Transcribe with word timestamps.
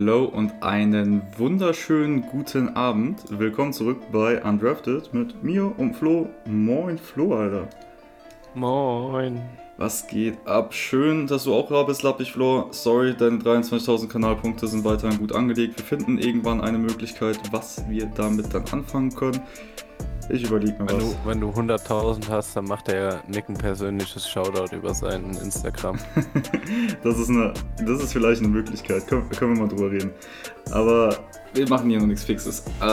Hallo 0.00 0.26
und 0.26 0.62
einen 0.62 1.22
wunderschönen 1.38 2.22
guten 2.22 2.76
Abend. 2.76 3.20
Willkommen 3.30 3.72
zurück 3.72 3.98
bei 4.12 4.40
Undrafted 4.40 5.12
mit 5.12 5.42
mir 5.42 5.76
und 5.76 5.96
Flo. 5.96 6.28
Moin 6.46 6.98
Flo, 6.98 7.34
Alter. 7.34 7.68
Moin. 8.54 9.42
Was 9.76 10.06
geht 10.06 10.38
ab? 10.46 10.72
Schön, 10.72 11.26
dass 11.26 11.42
du 11.42 11.52
auch 11.52 11.68
da 11.68 11.82
bist, 11.82 12.04
Lappich 12.04 12.30
Flo. 12.30 12.68
Sorry, 12.70 13.12
deine 13.16 13.38
23.000 13.38 14.06
Kanalpunkte 14.06 14.68
sind 14.68 14.84
weiterhin 14.84 15.18
gut 15.18 15.34
angelegt. 15.34 15.78
Wir 15.78 15.84
finden 15.84 16.18
irgendwann 16.18 16.60
eine 16.60 16.78
Möglichkeit, 16.78 17.40
was 17.50 17.82
wir 17.88 18.06
damit 18.06 18.54
dann 18.54 18.66
anfangen 18.70 19.12
können. 19.12 19.40
Ich 20.30 20.44
überlege 20.44 20.72
mir 20.82 20.90
Wenn 20.90 20.96
was. 20.98 21.04
du, 21.04 21.16
wenn 21.24 21.40
du 21.40 21.48
100.000 21.50 22.28
hast, 22.28 22.54
dann 22.54 22.66
macht 22.66 22.88
der 22.88 23.22
Nick 23.28 23.48
ein 23.48 23.54
persönliches 23.56 24.28
Shoutout 24.28 24.74
über 24.76 24.92
seinen 24.94 25.34
Instagram. 25.38 25.98
Das 27.02 27.16
ist, 27.18 27.30
eine, 27.30 27.54
das 27.78 28.02
ist 28.02 28.12
vielleicht 28.12 28.40
eine 28.42 28.48
Möglichkeit. 28.48 29.06
Können, 29.06 29.28
können 29.30 29.54
wir 29.56 29.62
mal 29.62 29.68
drüber 29.68 29.90
reden. 29.90 30.10
Aber 30.70 31.16
wir 31.54 31.66
machen 31.68 31.88
hier 31.88 31.98
noch 32.00 32.06
nichts 32.06 32.24
Fixes. 32.24 32.62
Äh, 32.82 32.84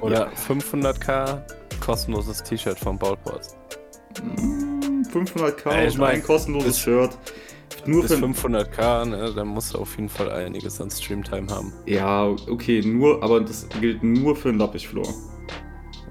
Oder 0.00 0.28
500k, 0.48 1.40
kostenloses 1.84 2.42
T-Shirt 2.42 2.78
von 2.78 2.96
Bautboards. 2.98 3.54
Mm, 4.22 5.02
500k 5.12 5.70
Ey, 5.70 5.88
ich 5.88 5.98
mein, 5.98 6.16
ein 6.16 6.22
kostenloses 6.22 6.68
bis- 6.68 6.78
Shirt. 6.80 7.18
Nur 7.84 8.02
Bis 8.02 8.14
für 8.14 8.24
500k, 8.24 9.04
ne, 9.04 9.32
dann 9.34 9.48
musst 9.48 9.74
du 9.74 9.78
auf 9.78 9.94
jeden 9.96 10.08
Fall 10.08 10.30
einiges 10.30 10.80
an 10.80 10.90
Streamtime 10.90 11.48
haben. 11.48 11.72
Ja, 11.86 12.26
okay, 12.48 12.80
nur, 12.82 13.22
aber 13.22 13.40
das 13.40 13.66
gilt 13.80 14.02
nur 14.02 14.34
für 14.36 14.48
einen 14.48 14.58
Lappichfloor. 14.58 15.06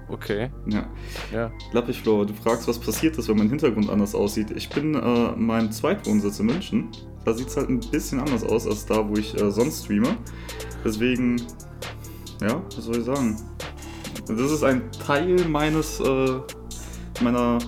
Okay, 0.09 0.49
Ja. 0.67 0.87
ja. 1.33 1.51
Lappichfloor, 1.73 2.25
du 2.25 2.33
fragst, 2.33 2.67
was 2.67 2.79
passiert 2.79 3.17
ist, 3.17 3.27
wenn 3.27 3.37
mein 3.37 3.49
Hintergrund 3.49 3.89
anders 3.89 4.15
aussieht. 4.15 4.51
Ich 4.51 4.69
bin 4.69 4.95
äh, 4.95 5.33
in 5.33 5.45
meinem 5.45 5.71
Zweitwohnsitz 5.71 6.39
in 6.39 6.45
München. 6.45 6.89
Da 7.25 7.33
sieht 7.33 7.47
es 7.47 7.57
halt 7.57 7.69
ein 7.69 7.79
bisschen 7.79 8.19
anders 8.19 8.43
aus 8.43 8.65
als 8.65 8.85
da, 8.85 9.07
wo 9.07 9.15
ich 9.15 9.39
äh, 9.39 9.51
sonst 9.51 9.83
streame. 9.83 10.15
Deswegen, 10.85 11.41
ja, 12.41 12.61
was 12.75 12.85
soll 12.85 12.99
ich 12.99 13.03
sagen? 13.05 13.37
Das 14.27 14.51
ist 14.51 14.63
ein 14.63 14.89
Teil 15.05 15.35
meines, 15.49 15.99
äh, 15.99 16.39
meiner 17.21 17.59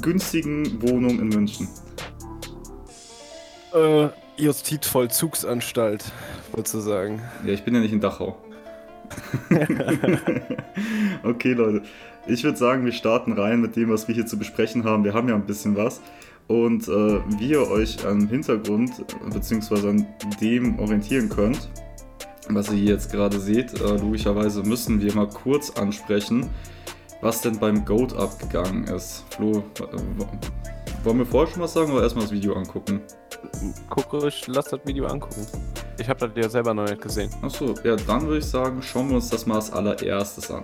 günstigen 0.00 0.80
Wohnung 0.82 1.18
in 1.18 1.28
München. 1.30 1.68
Äh, 3.72 4.08
Justizvollzugsanstalt, 4.36 6.04
sozusagen. 6.56 7.20
Ja, 7.44 7.52
ich 7.52 7.64
bin 7.64 7.74
ja 7.74 7.80
nicht 7.80 7.92
in 7.92 8.00
Dachau. 8.00 8.36
okay, 11.22 11.52
Leute. 11.52 11.82
Ich 12.26 12.42
würde 12.42 12.56
sagen, 12.56 12.84
wir 12.84 12.92
starten 12.92 13.32
rein 13.32 13.60
mit 13.60 13.76
dem, 13.76 13.90
was 13.90 14.08
wir 14.08 14.14
hier 14.14 14.26
zu 14.26 14.38
besprechen 14.38 14.84
haben. 14.84 15.04
Wir 15.04 15.14
haben 15.14 15.28
ja 15.28 15.34
ein 15.34 15.46
bisschen 15.46 15.76
was. 15.76 16.00
Und 16.46 16.88
äh, 16.88 17.20
wie 17.38 17.50
ihr 17.50 17.70
euch 17.70 18.04
am 18.06 18.28
Hintergrund 18.28 18.92
bzw. 19.32 19.88
an 19.88 20.06
dem 20.40 20.78
orientieren 20.78 21.28
könnt, 21.28 21.70
was 22.48 22.70
ihr 22.70 22.76
hier 22.76 22.92
jetzt 22.92 23.10
gerade 23.10 23.40
seht, 23.40 23.80
äh, 23.80 23.96
logischerweise 23.96 24.62
müssen 24.62 25.00
wir 25.00 25.14
mal 25.14 25.28
kurz 25.28 25.70
ansprechen, 25.70 26.50
was 27.24 27.40
denn 27.40 27.58
beim 27.58 27.84
Goat 27.86 28.14
abgegangen 28.14 28.84
ist. 28.84 29.24
Flo, 29.30 29.64
wollen 31.02 31.18
wir 31.18 31.26
vorher 31.26 31.52
schon 31.52 31.62
was 31.62 31.72
sagen 31.72 31.90
oder 31.92 32.02
erstmal 32.02 32.26
das 32.26 32.32
Video 32.32 32.54
angucken? 32.54 33.00
Guck 33.88 34.12
ruhig, 34.12 34.46
lass 34.46 34.66
das 34.66 34.80
Video 34.84 35.06
angucken. 35.06 35.46
Ich 35.98 36.06
habe 36.06 36.28
das 36.28 36.30
ja 36.36 36.50
selber 36.50 36.74
noch 36.74 36.84
nicht 36.84 37.00
gesehen. 37.00 37.30
Achso, 37.40 37.74
ja, 37.82 37.96
dann 37.96 38.26
würde 38.26 38.38
ich 38.38 38.44
sagen, 38.44 38.82
schauen 38.82 39.08
wir 39.08 39.16
uns 39.16 39.30
das 39.30 39.46
mal 39.46 39.56
als 39.56 39.72
allererstes 39.72 40.50
an. 40.50 40.62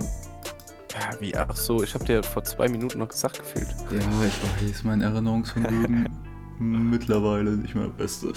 Ja, 0.92 1.18
wie? 1.18 1.34
Ach 1.34 1.56
so, 1.56 1.82
ich 1.82 1.94
habe 1.94 2.04
dir 2.04 2.22
vor 2.22 2.44
zwei 2.44 2.68
Minuten 2.68 2.98
noch 2.98 3.08
gesagt 3.08 3.38
gefühlt. 3.38 3.68
Ja, 3.90 3.98
ich 4.26 4.68
weiß, 4.68 4.84
mein 4.84 5.00
Erinnerungsvermögen 5.00 6.10
mittlerweile 6.58 7.52
nicht 7.52 7.74
mehr 7.74 7.88
Beste. 7.88 8.34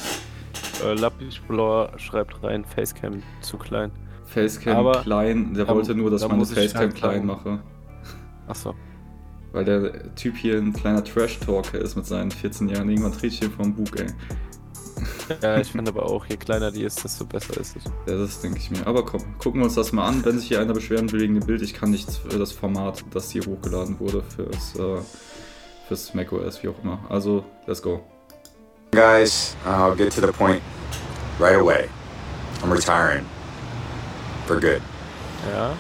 Äh, 0.85 0.94
Lappischblor 0.94 1.91
schreibt 1.97 2.41
rein, 2.41 2.63
Facecam 2.63 3.21
zu 3.41 3.57
klein. 3.57 3.91
Facecam 4.25 4.77
Aber 4.77 5.01
klein, 5.01 5.53
der 5.53 5.67
wollte 5.67 5.94
nur, 5.94 6.09
dass 6.09 6.21
da 6.21 6.29
man 6.29 6.39
das 6.39 6.53
Facecam 6.53 6.81
halt 6.81 6.95
klein 6.95 7.25
mache. 7.25 7.59
Ach 8.47 8.55
so. 8.55 8.75
Weil 9.52 9.66
der 9.66 10.16
Typ 10.16 10.36
hier 10.36 10.58
ein 10.58 10.73
kleiner 10.73 11.03
Trash-Talker 11.03 11.78
ist 11.79 11.95
mit 11.95 12.06
seinen 12.06 12.31
14 12.31 12.69
Jahren. 12.69 12.90
Irgendwann 12.90 13.12
dreht 13.12 13.34
ich 13.34 13.40
hier 13.40 13.51
vom 13.51 13.73
Bug, 13.73 14.00
ey. 14.00 14.07
Ja, 15.41 15.57
ich 15.57 15.72
finde 15.72 15.91
aber 15.91 16.06
auch, 16.06 16.25
je 16.25 16.38
kleiner 16.38 16.72
die 16.72 16.84
ist, 16.84 17.03
desto 17.03 17.25
besser 17.25 17.59
ist 17.59 17.75
es. 17.75 17.84
Ja, 18.07 18.17
das 18.17 18.41
denke 18.41 18.57
ich 18.57 18.72
mir. 18.72 18.85
Aber 18.85 19.06
komm, 19.06 19.22
gucken 19.38 19.62
wir 19.62 19.66
uns 19.66 19.75
das 19.75 19.91
mal 19.91 20.07
an. 20.07 20.23
Wenn 20.25 20.40
sich 20.40 20.47
hier 20.47 20.59
einer 20.59 20.73
beschweren 20.73 21.12
will 21.12 21.22
wegen 21.22 21.35
dem 21.35 21.45
Bild, 21.45 21.62
ich 21.62 21.73
kann 21.73 21.91
nichts 21.91 22.17
für 22.17 22.38
das 22.40 22.51
Format, 22.51 23.03
das 23.12 23.31
hier 23.31 23.44
hochgeladen 23.45 24.00
wurde, 24.00 24.23
fürs, 24.23 24.75
äh, 24.75 25.01
fürs 25.88 26.13
macOS, 26.13 26.63
wie 26.63 26.69
auch 26.69 26.84
immer. 26.84 27.00
Also, 27.09 27.46
let's 27.67 27.81
go. 27.81 28.03
Guys, 28.91 29.56
I'll 29.66 29.96
get 29.96 30.13
to 30.13 30.22
the 30.22 30.31
point 30.31 30.62
right 31.40 31.59
away. 31.59 31.90
I'm 32.62 32.72
retiring 32.72 33.25
for 34.46 34.59
good. 34.59 34.81
Ja, 35.51 35.75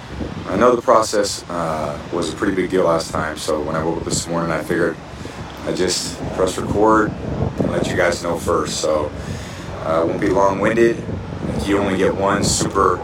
I 0.49 0.57
know 0.57 0.75
the 0.75 0.81
process 0.81 1.45
uh, 1.49 1.97
was 2.11 2.33
a 2.33 2.35
pretty 2.35 2.53
big 2.53 2.69
deal 2.69 2.83
last 2.83 3.11
time, 3.11 3.37
so 3.37 3.61
when 3.61 3.75
I 3.75 3.83
woke 3.83 3.99
up 3.99 4.03
this 4.03 4.27
morning, 4.27 4.51
I 4.51 4.61
figured 4.61 4.97
I'd 5.65 5.77
just 5.77 6.19
press 6.35 6.57
record 6.57 7.11
and 7.59 7.71
let 7.71 7.87
you 7.87 7.95
guys 7.95 8.21
know 8.23 8.37
first. 8.37 8.81
So 8.81 9.09
uh, 9.85 10.03
it 10.03 10.07
won't 10.07 10.19
be 10.19 10.27
long 10.27 10.59
winded. 10.59 11.01
You 11.65 11.77
only 11.77 11.97
get 11.97 12.13
one 12.13 12.43
super 12.43 12.99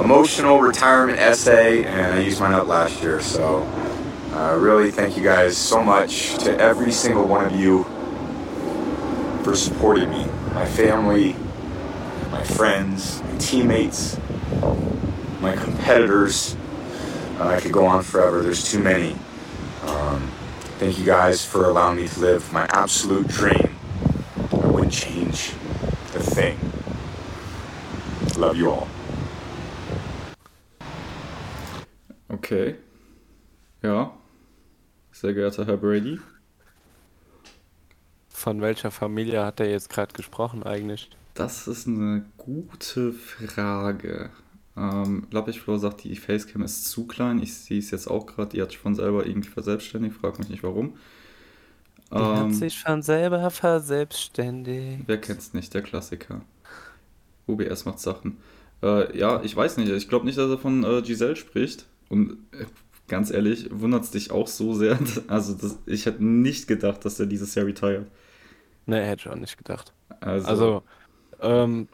emotional 0.00 0.60
retirement 0.60 1.18
essay, 1.18 1.84
and 1.84 2.14
I 2.14 2.20
used 2.20 2.38
mine 2.38 2.52
up 2.52 2.68
last 2.68 3.02
year. 3.02 3.20
So 3.20 3.62
uh, 4.32 4.56
really, 4.60 4.92
thank 4.92 5.16
you 5.16 5.24
guys 5.24 5.56
so 5.56 5.82
much 5.82 6.36
to 6.44 6.56
every 6.56 6.92
single 6.92 7.26
one 7.26 7.44
of 7.44 7.56
you 7.56 7.84
for 9.42 9.56
supporting 9.56 10.08
me, 10.10 10.24
my 10.54 10.66
family, 10.66 11.34
my 12.30 12.44
friends, 12.44 13.22
my 13.22 13.38
teammates, 13.38 14.18
my 15.46 15.54
competitors. 15.54 16.56
Uh, 17.38 17.46
I 17.54 17.60
could 17.60 17.72
go 17.72 17.86
on 17.86 18.02
forever. 18.02 18.42
There's 18.42 18.64
too 18.68 18.80
many. 18.80 19.14
Um, 19.86 20.20
thank 20.80 20.98
you 20.98 21.04
guys 21.04 21.44
for 21.44 21.66
allowing 21.70 21.96
me 21.98 22.08
to 22.08 22.20
live 22.20 22.52
my 22.52 22.66
absolute 22.70 23.28
dream. 23.28 23.68
I 24.50 24.66
wouldn't 24.66 24.92
change 24.92 25.52
a 26.18 26.22
thing. 26.36 26.58
Love 28.36 28.56
you 28.56 28.70
all. 28.70 28.88
Okay. 32.32 32.76
Ja. 33.82 34.12
Sehr 35.12 35.32
geehrter 35.32 35.64
Herr 35.64 35.76
Brady. 35.76 36.18
von 38.28 38.60
welcher 38.60 38.90
Familie 38.90 39.44
hat 39.44 39.60
er 39.60 39.68
jetzt 39.68 39.88
gerade 39.90 40.12
gesprochen 40.12 40.62
eigentlich? 40.62 41.10
Das 41.34 41.66
ist 41.66 41.88
eine 41.88 42.24
gute 42.36 43.12
Frage. 43.12 44.30
Ähm, 44.76 45.26
Lappichfloor 45.30 45.78
sagt, 45.78 46.04
die 46.04 46.16
Facecam 46.16 46.62
ist 46.62 46.86
zu 46.86 47.06
klein. 47.06 47.40
Ich 47.42 47.54
sehe 47.54 47.78
es 47.78 47.90
jetzt 47.90 48.08
auch 48.08 48.26
gerade. 48.26 48.50
Die 48.50 48.62
hat 48.62 48.70
sich 48.70 48.78
von 48.78 48.94
selber 48.94 49.26
irgendwie 49.26 49.48
verselbstständigt. 49.50 50.16
Frag 50.16 50.38
mich 50.38 50.48
nicht 50.50 50.62
warum. 50.62 50.96
Die 52.18 52.30
hat 52.32 52.52
Ähm, 52.52 52.52
sich 52.52 52.78
von 52.80 53.00
selber 53.00 53.48
verselbstständigt. 53.50 55.06
wer 55.06 55.20
kennt's 55.20 55.52
nicht? 55.54 55.74
Der 55.74 55.82
Klassiker. 55.82 56.42
OBS 57.46 57.84
macht 57.84 58.00
Sachen. 58.00 58.38
Äh, 58.82 59.16
ja, 59.18 59.42
ich 59.42 59.56
weiß 59.56 59.76
nicht. 59.78 59.90
Ich 59.90 60.08
glaube 60.08 60.26
nicht, 60.26 60.38
dass 60.38 60.50
er 60.50 60.58
von 60.58 60.84
äh, 60.84 61.02
Giselle 61.02 61.36
spricht. 61.36 61.86
Und 62.08 62.32
äh, 62.52 62.66
ganz 63.08 63.30
ehrlich, 63.30 63.68
wundert 63.72 64.04
es 64.04 64.10
dich 64.10 64.30
auch 64.30 64.48
so 64.48 64.74
sehr? 64.74 64.98
Also, 65.28 65.54
das, 65.54 65.78
ich 65.86 66.06
hätte 66.06 66.24
nicht 66.24 66.68
gedacht, 66.68 67.04
dass 67.04 67.20
er 67.20 67.26
dieses 67.26 67.54
Jahr 67.54 67.66
retired. 67.66 68.06
Ne, 68.86 69.02
hätte 69.04 69.22
ich 69.22 69.28
auch 69.32 69.36
nicht 69.36 69.56
gedacht. 69.58 69.92
Also, 70.20 70.76
Also, 70.80 70.84
ähm, 71.40 71.88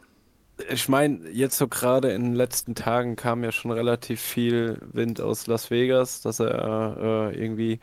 ich 0.69 0.87
meine, 0.89 1.29
jetzt 1.29 1.57
so 1.57 1.67
gerade 1.67 2.11
in 2.11 2.23
den 2.23 2.35
letzten 2.35 2.75
Tagen 2.75 3.15
kam 3.15 3.43
ja 3.43 3.51
schon 3.51 3.71
relativ 3.71 4.21
viel 4.21 4.79
Wind 4.91 5.19
aus 5.21 5.47
Las 5.47 5.71
Vegas, 5.71 6.21
dass 6.21 6.39
er 6.39 7.31
äh, 7.31 7.35
irgendwie 7.35 7.79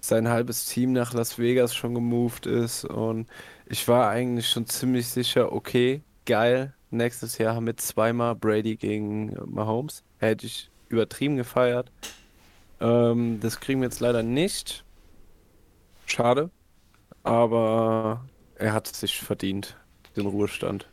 sein 0.00 0.28
halbes 0.28 0.66
Team 0.66 0.92
nach 0.92 1.12
Las 1.14 1.38
Vegas 1.38 1.74
schon 1.74 1.94
gemoved 1.94 2.46
ist 2.46 2.84
und 2.84 3.28
ich 3.66 3.86
war 3.88 4.08
eigentlich 4.08 4.48
schon 4.48 4.66
ziemlich 4.66 5.08
sicher, 5.08 5.52
okay, 5.52 6.02
geil, 6.26 6.74
nächstes 6.90 7.38
Jahr 7.38 7.54
haben 7.54 7.66
wir 7.66 7.76
zweimal 7.76 8.34
Brady 8.36 8.76
gegen 8.76 9.36
Mahomes. 9.46 10.04
Hätte 10.18 10.46
ich 10.46 10.70
übertrieben 10.88 11.36
gefeiert. 11.36 11.90
Ähm, 12.80 13.40
das 13.40 13.60
kriegen 13.60 13.80
wir 13.80 13.86
jetzt 13.88 14.00
leider 14.00 14.22
nicht. 14.22 14.84
Schade, 16.06 16.50
aber 17.22 18.24
er 18.56 18.72
hat 18.74 18.90
es 18.90 19.00
sich 19.00 19.20
verdient, 19.20 19.76
den 20.16 20.26
Ruhestand. 20.26 20.91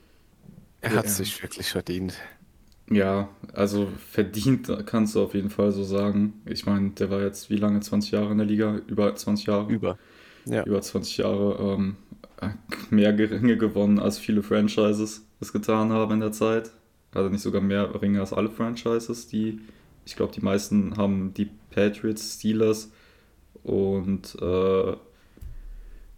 Er 0.81 0.93
hat 0.95 1.05
Ja. 1.05 1.11
es 1.11 1.17
sich 1.17 1.41
wirklich 1.41 1.69
verdient. 1.71 2.15
Ja, 2.91 3.29
also 3.53 3.87
verdient 4.11 4.71
kannst 4.87 5.13
du 5.15 5.21
auf 5.23 5.35
jeden 5.35 5.51
Fall 5.51 5.71
so 5.71 5.83
sagen. 5.83 6.41
Ich 6.45 6.65
meine, 6.65 6.89
der 6.91 7.11
war 7.11 7.21
jetzt 7.21 7.49
wie 7.51 7.57
lange? 7.57 7.81
20 7.81 8.11
Jahre 8.11 8.31
in 8.31 8.37
der 8.39 8.47
Liga? 8.47 8.77
Über 8.87 9.13
20 9.15 9.45
Jahre? 9.45 9.71
Über. 9.71 9.99
Ja. 10.45 10.65
Über 10.65 10.81
20 10.81 11.17
Jahre 11.17 11.75
ähm, 11.77 11.97
mehr 12.89 13.17
Ringe 13.17 13.57
gewonnen, 13.57 13.99
als 13.99 14.17
viele 14.17 14.41
Franchises 14.43 15.25
es 15.39 15.53
getan 15.53 15.91
haben 15.91 16.13
in 16.15 16.19
der 16.21 16.31
Zeit. 16.31 16.71
Also 17.13 17.29
nicht 17.29 17.41
sogar 17.41 17.61
mehr 17.61 18.01
Ringe 18.01 18.21
als 18.21 18.33
alle 18.33 18.49
Franchises, 18.49 19.27
die, 19.27 19.61
ich 20.05 20.15
glaube, 20.15 20.33
die 20.33 20.41
meisten 20.41 20.97
haben 20.97 21.33
die 21.33 21.49
Patriots, 21.71 22.35
Steelers 22.35 22.91
und 23.63 24.35
äh, 24.41 24.95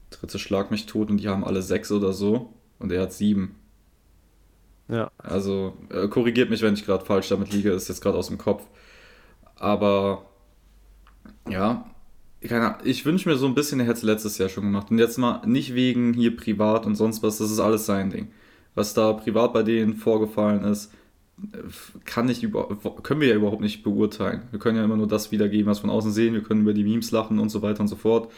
dritte 0.10 0.40
Schlag 0.40 0.72
mich 0.72 0.86
tot 0.86 1.10
und 1.10 1.18
die 1.18 1.30
haben 1.30 1.44
alle 1.44 1.62
sechs 1.62 1.92
oder 1.92 2.14
so 2.14 2.54
und 2.80 2.92
er 2.92 3.04
hat 3.04 3.14
sieben. 3.14 3.56
Ja. 4.92 5.10
Also 5.18 5.78
äh, 5.90 6.08
korrigiert 6.08 6.50
mich, 6.50 6.62
wenn 6.62 6.74
ich 6.74 6.86
gerade 6.86 7.06
falsch 7.06 7.30
damit 7.30 7.54
liege, 7.54 7.72
ist 7.72 7.88
jetzt 7.88 8.02
gerade 8.02 8.18
aus 8.18 8.28
dem 8.28 8.38
Kopf. 8.38 8.68
Aber 9.56 10.26
ja, 11.50 11.86
keine 12.48 12.68
Ahnung, 12.68 12.80
ich 12.84 13.06
wünsche 13.06 13.30
mir 13.30 13.38
so 13.38 13.46
ein 13.46 13.56
bisschen, 13.56 13.80
er 13.80 13.86
hätte 13.86 13.98
es 13.98 14.04
letztes 14.04 14.38
Jahr 14.38 14.50
schon 14.50 14.66
gemacht. 14.66 14.92
Und 14.92 15.00
jetzt 15.00 15.18
mal 15.18 15.42
nicht 15.46 15.74
wegen 15.76 16.14
hier 16.14 16.36
privat 16.36 16.86
und 16.86 16.96
sonst 16.96 17.24
was, 17.24 17.38
das 17.38 17.52
ist 17.52 17.60
alles 17.60 17.86
sein 17.86 18.10
Ding. 18.10 18.28
Was 18.76 18.94
da 18.94 19.14
privat 19.14 19.54
bei 19.54 19.64
denen 19.64 19.96
vorgefallen 19.96 20.64
ist, 20.64 20.92
kann 22.06 22.30
ich 22.30 22.44
über, 22.44 22.68
können 23.04 23.22
wir 23.22 23.30
ja 23.30 23.36
überhaupt 23.36 23.62
nicht 23.62 23.84
beurteilen. 23.84 24.44
Wir 24.52 24.60
können 24.60 24.78
ja 24.78 24.84
immer 24.84 24.98
nur 24.98 25.08
das 25.08 25.32
wiedergeben, 25.32 25.68
was 25.68 25.80
von 25.80 25.90
außen 25.90 26.12
sehen. 26.12 26.34
Wir 26.34 26.44
können 26.44 26.62
über 26.62 26.74
die 26.74 26.84
Memes 26.84 27.12
lachen 27.12 27.40
und 27.40 27.50
so 27.50 27.62
weiter 27.62 27.82
und 27.82 27.88
so 27.88 27.96
fort. 27.96 28.32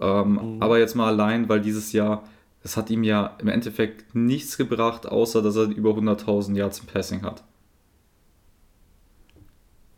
Ähm, 0.00 0.56
mhm. 0.56 0.62
Aber 0.62 0.78
jetzt 0.78 0.94
mal 0.94 1.08
allein, 1.08 1.48
weil 1.48 1.60
dieses 1.60 1.92
Jahr, 1.92 2.24
es 2.64 2.76
hat 2.76 2.90
ihm 2.90 3.04
ja 3.04 3.36
im 3.38 3.48
Endeffekt 3.48 4.14
nichts 4.14 4.56
gebracht, 4.56 5.06
außer 5.06 5.42
dass 5.42 5.56
er 5.56 5.64
über 5.64 5.90
100.000 5.90 6.56
Yards 6.56 6.80
im 6.80 6.86
Passing 6.86 7.22
hat. 7.22 7.42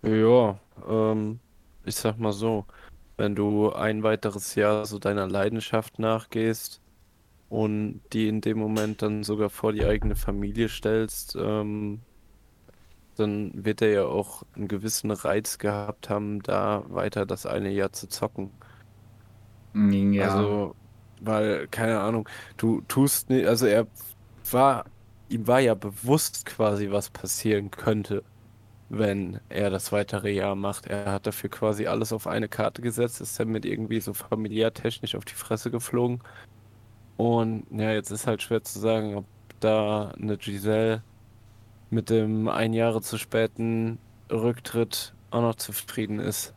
Ja, 0.02 0.58
ähm, 0.88 1.40
ich 1.84 1.96
sag 1.96 2.18
mal 2.18 2.32
so, 2.32 2.66
wenn 3.16 3.34
du 3.34 3.72
ein 3.72 4.02
weiteres 4.02 4.54
Jahr 4.54 4.86
so 4.86 4.98
deiner 4.98 5.26
Leidenschaft 5.26 5.98
nachgehst 5.98 6.80
und 7.48 8.02
die 8.12 8.28
in 8.28 8.40
dem 8.40 8.58
Moment 8.58 9.02
dann 9.02 9.24
sogar 9.24 9.50
vor 9.50 9.72
die 9.72 9.84
eigene 9.84 10.16
Familie 10.16 10.68
stellst, 10.68 11.36
ähm, 11.40 12.00
dann 13.16 13.52
wird 13.64 13.82
er 13.82 13.90
ja 13.90 14.04
auch 14.06 14.42
einen 14.54 14.68
gewissen 14.68 15.10
Reiz 15.10 15.58
gehabt 15.58 16.10
haben, 16.10 16.42
da 16.42 16.84
weiter 16.88 17.26
das 17.26 17.46
eine 17.46 17.70
Jahr 17.70 17.92
zu 17.92 18.08
zocken. 18.08 18.50
Ja. 19.74 20.34
Also, 20.36 20.76
weil, 21.20 21.68
keine 21.68 22.00
Ahnung, 22.00 22.28
du 22.56 22.82
tust 22.88 23.30
nicht, 23.30 23.46
also 23.46 23.66
er 23.66 23.86
war, 24.50 24.84
ihm 25.28 25.46
war 25.46 25.60
ja 25.60 25.74
bewusst 25.74 26.46
quasi, 26.46 26.90
was 26.90 27.10
passieren 27.10 27.70
könnte, 27.70 28.22
wenn 28.88 29.40
er 29.48 29.70
das 29.70 29.92
weitere 29.92 30.30
Jahr 30.32 30.54
macht. 30.56 30.86
Er 30.86 31.12
hat 31.12 31.26
dafür 31.26 31.50
quasi 31.50 31.86
alles 31.86 32.12
auf 32.12 32.26
eine 32.26 32.48
Karte 32.48 32.82
gesetzt, 32.82 33.20
ist 33.20 33.38
dann 33.40 33.48
mit 33.48 33.64
irgendwie 33.64 34.00
so 34.00 34.14
familiär 34.14 34.74
technisch 34.74 35.14
auf 35.14 35.24
die 35.24 35.34
Fresse 35.34 35.70
geflogen. 35.70 36.20
Und 37.16 37.66
ja, 37.70 37.92
jetzt 37.92 38.10
ist 38.10 38.26
halt 38.26 38.42
schwer 38.42 38.62
zu 38.64 38.78
sagen, 38.78 39.16
ob 39.16 39.26
da 39.60 40.10
eine 40.10 40.36
Giselle 40.38 41.02
mit 41.90 42.10
dem 42.10 42.48
ein 42.48 42.72
Jahre 42.74 43.02
zu 43.02 43.18
späten 43.18 43.98
Rücktritt 44.30 45.14
auch 45.30 45.42
noch 45.42 45.54
zufrieden 45.56 46.18
ist 46.20 46.54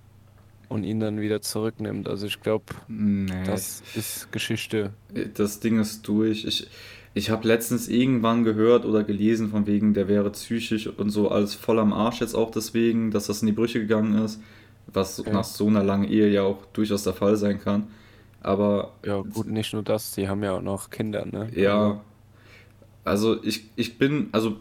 und 0.69 0.83
ihn 0.83 0.99
dann 0.99 1.19
wieder 1.19 1.41
zurücknimmt. 1.41 2.07
Also 2.07 2.27
ich 2.27 2.41
glaube, 2.41 2.65
nee. 2.87 3.31
das 3.45 3.83
ist 3.95 4.31
Geschichte. 4.31 4.91
Das 5.35 5.59
Ding 5.59 5.79
ist 5.79 6.07
durch. 6.07 6.45
Ich, 6.45 6.67
ich 7.13 7.29
habe 7.29 7.47
letztens 7.47 7.87
irgendwann 7.87 8.43
gehört 8.43 8.85
oder 8.85 9.03
gelesen 9.03 9.49
von 9.49 9.65
wegen, 9.65 9.93
der 9.93 10.07
wäre 10.07 10.29
psychisch 10.31 10.87
und 10.87 11.09
so 11.09 11.29
alles 11.29 11.55
voll 11.55 11.79
am 11.79 11.93
Arsch 11.93 12.21
jetzt 12.21 12.35
auch 12.35 12.51
deswegen, 12.51 13.11
dass 13.11 13.27
das 13.27 13.41
in 13.41 13.47
die 13.47 13.53
Brüche 13.53 13.79
gegangen 13.79 14.23
ist, 14.23 14.41
was 14.87 15.23
ja. 15.25 15.31
nach 15.31 15.43
so 15.43 15.67
einer 15.67 15.83
langen 15.83 16.05
Ehe 16.05 16.29
ja 16.29 16.43
auch 16.43 16.65
durchaus 16.73 17.03
der 17.03 17.13
Fall 17.13 17.37
sein 17.37 17.59
kann. 17.59 17.87
Aber 18.41 18.93
ja 19.05 19.21
gut, 19.21 19.47
nicht 19.47 19.73
nur 19.73 19.83
das, 19.83 20.11
die 20.11 20.27
haben 20.27 20.43
ja 20.43 20.53
auch 20.53 20.61
noch 20.61 20.89
Kinder, 20.89 21.25
ne? 21.25 21.49
Ja. 21.55 22.01
Also, 23.03 23.31
also 23.31 23.43
ich, 23.43 23.69
ich 23.75 23.97
bin, 23.97 24.27
also 24.31 24.57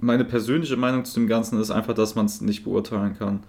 meine 0.00 0.24
persönliche 0.24 0.76
Meinung 0.76 1.04
zu 1.04 1.20
dem 1.20 1.28
Ganzen 1.28 1.60
ist 1.60 1.70
einfach, 1.70 1.94
dass 1.94 2.14
man 2.14 2.26
es 2.26 2.40
nicht 2.40 2.64
beurteilen 2.64 3.16
kann. 3.16 3.44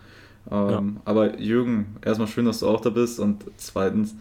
Ähm, 0.49 0.95
ja. 0.95 1.01
Aber 1.05 1.39
Jürgen, 1.39 1.97
erstmal 2.03 2.27
schön, 2.27 2.45
dass 2.45 2.59
du 2.59 2.67
auch 2.67 2.81
da 2.81 2.89
bist 2.89 3.19
und 3.19 3.45
zweitens, 3.57 4.15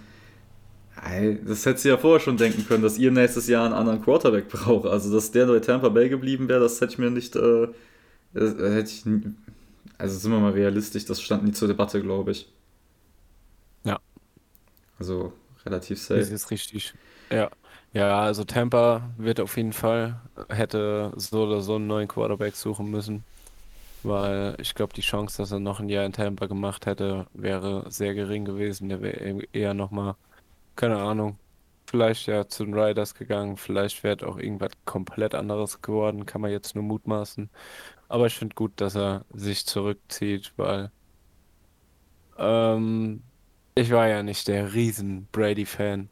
das 1.46 1.66
hättest 1.66 1.84
du 1.84 1.88
ja 1.90 1.98
vorher 1.98 2.20
schon 2.20 2.36
denken 2.36 2.66
können, 2.66 2.82
dass 2.82 2.98
ihr 2.98 3.10
nächstes 3.10 3.46
Jahr 3.48 3.64
einen 3.64 3.74
anderen 3.74 4.02
Quarterback 4.02 4.48
braucht. 4.48 4.86
Also, 4.86 5.12
dass 5.12 5.30
der 5.30 5.46
bei 5.46 5.60
Tampa 5.60 5.88
Bay 5.90 6.08
geblieben 6.08 6.48
wäre, 6.48 6.60
das 6.60 6.80
hätte 6.80 6.94
ich 6.94 6.98
mir 6.98 7.10
nicht, 7.10 7.36
äh, 7.36 7.68
hätte 8.34 8.90
ich, 8.90 9.04
also 9.98 10.18
sind 10.18 10.32
wir 10.32 10.40
mal 10.40 10.52
realistisch, 10.52 11.04
das 11.04 11.20
stand 11.20 11.44
nie 11.44 11.52
zur 11.52 11.68
Debatte, 11.68 12.02
glaube 12.02 12.32
ich. 12.32 12.50
Ja. 13.84 14.00
Also 14.98 15.32
relativ 15.64 16.00
safe. 16.00 16.20
Das 16.20 16.30
ist 16.30 16.50
richtig. 16.50 16.94
Ja. 17.30 17.50
Ja, 17.92 18.20
also 18.20 18.44
Tampa 18.44 19.08
wird 19.16 19.40
auf 19.40 19.56
jeden 19.56 19.72
Fall, 19.72 20.20
hätte 20.50 21.12
so 21.16 21.44
oder 21.44 21.62
so 21.62 21.76
einen 21.76 21.86
neuen 21.86 22.08
Quarterback 22.08 22.54
suchen 22.54 22.90
müssen, 22.90 23.24
weil 24.06 24.56
ich 24.60 24.74
glaube, 24.74 24.94
die 24.94 25.00
Chance, 25.02 25.38
dass 25.38 25.52
er 25.52 25.60
noch 25.60 25.80
ein 25.80 25.88
Jahr 25.88 26.04
in 26.04 26.12
Tampa 26.12 26.46
gemacht 26.46 26.86
hätte, 26.86 27.26
wäre 27.34 27.90
sehr 27.90 28.14
gering 28.14 28.44
gewesen. 28.44 28.88
Der 28.88 29.02
wäre 29.02 29.42
eher 29.52 29.74
nochmal, 29.74 30.16
keine 30.76 30.98
Ahnung, 30.98 31.38
vielleicht 31.86 32.26
ja 32.26 32.48
zu 32.48 32.64
den 32.64 32.74
Riders 32.74 33.14
gegangen, 33.14 33.56
vielleicht 33.56 34.02
wäre 34.04 34.26
auch 34.28 34.38
irgendwas 34.38 34.72
komplett 34.84 35.34
anderes 35.34 35.82
geworden, 35.82 36.26
kann 36.26 36.40
man 36.40 36.50
jetzt 36.50 36.74
nur 36.74 36.84
mutmaßen. 36.84 37.50
Aber 38.08 38.26
ich 38.26 38.34
finde 38.34 38.54
gut, 38.54 38.72
dass 38.80 38.96
er 38.96 39.24
sich 39.32 39.66
zurückzieht, 39.66 40.52
weil 40.56 40.90
ähm, 42.38 43.22
ich 43.74 43.90
war 43.90 44.08
ja 44.08 44.22
nicht 44.22 44.48
der 44.48 44.74
riesen 44.74 45.28
Brady-Fan. 45.32 46.08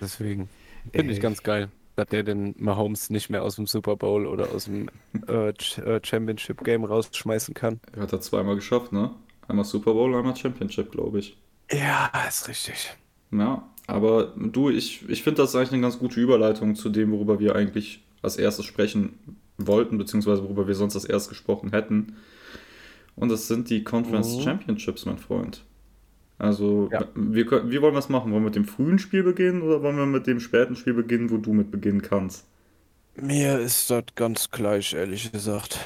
Deswegen 0.00 0.48
finde 0.92 1.12
ich 1.12 1.20
ganz 1.20 1.42
geil, 1.42 1.70
dass 1.96 2.06
der 2.08 2.22
den 2.22 2.54
Mahomes 2.58 3.10
nicht 3.10 3.30
mehr 3.30 3.42
aus 3.42 3.56
dem 3.56 3.66
Super 3.66 3.96
Bowl 3.96 4.26
oder 4.26 4.52
aus 4.54 4.66
dem 4.66 4.88
äh, 5.28 5.48
äh 5.48 6.00
Championship 6.02 6.62
Game 6.62 6.84
rausschmeißen 6.84 7.54
kann. 7.54 7.80
Er 7.94 8.02
hat 8.02 8.12
er 8.12 8.20
zweimal 8.20 8.54
geschafft, 8.54 8.92
ne? 8.92 9.10
Einmal 9.48 9.64
Super 9.64 9.94
Bowl, 9.94 10.14
einmal 10.14 10.36
Championship, 10.36 10.92
glaube 10.92 11.20
ich. 11.20 11.36
Ja, 11.70 12.10
ist 12.28 12.48
richtig. 12.48 12.94
Ja, 13.32 13.68
aber 13.86 14.34
du, 14.36 14.70
ich, 14.70 15.08
ich 15.08 15.22
finde 15.22 15.42
das 15.42 15.54
eigentlich 15.54 15.72
eine 15.72 15.82
ganz 15.82 15.98
gute 15.98 16.20
Überleitung 16.20 16.74
zu 16.74 16.90
dem, 16.90 17.12
worüber 17.12 17.40
wir 17.40 17.56
eigentlich 17.56 18.04
als 18.22 18.36
erstes 18.36 18.64
sprechen 18.64 19.18
wollten, 19.58 19.98
beziehungsweise 19.98 20.42
worüber 20.42 20.68
wir 20.68 20.74
sonst 20.74 20.96
als 20.96 21.04
erstes 21.04 21.30
gesprochen 21.30 21.70
hätten. 21.70 22.16
Und 23.14 23.30
das 23.30 23.48
sind 23.48 23.70
die 23.70 23.84
Conference 23.84 24.36
mhm. 24.36 24.42
Championships, 24.42 25.06
mein 25.06 25.18
Freund. 25.18 25.62
Also, 26.38 26.90
ja. 26.92 27.04
wir, 27.14 27.70
wie 27.70 27.80
wollen 27.80 27.94
wir 27.94 27.98
es 27.98 28.08
machen? 28.08 28.30
Wollen 28.30 28.42
wir 28.42 28.46
mit 28.46 28.56
dem 28.56 28.66
frühen 28.66 28.98
Spiel 28.98 29.22
beginnen 29.22 29.62
oder 29.62 29.82
wollen 29.82 29.96
wir 29.96 30.06
mit 30.06 30.26
dem 30.26 30.40
späten 30.40 30.76
Spiel 30.76 30.92
beginnen, 30.92 31.30
wo 31.30 31.38
du 31.38 31.52
mit 31.52 31.70
beginnen 31.70 32.02
kannst? 32.02 32.44
Mir 33.18 33.58
ist 33.58 33.90
das 33.90 34.04
ganz 34.14 34.50
gleich, 34.50 34.92
ehrlich 34.92 35.32
gesagt. 35.32 35.78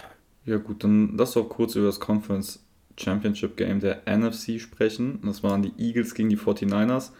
Ja, 0.44 0.56
gut, 0.56 0.82
dann 0.82 1.17
lass 1.17 1.32
doch 1.32 1.44
kurz 1.44 1.76
über 1.76 1.87
das 1.87 2.00
Conference 2.00 2.64
Championship 2.99 3.56
Game 3.56 3.79
der 3.79 4.02
NFC 4.06 4.61
sprechen. 4.61 5.20
Das 5.25 5.44
waren 5.44 5.62
die 5.62 5.73
Eagles 5.79 6.14
gegen 6.14 6.29
die 6.29 6.37
49ers. 6.37 7.11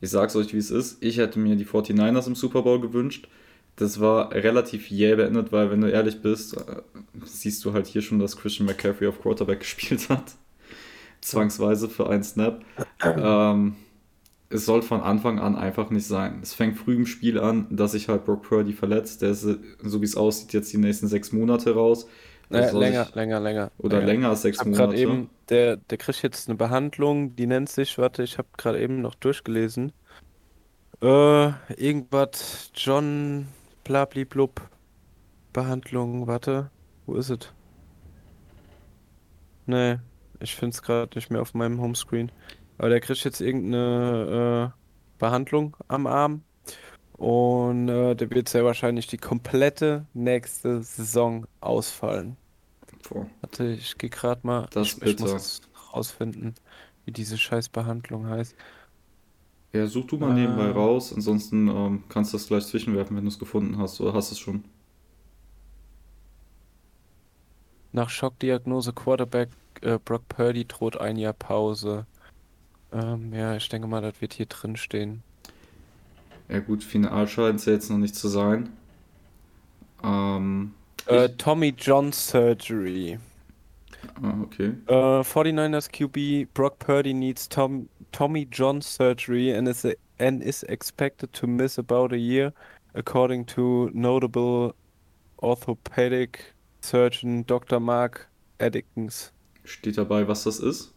Ich 0.00 0.10
sag's 0.10 0.34
euch, 0.34 0.52
wie 0.52 0.58
es 0.58 0.72
ist. 0.72 1.00
Ich 1.00 1.18
hätte 1.18 1.38
mir 1.38 1.54
die 1.54 1.64
49ers 1.64 2.26
im 2.26 2.34
Super 2.34 2.62
Bowl 2.62 2.80
gewünscht. 2.80 3.28
Das 3.76 4.00
war 4.00 4.32
relativ 4.32 4.90
jäh 4.90 5.14
beendet, 5.14 5.52
weil, 5.52 5.70
wenn 5.70 5.80
du 5.80 5.90
ehrlich 5.90 6.20
bist, 6.20 6.56
äh, 6.56 6.82
siehst 7.24 7.64
du 7.64 7.72
halt 7.72 7.86
hier 7.86 8.02
schon, 8.02 8.18
dass 8.18 8.36
Christian 8.36 8.66
McCaffrey 8.66 9.06
auf 9.06 9.22
Quarterback 9.22 9.60
gespielt 9.60 10.08
hat 10.08 10.34
zwangsweise 11.22 11.88
für 11.88 12.10
einen 12.10 12.22
Snap. 12.22 12.62
Ähm, 13.02 13.76
es 14.50 14.66
soll 14.66 14.82
von 14.82 15.00
Anfang 15.00 15.38
an 15.38 15.56
einfach 15.56 15.88
nicht 15.88 16.06
sein. 16.06 16.40
Es 16.42 16.52
fängt 16.52 16.76
früh 16.76 16.94
im 16.94 17.06
Spiel 17.06 17.40
an, 17.40 17.66
dass 17.70 17.92
sich 17.92 18.08
halt 18.08 18.26
Brock 18.26 18.42
Purdy 18.42 18.74
verletzt. 18.74 19.22
Der 19.22 19.30
ist, 19.30 19.40
so 19.40 20.00
wie 20.00 20.04
es 20.04 20.16
aussieht, 20.16 20.52
jetzt 20.52 20.72
die 20.72 20.78
nächsten 20.78 21.08
sechs 21.08 21.32
Monate 21.32 21.74
raus. 21.74 22.06
Äh, 22.50 22.70
länger, 22.70 23.06
ich, 23.08 23.14
länger, 23.14 23.40
länger. 23.40 23.70
Oder 23.78 23.98
länger, 23.98 24.12
länger 24.12 24.28
als 24.28 24.42
sechs 24.42 24.58
ich 24.60 24.66
Monate. 24.66 24.96
Eben, 24.96 25.30
der, 25.48 25.78
der 25.78 25.96
kriegt 25.96 26.22
jetzt 26.22 26.48
eine 26.48 26.58
Behandlung, 26.58 27.34
die 27.34 27.46
nennt 27.46 27.70
sich, 27.70 27.96
warte, 27.96 28.22
ich 28.22 28.36
habe 28.36 28.48
gerade 28.58 28.78
eben 28.78 29.00
noch 29.00 29.14
durchgelesen. 29.14 29.92
Äh, 31.00 31.52
irgendwas, 31.76 32.70
John 32.74 33.46
Blabli-Blub. 33.84 34.60
Behandlung, 35.54 36.26
warte, 36.26 36.70
wo 37.04 37.14
ist 37.14 37.28
es? 37.28 37.52
Nee, 39.66 39.98
ich 40.42 40.56
finde 40.56 40.74
es 40.74 40.82
gerade 40.82 41.16
nicht 41.16 41.30
mehr 41.30 41.40
auf 41.40 41.54
meinem 41.54 41.80
Homescreen. 41.80 42.32
Aber 42.78 42.88
der 42.88 43.00
kriegt 43.00 43.24
jetzt 43.24 43.40
irgendeine 43.40 44.72
äh, 44.74 45.18
Behandlung 45.18 45.76
am 45.88 46.06
Arm. 46.06 46.42
Und 47.12 47.88
äh, 47.88 48.16
der 48.16 48.30
wird 48.30 48.48
sehr 48.48 48.64
wahrscheinlich 48.64 49.06
die 49.06 49.18
komplette 49.18 50.06
nächste 50.12 50.82
Saison 50.82 51.46
ausfallen. 51.60 52.36
Boah. 53.08 53.26
Warte, 53.40 53.66
ich 53.68 53.96
gehe 53.98 54.10
gerade 54.10 54.40
mal. 54.44 54.66
Das 54.72 54.94
ich, 54.94 55.02
ich 55.02 55.18
muss 55.20 55.60
rausfinden, 55.92 56.54
wie 57.04 57.12
diese 57.12 57.38
scheiß 57.38 57.68
Behandlung 57.68 58.26
heißt. 58.26 58.56
Ja, 59.72 59.86
such 59.86 60.06
du 60.06 60.18
mal 60.18 60.32
äh, 60.32 60.40
nebenbei 60.40 60.70
raus, 60.70 61.12
ansonsten 61.14 61.68
ähm, 61.68 62.04
kannst 62.08 62.32
du 62.32 62.36
das 62.36 62.46
gleich 62.46 62.66
zwischenwerfen, 62.66 63.16
wenn 63.16 63.24
du 63.24 63.30
es 63.30 63.38
gefunden 63.38 63.78
hast, 63.78 64.00
oder 64.00 64.12
hast 64.12 64.30
du 64.30 64.34
es 64.34 64.38
schon? 64.38 64.64
Nach 67.92 68.10
Schockdiagnose 68.10 68.92
Quarterback 68.92 69.50
äh, 69.82 69.98
Brock 70.04 70.28
Purdy 70.28 70.64
droht 70.64 71.00
ein 71.00 71.16
Jahr 71.16 71.32
Pause. 71.32 72.06
Ähm, 72.92 73.32
ja, 73.32 73.56
ich 73.56 73.68
denke 73.68 73.88
mal, 73.88 74.02
das 74.02 74.20
wird 74.20 74.34
hier 74.34 74.46
drin 74.46 74.76
stehen. 74.76 75.22
Ja 76.48 76.60
gut, 76.60 76.84
final 76.84 77.26
scheint 77.28 77.60
es 77.60 77.64
jetzt 77.66 77.90
noch 77.90 77.98
nicht 77.98 78.14
zu 78.14 78.28
sein. 78.28 78.70
Ähm, 80.02 80.74
äh, 81.06 81.28
Tommy 81.30 81.74
John 81.76 82.12
Surgery. 82.12 83.18
Ah, 84.22 84.34
okay. 84.42 84.74
Uh, 84.88 85.22
49ers 85.22 85.88
QB 85.90 86.52
Brock 86.54 86.78
Purdy 86.78 87.14
needs 87.14 87.48
Tom, 87.48 87.88
Tommy 88.10 88.46
John 88.50 88.82
surgery 88.82 89.52
and 89.52 89.68
is, 89.68 89.84
a, 89.84 89.94
and 90.18 90.42
is 90.42 90.62
expected 90.64 91.32
to 91.32 91.46
miss 91.46 91.78
about 91.78 92.12
a 92.12 92.18
year 92.18 92.52
according 92.94 93.44
to 93.46 93.90
notable 93.94 94.74
orthopedic 95.42 96.52
surgeon 96.80 97.44
Dr. 97.44 97.80
Mark 97.80 98.28
Addickins. 98.60 99.31
Steht 99.64 99.98
dabei, 99.98 100.28
was 100.28 100.44
das 100.44 100.58
ist? 100.58 100.92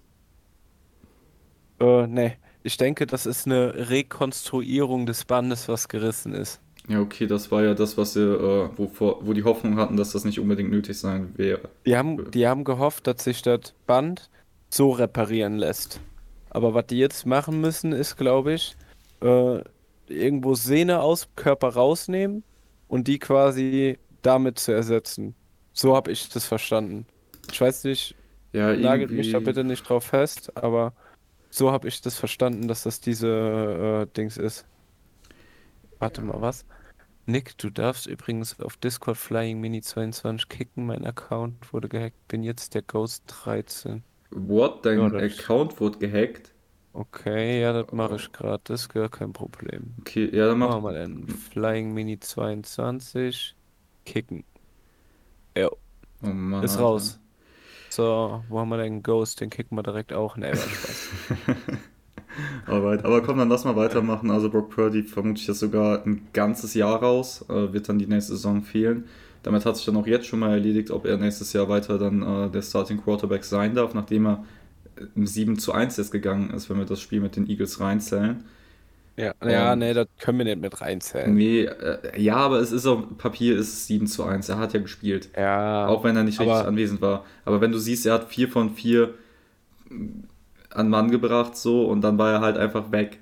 Äh, 1.80 2.08
nee. 2.08 2.38
Ich 2.64 2.78
denke, 2.78 3.06
das 3.06 3.26
ist 3.28 3.46
eine 3.46 3.90
Rekonstruierung 3.90 5.06
des 5.06 5.26
Bandes, 5.26 5.68
was 5.68 5.88
gerissen 5.88 6.34
ist. 6.34 6.60
Ja, 6.88 7.00
okay, 7.00 7.28
das 7.28 7.52
war 7.52 7.64
ja 7.64 7.74
das, 7.74 7.98
was 7.98 8.14
sie, 8.14 8.22
äh, 8.22 8.70
wo, 8.76 8.90
wo 9.22 9.34
die 9.34 9.44
Hoffnung 9.44 9.78
hatten, 9.78 9.98
dass 9.98 10.12
das 10.12 10.24
nicht 10.24 10.40
unbedingt 10.40 10.70
nötig 10.70 10.98
sein 10.98 11.34
wäre. 11.36 11.70
Die 11.86 11.96
haben, 11.96 12.30
die 12.32 12.48
haben 12.48 12.64
gehofft, 12.64 13.08
dass 13.08 13.24
sich 13.24 13.42
das 13.42 13.74
Band 13.88 14.30
so 14.70 14.92
reparieren 14.92 15.58
lässt. 15.58 16.00
Aber 16.50 16.74
was 16.74 16.88
die 16.88 16.98
jetzt 16.98 17.26
machen 17.26 17.60
müssen, 17.60 17.92
ist, 17.92 18.18
glaube 18.18 18.54
ich, 18.54 18.76
äh, 19.22 19.60
irgendwo 20.08 20.56
Sehne 20.56 21.02
aus 21.02 21.28
Körper 21.36 21.70
rausnehmen 21.70 22.44
und 22.88 23.08
die 23.08 23.20
quasi 23.20 23.98
damit 24.22 24.60
zu 24.60 24.72
ersetzen. 24.72 25.36
So 25.74 25.96
habe 25.96 26.12
ich 26.12 26.30
das 26.30 26.46
verstanden. 26.46 27.06
Ich 27.52 27.60
weiß 27.60 27.84
nicht, 27.86 28.16
Ja, 28.56 28.74
nagelt 28.76 29.14
mich 29.16 29.30
da 29.32 29.40
irgendwie. 29.40 29.42
bitte 29.42 29.64
nicht 29.64 29.84
drauf 29.90 30.06
fest, 30.06 30.56
aber 30.58 30.94
so 31.52 31.72
habe 31.72 31.88
ich 31.90 32.02
das 32.02 32.18
verstanden, 32.20 32.68
dass 32.68 32.84
das 32.84 33.02
diese 33.02 34.08
äh, 34.10 34.14
Dings 34.16 34.38
ist. 34.38 34.68
Warte 36.00 36.22
mal, 36.22 36.40
was? 36.42 36.66
Nick, 37.26 37.58
du 37.60 37.70
darfst 37.72 38.08
übrigens 38.08 38.60
auf 38.62 38.78
Discord 38.78 39.18
Flying 39.18 39.60
Mini 39.62 39.82
22 39.82 40.50
kicken. 40.50 40.86
Mein 40.88 41.06
Account 41.06 41.74
wurde 41.74 41.90
gehackt. 41.90 42.28
Bin 42.30 42.44
jetzt 42.44 42.76
der 42.76 42.84
Ghost 42.84 43.24
13. 43.28 44.04
What? 44.30 44.86
Dein 44.86 45.10
Ja, 45.12 45.18
Account 45.18 45.80
wurde 45.80 45.98
gehackt? 45.98 46.54
Okay, 46.94 47.62
ja, 47.62 47.74
das 47.74 47.92
mache 47.92 48.16
ich 48.16 48.32
gerade. 48.32 48.62
Das 48.66 48.82
ist 48.84 48.90
gar 48.90 49.10
kein 49.10 49.34
Problem. 49.34 49.96
Okay, 50.00 50.30
ja, 50.36 50.48
dann 50.48 50.60
Machen 50.60 50.84
mach. 50.84 50.84
wir 50.84 50.94
denn. 50.94 51.28
Flying 51.28 51.94
Mini 51.94 52.20
22. 52.20 53.56
Kicken. 54.06 54.46
Ja, 55.56 55.70
Oh 56.22 56.28
Mann, 56.34 56.64
ist 56.64 56.80
raus. 56.80 57.20
So, 57.96 58.44
wo 58.50 58.60
haben 58.60 58.68
wir 58.68 58.78
denn 58.78 59.04
Ghost? 59.04 59.40
Den 59.40 59.50
kicken 59.50 59.78
wir 59.78 59.82
direkt 59.82 60.12
auch. 60.12 60.36
Ne, 60.36 60.50
war 60.50 60.58
Spaß. 60.58 61.10
Alright, 62.68 63.06
aber 63.06 63.22
komm, 63.22 63.38
dann 63.38 63.48
lass 63.48 63.64
mal 63.64 63.78
weitermachen. 63.78 64.30
Also 64.32 64.50
Brock 64.50 64.70
Purdy 64.70 65.02
vermute 65.02 65.40
ich 65.40 65.48
jetzt 65.48 65.62
sogar 65.62 66.06
ein 66.06 66.28
ganzes 66.34 66.74
Jahr 66.74 67.02
raus, 67.02 67.46
äh, 67.48 67.72
wird 67.72 67.88
dann 67.88 67.98
die 67.98 68.06
nächste 68.06 68.34
Saison 68.34 68.64
fehlen. 68.64 69.06
Damit 69.44 69.66
hat 69.66 69.78
sich 69.78 69.86
dann 69.86 69.96
auch 69.96 70.08
jetzt 70.08 70.28
schon 70.28 70.40
mal 70.40 70.52
erledigt, 70.52 70.92
ob 70.92 71.06
er 71.06 71.16
nächstes 71.16 71.54
Jahr 71.54 71.70
weiter 71.70 71.98
dann 71.98 72.22
äh, 72.22 72.50
der 72.50 72.64
Starting 72.64 73.02
Quarterback 73.02 73.46
sein 73.46 73.76
darf, 73.76 73.94
nachdem 73.94 74.28
er 74.28 74.44
im 75.16 75.26
7 75.26 75.58
zu 75.58 75.72
1 75.72 75.96
jetzt 75.96 76.12
gegangen 76.12 76.50
ist, 76.50 76.70
wenn 76.70 76.78
wir 76.78 76.86
das 76.86 77.00
Spiel 77.00 77.22
mit 77.22 77.38
den 77.38 77.48
Eagles 77.48 77.80
reinzählen. 77.80 78.44
Ja, 79.18 79.34
ja, 79.44 79.74
Und- 79.74 79.80
nee, 79.80 79.94
das 79.94 80.08
können 80.20 80.40
wir 80.40 80.46
nicht 80.46 80.60
mit 80.60 80.82
reinzählen. 80.82 81.36
Nee, 81.36 81.64
äh, 81.66 82.20
ja, 82.22 82.36
aber 82.36 82.60
es 82.60 82.72
ist 82.72 82.86
auf 82.86 83.18
Papier 83.18 83.56
ist 83.58 83.70
es 83.74 83.88
7 83.88 84.08
zu 84.08 84.24
1. 84.24 84.50
Er 84.50 84.58
hat 84.58 84.74
ja 84.74 84.80
gespielt. 84.82 85.30
Ja, 85.36 85.88
Auch 85.88 86.04
wenn 86.04 86.16
er 86.16 86.24
nicht 86.24 86.40
richtig 86.40 86.66
anwesend 86.66 87.02
war. 87.02 87.26
Aber 87.46 87.62
wenn 87.62 87.72
du 87.72 87.78
siehst, 87.80 88.06
er 88.06 88.14
hat 88.16 88.30
4 88.30 88.50
von 88.50 88.72
4 88.72 89.14
an 90.72 90.90
Mann 90.90 91.12
gebracht 91.12 91.56
so 91.58 91.86
und 91.88 92.02
dann 92.02 92.18
war 92.18 92.32
er 92.34 92.42
halt 92.42 92.58
einfach 92.58 92.92
weg. 92.92 93.20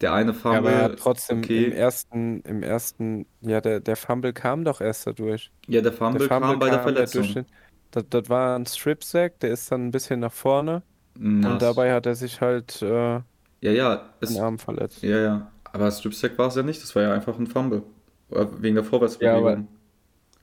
Der 0.00 0.12
eine 0.12 0.32
ja, 0.48 0.58
aber 0.58 0.72
er 0.72 0.90
Fumble, 0.90 0.96
trotzdem 0.96 1.38
okay. 1.38 1.64
im 1.64 1.72
ersten, 1.72 2.40
im 2.42 2.62
ersten, 2.62 3.26
ja, 3.40 3.60
der, 3.60 3.80
der 3.80 3.96
Fumble 3.96 4.32
kam 4.32 4.64
doch 4.64 4.80
erst 4.80 5.06
dadurch. 5.06 5.50
Ja, 5.68 5.80
der 5.80 5.92
Der 6.12 6.20
Fumble 6.20 6.28
kam 6.28 6.44
Fumble 6.44 6.56
bei 6.58 6.70
der 6.70 6.80
Verletzung. 6.80 7.34
den, 7.34 7.46
das, 7.90 8.04
das 8.10 8.28
war 8.28 8.56
ein 8.58 8.66
Strip-Sack, 8.66 9.40
der 9.40 9.50
ist 9.52 9.70
dann 9.72 9.86
ein 9.88 9.90
bisschen 9.90 10.20
nach 10.20 10.32
vorne 10.32 10.82
Na, 11.14 11.52
und 11.52 11.62
dabei 11.62 11.92
hat 11.94 12.06
er 12.06 12.14
sich 12.16 12.40
halt 12.40 12.82
äh, 12.82 13.20
Ja, 13.66 13.72
ja, 13.72 14.02
es, 14.20 14.38
Arm 14.38 14.58
verletzt. 14.58 15.02
ja, 15.02 15.18
ja. 15.18 15.50
Aber 15.72 15.90
Strip 15.90 16.14
Sack 16.14 16.38
war 16.38 16.48
es 16.48 16.54
ja 16.54 16.62
nicht, 16.62 16.82
das 16.82 16.94
war 16.94 17.02
ja 17.02 17.12
einfach 17.12 17.38
ein 17.38 17.46
Fumble. 17.46 17.82
Äh, 18.30 18.46
Wegen 18.60 18.74
der 18.76 18.84
Vorwärtsbewegung. 18.84 19.44
Ja, 19.44 19.52
aber- 19.52 19.64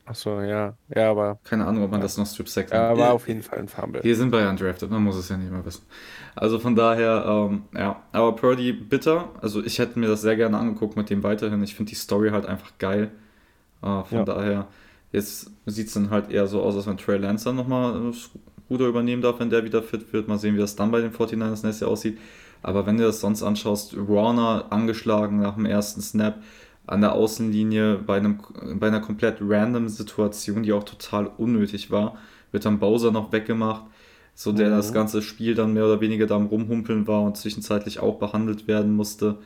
Achso, 0.05 0.41
ja, 0.41 0.73
ja, 0.93 1.11
aber 1.11 1.39
Keine 1.45 1.65
Ahnung, 1.65 1.85
ob 1.85 1.91
man 1.91 2.01
Ja. 2.01 2.03
das 2.03 2.17
noch 2.17 2.27
Strip 2.27 2.49
Sack 2.49 2.71
ja, 2.71 2.87
nennt. 2.89 2.99
war 2.99 3.13
auf 3.13 3.25
jeden 3.29 3.41
Fall 3.41 3.59
ein 3.59 3.69
Fumble. 3.69 4.03
Wir 4.03 4.15
sind 4.17 4.31
bei 4.31 4.47
Undrafted, 4.49 4.91
man 4.91 5.01
muss 5.01 5.15
es 5.15 5.29
ja 5.29 5.37
nicht 5.37 5.49
mehr 5.49 5.65
wissen. 5.65 5.83
Also 6.35 6.59
von 6.59 6.75
daher, 6.75 7.23
ähm, 7.25 7.63
ja. 7.73 8.01
Aber 8.11 8.35
Purdy 8.35 8.73
bitter. 8.73 9.29
Also 9.41 9.63
ich 9.63 9.79
hätte 9.79 9.97
mir 9.97 10.07
das 10.09 10.21
sehr 10.21 10.35
gerne 10.35 10.57
angeguckt 10.57 10.97
mit 10.97 11.09
dem 11.09 11.23
weiterhin. 11.23 11.63
Ich 11.63 11.73
finde 11.75 11.91
die 11.91 11.95
Story 11.95 12.31
halt 12.31 12.45
einfach 12.45 12.77
geil. 12.79 13.11
Äh, 13.81 14.03
von 14.03 14.17
Ja. 14.19 14.25
daher, 14.25 14.67
jetzt 15.13 15.49
sieht 15.67 15.87
es 15.87 15.93
dann 15.93 16.09
halt 16.09 16.29
eher 16.29 16.47
so 16.47 16.61
aus, 16.61 16.75
als 16.75 16.85
wenn 16.85 16.97
Trey 16.97 17.17
Lance 17.17 17.45
dann 17.45 17.55
nochmal 17.55 17.93
das 18.11 18.29
Ruder 18.69 18.87
übernehmen 18.87 19.21
darf, 19.21 19.39
wenn 19.39 19.49
der 19.49 19.63
wieder 19.63 19.81
fit 19.81 20.11
wird. 20.11 20.27
Mal 20.27 20.37
sehen, 20.37 20.55
wie 20.55 20.59
das 20.59 20.75
dann 20.75 20.91
bei 20.91 20.99
den 20.99 21.11
49ers 21.13 21.63
nächstes 21.63 21.79
Jahr 21.79 21.91
aussieht. 21.91 22.17
Aber 22.63 22.85
wenn 22.85 22.97
du 22.97 23.03
das 23.03 23.19
sonst 23.21 23.43
anschaust, 23.43 23.95
Warner 23.97 24.67
angeschlagen 24.71 25.39
nach 25.39 25.55
dem 25.55 25.65
ersten 25.65 26.01
Snap 26.01 26.41
an 26.87 27.01
der 27.01 27.13
Außenlinie 27.13 27.97
bei, 27.99 28.17
einem, 28.17 28.39
bei 28.75 28.87
einer 28.87 29.01
komplett 29.01 29.37
random 29.41 29.87
Situation, 29.89 30.63
die 30.63 30.73
auch 30.73 30.83
total 30.83 31.27
unnötig 31.37 31.91
war, 31.91 32.17
wird 32.51 32.65
dann 32.65 32.79
Bowser 32.79 33.11
noch 33.11 33.31
weggemacht, 33.31 33.83
so 34.35 34.51
der 34.51 34.69
Mhm. 34.69 34.71
das 34.71 34.93
ganze 34.93 35.21
Spiel 35.21 35.55
dann 35.55 35.73
mehr 35.73 35.85
oder 35.85 36.01
weniger 36.01 36.25
da 36.27 36.35
am 36.35 36.47
Rumhumpeln 36.47 37.07
war 37.07 37.21
und 37.23 37.37
zwischenzeitlich 37.37 37.99
auch 37.99 38.19
behandelt 38.19 38.67
werden 38.67 38.95
musste. 38.95 39.37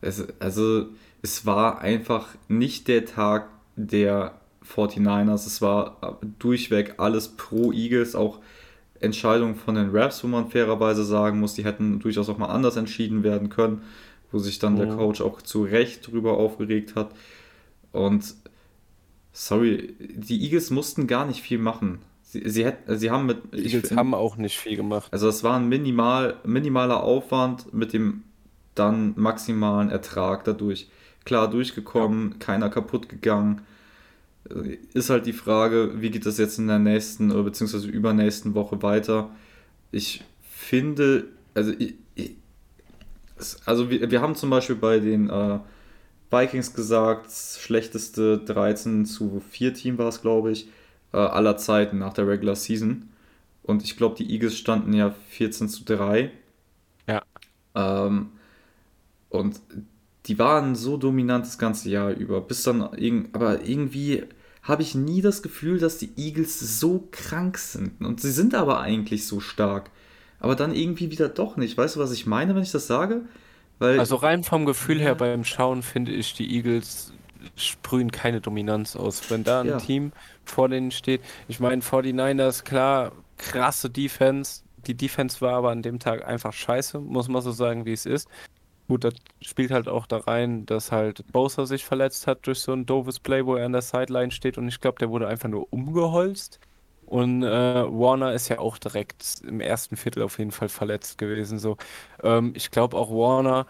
Es, 0.00 0.24
also 0.40 0.86
es 1.22 1.46
war 1.46 1.80
einfach 1.80 2.28
nicht 2.48 2.88
der 2.88 3.06
Tag 3.06 3.48
der 3.76 4.40
49ers, 4.62 5.46
es 5.46 5.62
war 5.62 6.18
durchweg 6.38 6.94
alles 6.98 7.28
pro 7.28 7.72
Eagles, 7.72 8.14
auch 8.16 8.40
Entscheidungen 9.00 9.54
von 9.54 9.74
den 9.74 9.90
Raps, 9.94 10.22
wo 10.24 10.28
man 10.28 10.50
fairerweise 10.50 11.04
sagen 11.04 11.40
muss, 11.40 11.54
die 11.54 11.64
hätten 11.64 11.98
durchaus 12.00 12.28
auch 12.28 12.38
mal 12.38 12.46
anders 12.46 12.76
entschieden 12.76 13.22
werden 13.22 13.48
können, 13.48 13.82
wo 14.32 14.38
sich 14.38 14.58
dann 14.58 14.76
der 14.76 14.86
Mhm. 14.86 14.96
Coach 14.96 15.20
auch 15.20 15.42
zu 15.42 15.62
Recht 15.64 16.06
drüber 16.10 16.36
aufgeregt 16.38 16.94
hat. 16.96 17.10
Und 17.92 18.34
sorry, 19.32 19.94
die 19.98 20.42
Eagles 20.44 20.70
mussten 20.70 21.06
gar 21.06 21.26
nicht 21.26 21.40
viel 21.42 21.58
machen. 21.58 21.98
Sie, 22.22 22.48
sie, 22.48 22.64
hätten, 22.64 22.98
sie 22.98 23.10
haben 23.10 23.26
mit. 23.26 23.38
Die 23.54 23.58
ich 23.58 23.74
Eagles 23.74 23.88
find- 23.88 23.98
haben 24.00 24.14
auch 24.14 24.36
nicht 24.36 24.58
viel 24.58 24.76
gemacht. 24.76 25.08
also 25.12 25.28
es 25.28 25.44
war 25.44 25.56
ein 25.58 25.68
minimal, 25.68 26.36
minimaler 26.44 27.02
Aufwand 27.02 27.72
mit 27.72 27.92
dem 27.92 28.24
dann 28.74 29.14
maximalen 29.16 29.90
Ertrag 29.90 30.44
dadurch. 30.44 30.88
Klar 31.24 31.48
durchgekommen, 31.50 32.38
keiner 32.38 32.68
kaputt 32.68 33.08
gegangen. 33.08 33.62
Äh, 34.50 34.78
Ist 34.94 35.10
halt 35.10 35.26
die 35.26 35.32
Frage, 35.32 36.00
wie 36.00 36.10
geht 36.10 36.26
das 36.26 36.38
jetzt 36.38 36.58
in 36.58 36.66
der 36.68 36.78
nächsten 36.78 37.30
oder 37.32 37.44
beziehungsweise 37.44 37.88
übernächsten 37.88 38.54
Woche 38.54 38.82
weiter? 38.82 39.30
Ich 39.92 40.24
finde, 40.42 41.26
also 41.54 41.72
ich, 41.78 41.96
ich, 42.14 42.36
es- 43.38 43.60
also 43.66 43.90
wir, 43.90 44.10
wir 44.10 44.20
haben 44.20 44.34
zum 44.34 44.50
Beispiel 44.50 44.76
bei 44.76 44.98
den 45.00 45.30
äh, 45.30 45.58
Vikings 46.30 46.74
gesagt, 46.74 47.26
das 47.26 47.60
schlechteste 47.60 48.38
13 48.38 49.06
zu 49.06 49.42
4 49.50 49.74
Team 49.74 49.98
war 49.98 50.08
es, 50.08 50.22
glaube 50.22 50.52
ich, 50.52 50.68
äh, 51.12 51.18
aller 51.18 51.56
Zeiten 51.56 51.98
nach 51.98 52.14
der 52.14 52.28
Regular 52.28 52.56
Season. 52.56 53.10
Und 53.64 53.84
ich 53.84 53.96
glaube, 53.96 54.16
die 54.16 54.30
Eagles 54.32 54.58
standen 54.58 54.94
ja 54.94 55.14
14 55.30 55.68
zu 55.68 55.84
3. 55.84 56.32
Ja. 57.06 57.22
Ähm, 57.74 58.30
und 59.30 59.60
die 60.26 60.38
waren 60.38 60.74
so 60.74 60.96
dominant 60.96 61.46
das 61.46 61.58
ganze 61.58 61.90
Jahr 61.90 62.10
über. 62.12 62.40
Bis 62.40 62.62
dann, 62.64 62.82
aber 63.32 63.64
irgendwie 63.66 64.24
habe 64.66 64.82
ich 64.82 64.94
nie 64.94 65.22
das 65.22 65.42
Gefühl, 65.42 65.78
dass 65.78 65.98
die 65.98 66.10
Eagles 66.16 66.58
so 66.80 67.08
krank 67.12 67.58
sind. 67.58 68.00
Und 68.04 68.20
sie 68.20 68.32
sind 68.32 68.54
aber 68.54 68.80
eigentlich 68.80 69.26
so 69.26 69.40
stark. 69.40 69.90
Aber 70.40 70.54
dann 70.56 70.74
irgendwie 70.74 71.10
wieder 71.10 71.28
doch 71.28 71.56
nicht. 71.56 71.76
Weißt 71.78 71.96
du, 71.96 72.00
was 72.00 72.12
ich 72.12 72.26
meine, 72.26 72.54
wenn 72.54 72.62
ich 72.62 72.72
das 72.72 72.86
sage? 72.86 73.22
Weil, 73.78 74.00
Also 74.00 74.16
rein 74.16 74.42
vom 74.44 74.64
Gefühl 74.66 75.00
her 75.00 75.14
beim 75.14 75.44
Schauen 75.44 75.82
finde 75.82 76.12
ich, 76.12 76.34
die 76.34 76.54
Eagles 76.54 77.12
sprühen 77.56 78.10
keine 78.10 78.40
Dominanz 78.40 78.96
aus. 78.96 79.30
Wenn 79.30 79.44
da 79.44 79.60
ein 79.60 79.66
Ja. 79.66 79.78
Team 79.78 80.12
vor 80.44 80.68
denen 80.68 80.90
steht, 80.90 81.22
ich 81.48 81.60
meine 81.60 81.82
49ers, 81.82 82.64
klar, 82.64 83.12
krasse 83.36 83.90
Defense. 83.90 84.62
Die 84.86 84.94
Defense 84.94 85.40
war 85.40 85.54
aber 85.54 85.70
an 85.70 85.82
dem 85.82 85.98
Tag 85.98 86.26
einfach 86.26 86.52
scheiße, 86.52 87.00
muss 87.00 87.28
man 87.28 87.42
so 87.42 87.52
sagen, 87.52 87.84
wie 87.86 87.92
es 87.92 88.06
ist. 88.06 88.28
Gut, 88.88 89.02
das 89.04 89.14
spielt 89.40 89.72
halt 89.72 89.88
auch 89.88 90.06
da 90.06 90.18
rein, 90.18 90.64
dass 90.66 90.92
halt 90.92 91.26
Bosa 91.32 91.66
sich 91.66 91.84
verletzt 91.84 92.26
hat 92.28 92.46
durch 92.46 92.60
so 92.60 92.72
ein 92.72 92.86
doofes 92.86 93.18
Play, 93.18 93.44
wo 93.44 93.56
er 93.56 93.66
an 93.66 93.72
der 93.72 93.82
Sideline 93.82 94.30
steht 94.30 94.58
und 94.58 94.68
ich 94.68 94.80
glaube, 94.80 94.98
der 94.98 95.10
wurde 95.10 95.26
einfach 95.26 95.48
nur 95.48 95.72
umgeholzt. 95.72 96.60
Und 97.04 97.42
äh, 97.44 97.46
Warner 97.48 98.32
ist 98.32 98.48
ja 98.48 98.58
auch 98.58 98.78
direkt 98.78 99.42
im 99.46 99.60
ersten 99.60 99.96
Viertel 99.96 100.22
auf 100.22 100.38
jeden 100.38 100.50
Fall 100.50 100.68
verletzt 100.68 101.18
gewesen. 101.18 101.58
So, 101.58 101.76
ähm, 102.22 102.52
ich 102.56 102.70
glaube 102.70 102.96
auch 102.96 103.10
Warner, 103.10 103.66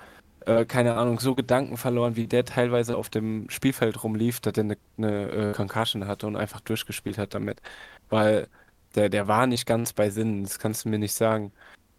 äh, 0.46 0.64
keine 0.66 0.94
Ahnung, 0.96 1.20
so 1.20 1.34
Gedanken 1.34 1.76
verloren, 1.76 2.16
wie 2.16 2.26
der 2.26 2.44
teilweise 2.44 2.96
auf 2.96 3.10
dem 3.10 3.48
Spielfeld 3.50 4.02
rumlief, 4.04 4.40
dass 4.40 4.54
er 4.56 4.64
eine, 4.64 4.78
eine 4.98 5.30
äh, 5.50 5.52
Concussion 5.52 6.06
hatte 6.06 6.26
und 6.26 6.36
einfach 6.36 6.60
durchgespielt 6.60 7.18
hat 7.18 7.34
damit. 7.34 7.60
Weil 8.08 8.48
der, 8.94 9.08
der 9.10 9.28
war 9.28 9.46
nicht 9.46 9.66
ganz 9.66 9.92
bei 9.92 10.10
Sinnen, 10.10 10.44
das 10.44 10.58
kannst 10.58 10.84
du 10.84 10.88
mir 10.90 10.98
nicht 10.98 11.14
sagen. 11.14 11.52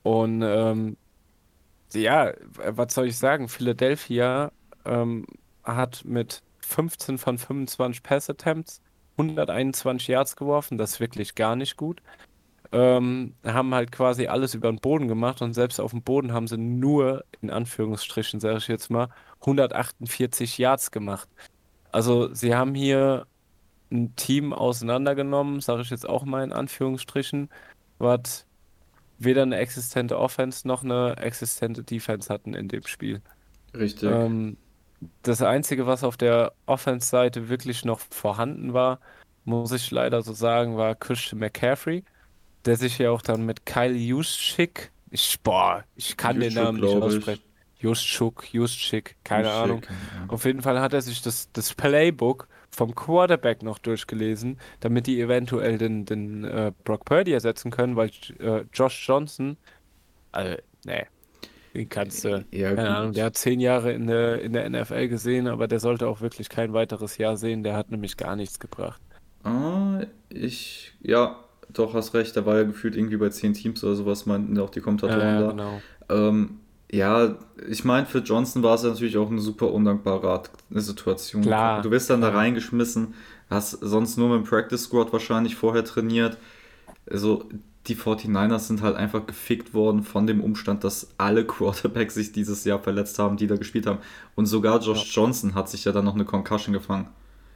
Und 0.04 0.42
ähm, 0.44 0.98
ja, 1.94 2.34
was 2.54 2.94
soll 2.94 3.08
ich 3.08 3.18
sagen? 3.18 3.50
Philadelphia 3.50 4.52
ähm, 4.86 5.26
hat 5.64 6.04
mit 6.06 6.44
15 6.60 7.18
von 7.18 7.38
25 7.38 8.04
Pass 8.04 8.30
Attempts 8.30 8.82
121 9.18 10.08
Yards 10.08 10.36
geworfen, 10.36 10.78
das 10.78 10.94
ist 10.94 11.00
wirklich 11.00 11.36
gar 11.36 11.56
nicht 11.56 11.76
gut. 11.78 12.02
Ähm, 12.72 13.34
haben 13.46 13.74
halt 13.74 13.92
quasi 13.92 14.28
alles 14.28 14.54
über 14.54 14.70
den 14.70 14.80
Boden 14.80 15.08
gemacht 15.08 15.42
und 15.42 15.54
selbst 15.54 15.80
auf 15.80 15.92
dem 15.92 16.02
Boden 16.04 16.34
haben 16.34 16.48
sie 16.48 16.58
nur, 16.58 17.24
in 17.42 17.50
Anführungsstrichen 17.50 18.40
sage 18.42 18.58
ich 18.58 18.68
jetzt 18.68 18.90
mal, 18.92 19.10
148 19.42 20.58
Yards 20.58 20.92
gemacht. 20.92 21.30
Also, 21.92 22.34
sie 22.34 22.54
haben 22.56 22.76
hier 22.76 23.26
ein 23.92 24.16
Team 24.18 24.54
auseinandergenommen, 24.54 25.62
sage 25.62 25.82
ich 25.82 25.90
jetzt 25.90 26.08
auch 26.08 26.26
mal 26.26 26.44
in 26.44 26.52
Anführungsstrichen, 26.54 27.50
was 28.00 28.46
weder 29.20 29.44
eine 29.44 29.58
existente 29.58 30.18
Offense 30.18 30.68
noch 30.68 30.84
eine 30.84 31.18
existente 31.18 31.84
Defense 31.84 32.32
hatten 32.34 32.54
in 32.54 32.68
dem 32.68 32.86
Spiel. 32.86 33.22
Richtig. 33.74 34.10
Ähm, 34.12 34.58
das 35.24 35.42
Einzige, 35.42 35.86
was 35.88 36.04
auf 36.04 36.18
der 36.18 36.54
Offense-Seite 36.66 37.50
wirklich 37.50 37.86
noch 37.86 38.00
vorhanden 38.00 38.74
war, 38.74 39.00
muss 39.46 39.72
ich 39.72 39.92
leider 39.92 40.22
so 40.24 40.34
sagen, 40.34 40.78
war 40.78 40.96
Christian 40.96 41.40
McCaffrey, 41.40 42.04
der 42.66 42.76
sich 42.78 42.98
ja 42.98 43.12
auch 43.12 43.22
dann 43.22 43.46
mit 43.46 43.66
Kyle 43.66 43.94
Juszczyk, 43.96 44.92
ich, 45.10 45.40
boah, 45.42 45.86
ich 45.96 46.18
kann 46.18 46.40
den 46.40 46.54
Juszczyk, 46.54 46.64
Namen 46.64 46.82
nicht 46.82 46.96
aussprechen. 47.02 47.44
Juszczyk, 47.80 48.54
Juszczyk, 48.54 49.16
keine 49.24 49.50
Juszczyk, 49.50 49.64
Ahnung. 49.64 49.84
ja. 49.84 50.26
Auf 50.28 50.46
jeden 50.46 50.62
Fall 50.62 50.80
hat 50.82 50.94
er 50.94 51.02
sich 51.02 51.22
das, 51.22 51.52
das 51.54 51.74
Playbook 51.74 52.48
vom 52.72 52.96
Quarterback 52.96 53.64
noch 53.64 53.80
durchgelesen, 53.80 54.60
damit 54.80 55.08
die 55.08 55.20
eventuell 55.22 55.78
den, 55.78 56.06
den 56.06 56.44
äh, 56.44 56.72
Brock 56.84 57.06
Purdy 57.06 57.32
ersetzen 57.34 57.72
können, 57.72 57.96
weil 57.96 58.12
äh, 58.40 58.64
Josh 58.74 59.08
Johnson, 59.08 59.58
also, 60.32 60.56
nee, 60.86 61.06
den 61.74 61.90
kannst 61.90 62.24
du, 62.26 62.46
Ja, 62.52 62.76
keine 62.76 62.96
Ahnung, 62.96 63.14
der 63.14 63.26
hat 63.26 63.38
zehn 63.38 63.60
Jahre 63.60 63.92
in 63.94 64.08
der, 64.08 64.42
in 64.42 64.54
der 64.54 64.70
NFL 64.70 65.08
gesehen, 65.10 65.48
aber 65.48 65.68
der 65.68 65.80
sollte 65.80 66.08
auch 66.08 66.22
wirklich 66.22 66.50
kein 66.50 66.74
weiteres 66.74 67.18
Jahr 67.18 67.38
sehen, 67.38 67.64
der 67.64 67.76
hat 67.76 67.92
nämlich 67.92 68.18
gar 68.18 68.36
nichts 68.36 68.60
gebracht. 68.60 69.02
Ah, 69.44 70.02
ich, 70.30 70.94
ja, 71.02 71.44
doch, 71.70 71.94
hast 71.94 72.14
recht, 72.14 72.36
der 72.36 72.46
war 72.46 72.58
ja 72.58 72.64
gefühlt 72.64 72.96
irgendwie 72.96 73.18
bei 73.18 73.30
zehn 73.30 73.54
Teams 73.54 73.84
oder 73.84 73.96
sowas, 73.96 74.26
meinten 74.26 74.58
auch 74.60 74.70
die 74.70 74.82
Kommentatoren 74.82 75.20
Ja, 75.20 75.34
ja, 75.34 75.42
da. 75.42 75.52
genau. 75.52 75.84
Ähm, 76.10 76.60
ja, 76.92 77.36
ich 77.70 77.84
meine, 77.84 78.06
für 78.06 78.20
Johnson 78.20 78.64
war 78.64 78.76
es 78.76 78.84
natürlich 78.84 79.18
auch 79.18 79.30
eine 79.30 79.42
super 79.42 79.72
undankbare 79.74 80.30
Art- 80.30 80.52
Situation. 80.70 81.42
Klar, 81.42 81.82
Du 81.82 81.92
wirst 81.92 82.10
dann 82.10 82.22
da 82.22 82.30
reingeschmissen, 82.30 83.14
hast 83.50 83.72
sonst 83.72 84.18
nur 84.18 84.30
mit 84.30 84.46
dem 84.46 84.50
Practice 84.50 84.84
Squad 84.84 85.12
wahrscheinlich 85.14 85.56
vorher 85.56 85.84
trainiert. 85.86 86.38
Also, 87.10 87.46
die 87.88 87.96
49ers 87.96 88.68
sind 88.68 88.82
halt 88.82 88.98
einfach 88.98 89.26
gefickt 89.26 89.74
worden 89.74 90.04
von 90.04 90.28
dem 90.28 90.42
Umstand, 90.42 90.84
dass 90.84 91.08
alle 91.18 91.46
Quarterbacks 91.46 92.16
sich 92.16 92.34
dieses 92.34 92.66
Jahr 92.66 92.80
verletzt 92.80 93.18
haben, 93.18 93.38
die 93.38 93.48
da 93.48 93.56
gespielt 93.56 93.86
haben. 93.88 94.00
Und 94.36 94.46
sogar 94.46 94.82
Josh 94.82 95.16
Johnson 95.16 95.56
hat 95.56 95.70
sich 95.70 95.86
ja 95.86 95.94
dann 95.94 96.04
noch 96.06 96.16
eine 96.16 96.26
Concussion 96.26 96.74
gefangen. 96.74 97.08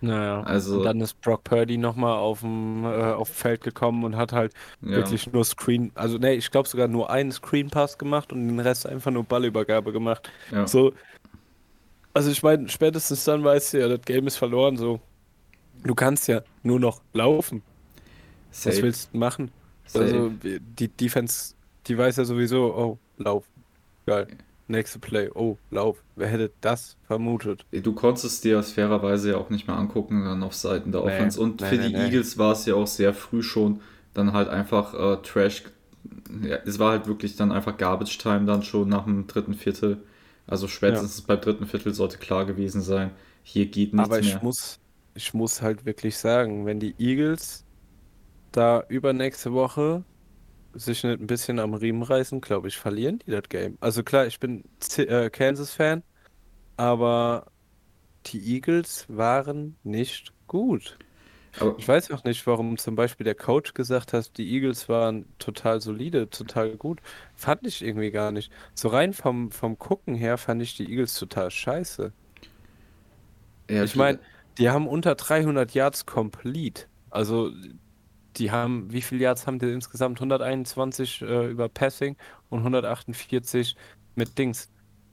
Naja, 0.03 0.41
Also- 0.41 0.77
und 0.79 0.83
dann 0.85 0.99
ist 0.99 1.21
Brock 1.21 1.43
Purdy 1.43 1.77
nochmal 1.77 2.17
auf 2.17 2.39
dem 2.41 2.83
äh, 2.85 2.87
auf 2.87 3.29
Feld 3.29 3.61
gekommen 3.63 4.03
und 4.03 4.15
hat 4.15 4.33
halt 4.33 4.53
Ja. 4.81 4.97
wirklich 4.97 5.31
nur 5.31 5.45
Screen, 5.45 5.91
also 5.93 6.17
nee, 6.17 6.33
ich 6.33 6.49
glaube 6.49 6.67
sogar 6.67 6.87
nur 6.87 7.09
einen 7.11 7.31
Screen 7.31 7.69
Pass 7.69 7.97
gemacht 7.99 8.33
und 8.33 8.47
den 8.47 8.59
Rest 8.59 8.87
einfach 8.87 9.11
nur 9.11 9.23
Ballübergabe 9.23 9.91
gemacht. 9.91 10.31
Ja. 10.51 10.65
So, 10.67 10.93
also 12.13 12.31
ich 12.31 12.41
meine, 12.43 12.67
spätestens 12.67 13.23
dann 13.25 13.43
weißt 13.43 13.73
du 13.73 13.79
ja, 13.79 13.87
das 13.87 14.01
Game 14.01 14.25
ist 14.27 14.37
verloren, 14.37 14.75
so. 14.75 14.99
Du 15.83 15.95
kannst 15.95 16.27
ja 16.27 16.41
nur 16.63 16.79
noch 16.79 17.01
laufen. 17.13 17.61
Was 18.49 18.63
Safe. 18.63 18.81
willst 18.83 19.13
du 19.13 19.17
machen? 19.19 19.51
Safe. 19.85 20.03
Also 20.05 20.31
die 20.41 20.87
Defense, 20.89 21.53
die 21.87 21.97
weiß 21.97 22.17
ja 22.17 22.25
sowieso, 22.25 22.75
oh, 22.75 22.97
lauf. 23.17 23.45
Geil. 24.05 24.27
Nächste 24.71 24.99
Play, 24.99 25.29
oh, 25.33 25.57
lauf. 25.69 26.03
Wer 26.15 26.27
hätte 26.29 26.53
das 26.61 26.97
vermutet? 27.03 27.65
Du 27.71 27.93
konntest 27.93 28.25
es 28.25 28.41
dir 28.41 28.61
fairerweise 28.63 29.31
ja 29.31 29.37
auch 29.37 29.49
nicht 29.49 29.67
mehr 29.67 29.77
angucken, 29.77 30.25
dann 30.25 30.43
auf 30.43 30.53
Seiten 30.53 30.91
der 30.91 31.03
Nee, 31.03 31.05
Offense. 31.05 31.39
Und 31.39 31.61
nee, 31.61 31.67
für 31.69 31.77
nee, 31.77 31.89
die. 31.89 31.95
Eagles 31.95 32.37
war 32.37 32.51
es 32.51 32.65
ja 32.65 32.75
auch 32.75 32.87
sehr 32.87 33.13
früh 33.13 33.41
schon 33.43 33.81
dann 34.13 34.33
halt 34.33 34.49
einfach 34.49 34.93
äh, 34.93 35.21
Trash. 35.23 35.63
Ja, 36.43 36.57
es 36.65 36.79
war 36.79 36.91
halt 36.91 37.07
wirklich 37.07 37.35
dann 37.37 37.51
einfach 37.51 37.77
Garbage 37.77 38.17
Time 38.17 38.45
dann 38.45 38.63
schon 38.63 38.89
nach 38.89 39.05
dem 39.05 39.27
dritten 39.27 39.53
Viertel. 39.53 40.03
Also 40.47 40.67
spätestens 40.67 41.21
beim 41.21 41.39
dritten 41.39 41.65
Viertel 41.67 41.93
sollte 41.93 42.17
klar 42.17 42.45
gewesen 42.45 42.81
sein, 42.81 43.11
hier 43.43 43.67
geht 43.67 43.93
nichts 43.93 44.09
Aber 44.09 44.19
ich 44.19 44.35
mehr. 44.35 44.41
muss, 44.41 44.79
ich 45.13 45.33
muss 45.33 45.61
halt 45.61 45.85
wirklich 45.85 46.17
sagen, 46.17 46.65
wenn 46.65 46.79
die 46.79 46.95
Eagles 46.97 47.65
da 48.51 48.83
übernächste 48.89 49.53
Woche 49.53 50.05
sich 50.73 51.03
nicht 51.03 51.19
ein 51.21 51.27
bisschen 51.27 51.59
am 51.59 51.73
Riemen 51.73 52.03
reißen, 52.03 52.41
glaube 52.41 52.67
ich, 52.67 52.77
verlieren 52.77 53.19
die 53.19 53.31
das 53.31 53.43
Game. 53.49 53.77
Also 53.81 54.03
klar, 54.03 54.27
ich 54.27 54.39
bin 54.39 54.63
äh, 54.97 55.29
Kansas-Fan, 55.29 56.03
aber 56.77 57.51
die 58.27 58.39
Eagles 58.55 59.05
waren 59.09 59.77
nicht 59.83 60.33
gut. 60.47 60.99
Aber 61.59 61.77
Ich 61.77 61.87
weiß 61.87 62.11
auch 62.11 62.23
nicht, 62.25 62.45
warum 62.47 62.77
zum 62.77 62.95
Beispiel 62.95 63.25
der 63.25 63.35
Coach 63.35 63.73
gesagt 63.73 64.13
hat, 64.13 64.37
die 64.37 64.51
Eagles 64.53 64.89
waren 64.89 65.27
total 65.39 65.81
solide, 65.81 66.29
total 66.29 66.77
gut. 66.77 67.01
Fand 67.35 67.67
ich 67.67 67.81
irgendwie 67.83 68.11
gar 68.11 68.31
nicht. 68.31 68.51
So 68.75 68.89
rein 68.89 69.13
vom, 69.13 69.51
vom 69.51 69.79
Gucken 69.79 70.15
her 70.15 70.37
fand 70.37 70.61
ich 70.63 70.75
die 70.77 70.89
Eagles 70.91 71.15
total 71.15 71.51
scheiße. 71.51 72.13
ja, 73.69 73.83
Ich 73.83 73.95
meine, 73.95 74.19
die 74.57 74.69
haben 74.69 74.87
unter 74.87 75.15
300 75.15 75.73
Yards 75.73 76.05
complete. 76.05 76.85
Also, 77.09 77.51
die 78.37 78.51
haben, 78.51 78.91
wie 78.91 79.01
viele 79.01 79.23
Yards 79.23 79.47
haben 79.47 79.59
die 79.59 79.71
insgesamt? 79.71 80.17
121 80.17 81.21
äh, 81.21 81.49
über 81.49 81.69
Passing 81.69 82.15
und 82.49 82.59
148 82.59 83.75
mit 84.15 84.37
Dings, 84.37 84.69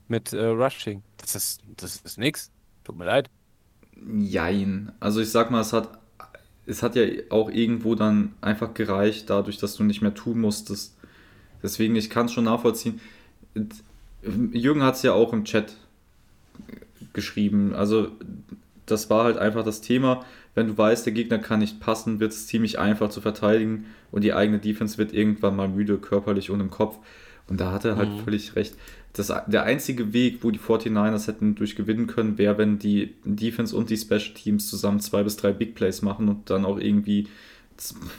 mit 0.07 0.33
äh, 0.33 0.45
Rushing. 0.45 1.03
Das 1.17 1.35
ist, 1.35 1.61
das 1.77 1.97
ist 1.97 2.17
nix. 2.17 2.51
Tut 2.83 2.97
mir 2.97 3.05
leid. 3.05 3.29
Jein. 4.19 4.91
Also 4.99 5.21
ich 5.21 5.29
sag 5.29 5.51
mal, 5.51 5.61
es 5.61 5.73
hat, 5.73 5.99
es 6.65 6.81
hat 6.81 6.95
ja 6.95 7.03
auch 7.29 7.49
irgendwo 7.49 7.95
dann 7.95 8.33
einfach 8.41 8.73
gereicht, 8.73 9.29
dadurch, 9.29 9.57
dass 9.57 9.75
du 9.75 9.83
nicht 9.83 10.01
mehr 10.01 10.13
tun 10.13 10.39
musstest. 10.39 10.95
Deswegen, 11.61 11.95
ich 11.95 12.09
kann 12.09 12.27
es 12.27 12.33
schon 12.33 12.45
nachvollziehen. 12.45 13.01
Jürgen 14.23 14.83
hat 14.83 14.95
es 14.95 15.01
ja 15.01 15.13
auch 15.13 15.33
im 15.33 15.43
Chat 15.43 15.75
geschrieben. 17.13 17.73
Also 17.75 18.11
das 18.85 19.09
war 19.09 19.25
halt 19.25 19.37
einfach 19.37 19.63
das 19.63 19.81
Thema. 19.81 20.25
Wenn 20.55 20.67
du 20.67 20.77
weißt, 20.77 21.05
der 21.05 21.13
Gegner 21.13 21.39
kann 21.39 21.59
nicht 21.59 21.79
passen, 21.79 22.19
wird 22.19 22.31
es 22.31 22.47
ziemlich 22.47 22.79
einfach 22.79 23.09
zu 23.09 23.21
verteidigen 23.21 23.85
und 24.11 24.23
die 24.23 24.33
eigene 24.33 24.59
Defense 24.59 24.97
wird 24.97 25.13
irgendwann 25.13 25.55
mal 25.55 25.67
müde, 25.69 25.97
körperlich 25.97 26.49
und 26.49 26.59
im 26.59 26.69
Kopf. 26.69 26.97
Und 27.47 27.59
da 27.59 27.71
hat 27.71 27.85
er 27.85 27.95
halt 27.97 28.09
Mhm. 28.09 28.19
völlig 28.23 28.55
recht. 28.55 28.75
Das, 29.13 29.33
der 29.47 29.63
einzige 29.63 30.13
Weg, 30.13 30.39
wo 30.43 30.51
die 30.51 30.59
49ers 30.59 31.27
hätten 31.27 31.55
durchgewinnen 31.55 32.05
können, 32.07 32.37
wäre, 32.37 32.57
wenn 32.59 32.77
die 32.77 33.15
Defense 33.25 33.75
und 33.75 33.89
die 33.89 33.97
Special 33.97 34.33
Teams 34.35 34.69
zusammen 34.69 34.99
zwei 34.99 35.23
bis 35.23 35.35
drei 35.37 35.51
Big 35.51 35.73
Plays 35.73 36.01
machen 36.03 36.29
und 36.29 36.49
dann 36.51 36.63
auch 36.65 36.77
irgendwie, 36.79 37.27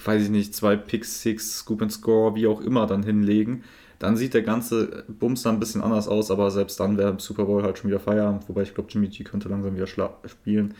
weiß 0.04 0.24
ich 0.24 0.30
nicht, 0.30 0.54
zwei 0.54 0.76
Picks, 0.76 1.22
Six, 1.22 1.58
Scoop 1.58 1.82
and 1.82 1.92
Score, 1.92 2.34
wie 2.34 2.46
auch 2.48 2.60
immer 2.60 2.86
dann 2.86 3.02
hinlegen. 3.04 3.62
Dann 4.00 4.16
sieht 4.16 4.32
der 4.34 4.42
ganze 4.42 5.04
Bums 5.08 5.42
dann 5.42 5.56
ein 5.56 5.60
bisschen 5.60 5.82
anders 5.82 6.08
aus, 6.08 6.30
aber 6.30 6.50
selbst 6.50 6.80
dann 6.80 6.96
wäre 6.96 7.10
im 7.10 7.18
Super 7.18 7.44
Bowl 7.44 7.62
halt 7.62 7.78
schon 7.78 7.90
wieder 7.90 8.00
Feierabend, 8.00 8.48
wobei 8.48 8.62
ich 8.62 8.74
glaube, 8.74 8.88
Jimmy 8.90 9.08
G 9.08 9.22
könnte 9.24 9.48
langsam 9.48 9.76
wieder 9.76 9.86
spielen. 9.86 10.74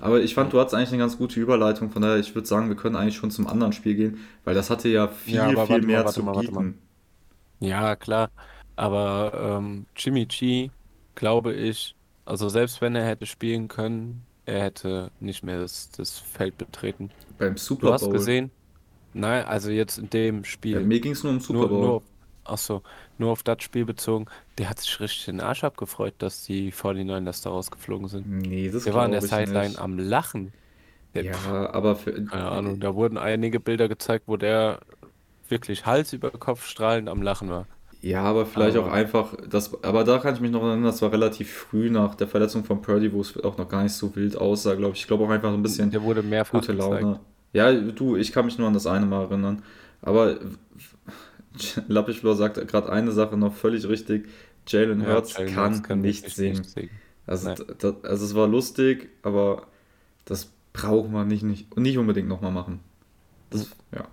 Aber 0.00 0.20
ich 0.20 0.34
fand, 0.34 0.52
du 0.52 0.60
hattest 0.60 0.74
eigentlich 0.74 0.90
eine 0.90 0.98
ganz 0.98 1.16
gute 1.18 1.40
Überleitung, 1.40 1.90
von 1.90 2.02
daher, 2.02 2.18
ich 2.18 2.34
würde 2.34 2.46
sagen, 2.48 2.68
wir 2.68 2.76
können 2.76 2.96
eigentlich 2.96 3.16
schon 3.16 3.30
zum 3.30 3.46
anderen 3.46 3.72
Spiel 3.72 3.94
gehen, 3.94 4.18
weil 4.44 4.54
das 4.54 4.70
hatte 4.70 4.88
ja 4.88 5.08
viel, 5.08 5.38
Ja, 5.38 5.48
aber 5.48 5.68
viel 5.68 5.68
warte 5.68 5.88
mal, 5.88 6.04
mehr 6.04 6.04
warte 6.04 6.22
zu 6.22 6.22
mal, 6.22 6.42
mal. 6.50 6.66
bieten. 6.66 6.82
Ja, 7.60 7.96
klar. 7.96 8.32
Aber 8.76 9.58
ähm, 9.58 9.88
Jimmy 9.96 10.26
G, 10.26 10.72
glaube 11.14 11.54
ich, 11.54 11.96
also 12.24 12.48
selbst 12.48 12.80
wenn 12.80 12.94
er 12.96 13.06
hätte 13.06 13.26
spielen 13.26 13.68
können, 13.68 14.28
er 14.44 14.62
hätte 14.64 15.12
nicht 15.20 15.42
mehr 15.44 15.60
das, 15.60 15.90
das 15.90 16.18
Feld 16.18 16.56
betreten. 16.58 17.12
Beim 17.38 17.56
Du 17.78 17.90
Super 17.90 17.92
hast 17.92 18.08
Bowl. 18.08 18.10
gesehen? 18.10 18.52
Nein, 19.12 19.44
also 19.46 19.70
jetzt 19.70 19.98
in 19.98 20.10
dem 20.10 20.44
Ja, 20.70 20.80
Spiel. 20.80 20.80
mir 20.80 21.00
ging 21.00 21.12
es 21.12 21.22
nur 21.24 21.32
um 21.32 21.40
Super 21.40 21.66
Nur, 21.68 21.68
Bowl. 21.68 21.90
nur, 21.90 21.92
auf- 21.96 22.15
ach 22.48 22.58
so, 22.58 22.82
nur 23.18 23.30
auf 23.32 23.42
das 23.42 23.62
Spiel 23.62 23.84
bezogen. 23.84 24.26
Der 24.58 24.68
hat 24.70 24.80
sich 24.80 24.98
richtig 25.00 25.26
den 25.26 25.40
Arsch 25.40 25.64
abgefreut, 25.64 26.14
dass 26.18 26.44
die 26.44 26.72
49ers 26.72 27.42
da 27.42 27.50
rausgeflogen 27.50 28.08
sind. 28.08 28.26
nee, 28.30 28.70
das 28.70 28.84
Der 28.84 28.94
war 28.94 29.04
an 29.04 29.12
der 29.12 29.22
Sideline 29.22 29.68
nicht. 29.68 29.78
am 29.80 29.98
Lachen. 29.98 30.52
Der, 31.14 31.24
Ja, 31.24 31.70
aber 31.72 31.96
für, 31.96 32.12
keine 32.24 32.48
Ahnung, 32.50 32.80
da 32.80 32.94
wurden 32.94 33.16
einige 33.18 33.58
Bilder 33.60 33.88
gezeigt, 33.88 34.24
wo 34.26 34.36
der 34.36 34.80
wirklich 35.48 35.86
Hals 35.86 36.12
über 36.12 36.30
Kopf 36.30 36.66
strahlend 36.66 37.08
am 37.08 37.22
Lachen 37.22 37.48
war. 37.48 37.66
Ja, 38.02 38.22
aber 38.22 38.44
vielleicht 38.46 38.76
Aber- 38.76 38.88
auch 38.88 38.92
einfach, 38.92 39.34
das, 39.48 39.82
aber 39.82 40.04
da 40.04 40.18
kann 40.18 40.34
ich 40.34 40.40
mich 40.40 40.50
noch 40.50 40.60
erinnern, 40.62 40.84
das 40.84 41.00
war 41.02 41.10
relativ 41.12 41.50
früh 41.52 41.88
nach 41.90 42.14
der 42.14 42.28
Verletzung 42.28 42.62
von 42.64 42.82
Purdy, 42.82 43.12
wo 43.12 43.20
es 43.20 43.42
auch 43.42 43.56
noch 43.56 43.68
gar 43.68 43.82
nicht 43.82 43.94
so 43.94 44.14
wild 44.14 44.36
aussah, 44.36 44.74
glaube 44.74 44.94
ich. 44.94 45.00
Ich 45.00 45.06
glaube 45.06 45.24
auch 45.24 45.30
einfach 45.30 45.50
so 45.50 45.56
ein 45.56 45.62
bisschen 45.62 45.90
Der 45.90 46.02
wurde 46.02 46.22
mehrfach 46.22 46.60
gute 46.60 46.74
gezeigt. 46.74 47.02
Laune. 47.02 47.20
Ja, 47.52 47.72
du, 47.72 48.16
ich 48.16 48.32
kann 48.32 48.44
mich 48.44 48.58
nur 48.58 48.68
an 48.68 48.74
das 48.74 48.86
eine 48.86 49.06
Mal 49.06 49.22
erinnern. 49.22 49.62
Aber 50.02 50.36
Lappischflor 51.88 52.36
sagt 52.36 52.66
gerade 52.68 52.90
eine 52.92 53.12
Sache 53.12 53.36
noch 53.36 53.54
völlig 53.54 53.88
richtig. 53.88 54.28
Jalen 54.68 55.06
Ja, 55.06 55.06
Hurts 55.06 55.36
Jalen 55.36 55.82
kann, 55.82 56.00
Hurts 56.02 56.22
nicht 56.22 56.28
singen. 56.30 56.56
nicht 56.58 56.70
singen. 56.70 57.02
Also, 57.26 57.50
also 58.02 58.24
es 58.24 58.34
war 58.34 58.46
lustig, 58.48 59.10
aber 59.22 59.66
das 60.26 60.52
braucht 60.72 61.10
man 61.10 61.28
nicht, 61.28 61.42
nicht, 61.44 61.76
nicht 61.78 61.98
unbedingt 61.98 62.28
nochmal 62.28 62.52
machen. 62.52 62.80
Das, 63.50 63.70
ja. 63.92 64.08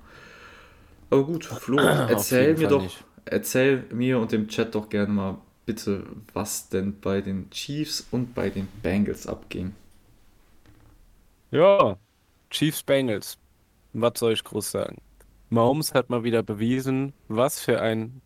Aber 1.10 1.23
gut, 1.25 1.45
Flo, 1.45 1.77
erzähl 2.06 2.56
mir 2.58 2.67
Fall 2.67 2.67
doch, 2.67 2.84
nicht. 2.84 3.06
erzähl 3.25 3.84
mir 3.93 4.19
und 4.19 4.32
dem 4.32 4.47
Chat 4.47 4.75
doch 4.75 4.89
gerne 4.89 5.13
mal 5.13 5.38
bitte, 5.65 6.06
was 6.34 6.69
denn 6.69 6.99
bei 6.99 7.21
den 7.21 7.49
Chiefs 7.51 8.06
und 8.12 8.34
bei 8.34 8.49
den 8.49 8.67
Bengals 8.82 9.27
abging. 9.27 9.73
Ja, 11.51 11.97
Chiefs 12.49 12.84
Bengals. 12.84 13.38
Was 13.93 14.19
soll 14.19 14.34
ich 14.34 14.43
groß 14.43 14.71
sagen? 14.71 15.01
Mahomes 15.53 15.93
hat 15.93 16.09
mal 16.09 16.23
wieder 16.23 16.43
bewiesen, 16.43 17.13
was 17.27 17.59
für 17.59 17.81
ein 17.81 18.21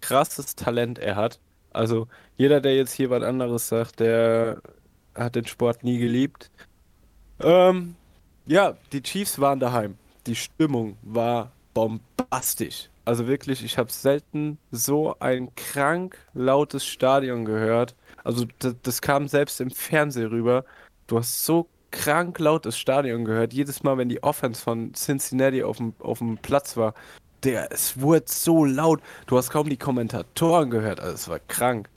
krasses 0.00 0.54
Talent 0.56 0.98
er 0.98 1.16
hat. 1.16 1.40
Also 1.72 2.08
jeder, 2.36 2.60
der 2.60 2.76
jetzt 2.76 2.92
hier 2.92 3.10
was 3.10 3.22
anderes 3.22 3.68
sagt, 3.68 4.00
der 4.00 4.60
hat 5.14 5.34
den 5.34 5.46
Sport 5.46 5.84
nie 5.84 5.98
geliebt. 5.98 6.50
Ähm, 7.40 7.96
ja, 8.46 8.76
die 8.92 9.02
Chiefs 9.02 9.38
waren 9.38 9.60
daheim. 9.60 9.96
Die 10.26 10.36
Stimmung 10.36 10.96
war 11.02 11.52
bombastisch. 11.72 12.90
Also 13.04 13.26
wirklich, 13.26 13.64
ich 13.64 13.76
habe 13.78 13.92
selten 13.92 14.58
so 14.70 15.16
ein 15.20 15.54
krank 15.54 16.18
lautes 16.32 16.84
Stadion 16.86 17.44
gehört. 17.44 17.94
Also 18.22 18.46
das, 18.58 18.74
das 18.82 19.00
kam 19.02 19.28
selbst 19.28 19.60
im 19.60 19.70
Fernsehen 19.70 20.28
rüber. 20.28 20.64
Du 21.06 21.18
hast 21.18 21.44
so 21.44 21.68
krank 21.94 22.38
lautes 22.40 22.76
Stadion 22.76 23.24
gehört. 23.24 23.52
Jedes 23.52 23.82
Mal, 23.84 23.96
wenn 23.96 24.08
die 24.08 24.22
Offense 24.22 24.60
von 24.60 24.92
Cincinnati 24.94 25.62
auf 25.62 25.76
dem, 25.76 25.94
auf 26.00 26.18
dem 26.18 26.38
Platz 26.38 26.76
war, 26.76 26.94
der, 27.44 27.70
es 27.72 28.00
wurde 28.00 28.24
so 28.26 28.64
laut. 28.64 29.00
Du 29.26 29.36
hast 29.36 29.50
kaum 29.50 29.68
die 29.68 29.76
Kommentatoren 29.76 30.70
gehört. 30.70 30.98
Also 31.00 31.14
es 31.14 31.28
war 31.28 31.38
krank. 31.38 31.88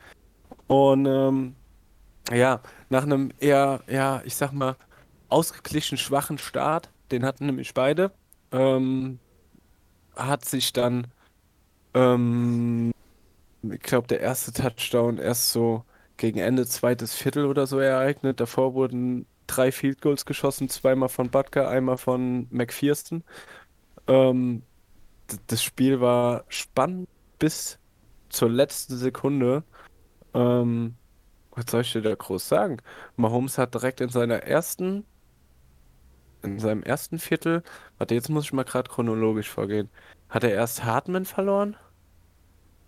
Und 0.67 1.07
ähm, 1.07 1.55
ja, 2.31 2.61
nach 2.89 3.03
einem 3.03 3.31
eher, 3.39 3.81
ja, 3.87 4.21
ich 4.23 4.35
sag 4.35 4.51
mal, 4.51 4.75
ausgeglichen 5.29 5.97
schwachen 5.97 6.37
Start, 6.37 6.89
den 7.11 7.25
hatten 7.25 7.47
nämlich 7.47 7.73
beide, 7.73 8.11
ähm, 8.51 9.19
hat 10.15 10.45
sich 10.45 10.73
dann, 10.73 11.07
ähm, 11.95 12.91
ich 13.63 13.79
glaube, 13.79 14.07
der 14.07 14.19
erste 14.19 14.51
Touchdown 14.53 15.17
erst 15.17 15.51
so 15.51 15.83
gegen 16.17 16.39
Ende 16.39 16.67
zweites 16.67 17.15
Viertel 17.15 17.45
oder 17.45 17.65
so 17.67 17.79
ereignet. 17.79 18.39
Davor 18.39 18.73
wurden 18.73 19.25
drei 19.47 19.71
Field 19.71 20.01
Goals 20.01 20.25
geschossen, 20.25 20.69
zweimal 20.69 21.09
von 21.09 21.29
Butker, 21.29 21.69
einmal 21.69 21.97
von 21.97 22.47
McPherson. 22.51 23.23
Ähm, 24.07 24.63
das 25.47 25.63
Spiel 25.63 25.99
war 26.01 26.45
spannend 26.49 27.09
bis 27.39 27.79
zur 28.29 28.49
letzten 28.49 28.97
Sekunde. 28.97 29.63
Ähm, 30.33 30.95
was 31.51 31.65
soll 31.69 31.81
ich 31.81 31.93
dir 31.93 32.01
da 32.01 32.13
groß 32.13 32.47
sagen? 32.47 32.77
Mahomes 33.15 33.57
hat 33.57 33.73
direkt 33.73 34.01
in 34.01 34.09
seiner 34.09 34.43
ersten, 34.43 35.05
in 36.43 36.59
seinem 36.59 36.83
ersten 36.83 37.19
Viertel, 37.19 37.63
warte, 37.97 38.13
jetzt 38.15 38.29
muss 38.29 38.45
ich 38.45 38.53
mal 38.53 38.63
gerade 38.63 38.89
chronologisch 38.89 39.49
vorgehen. 39.49 39.89
Hat 40.29 40.43
er 40.43 40.51
erst 40.51 40.83
Hartman 40.83 41.25
verloren? 41.25 41.75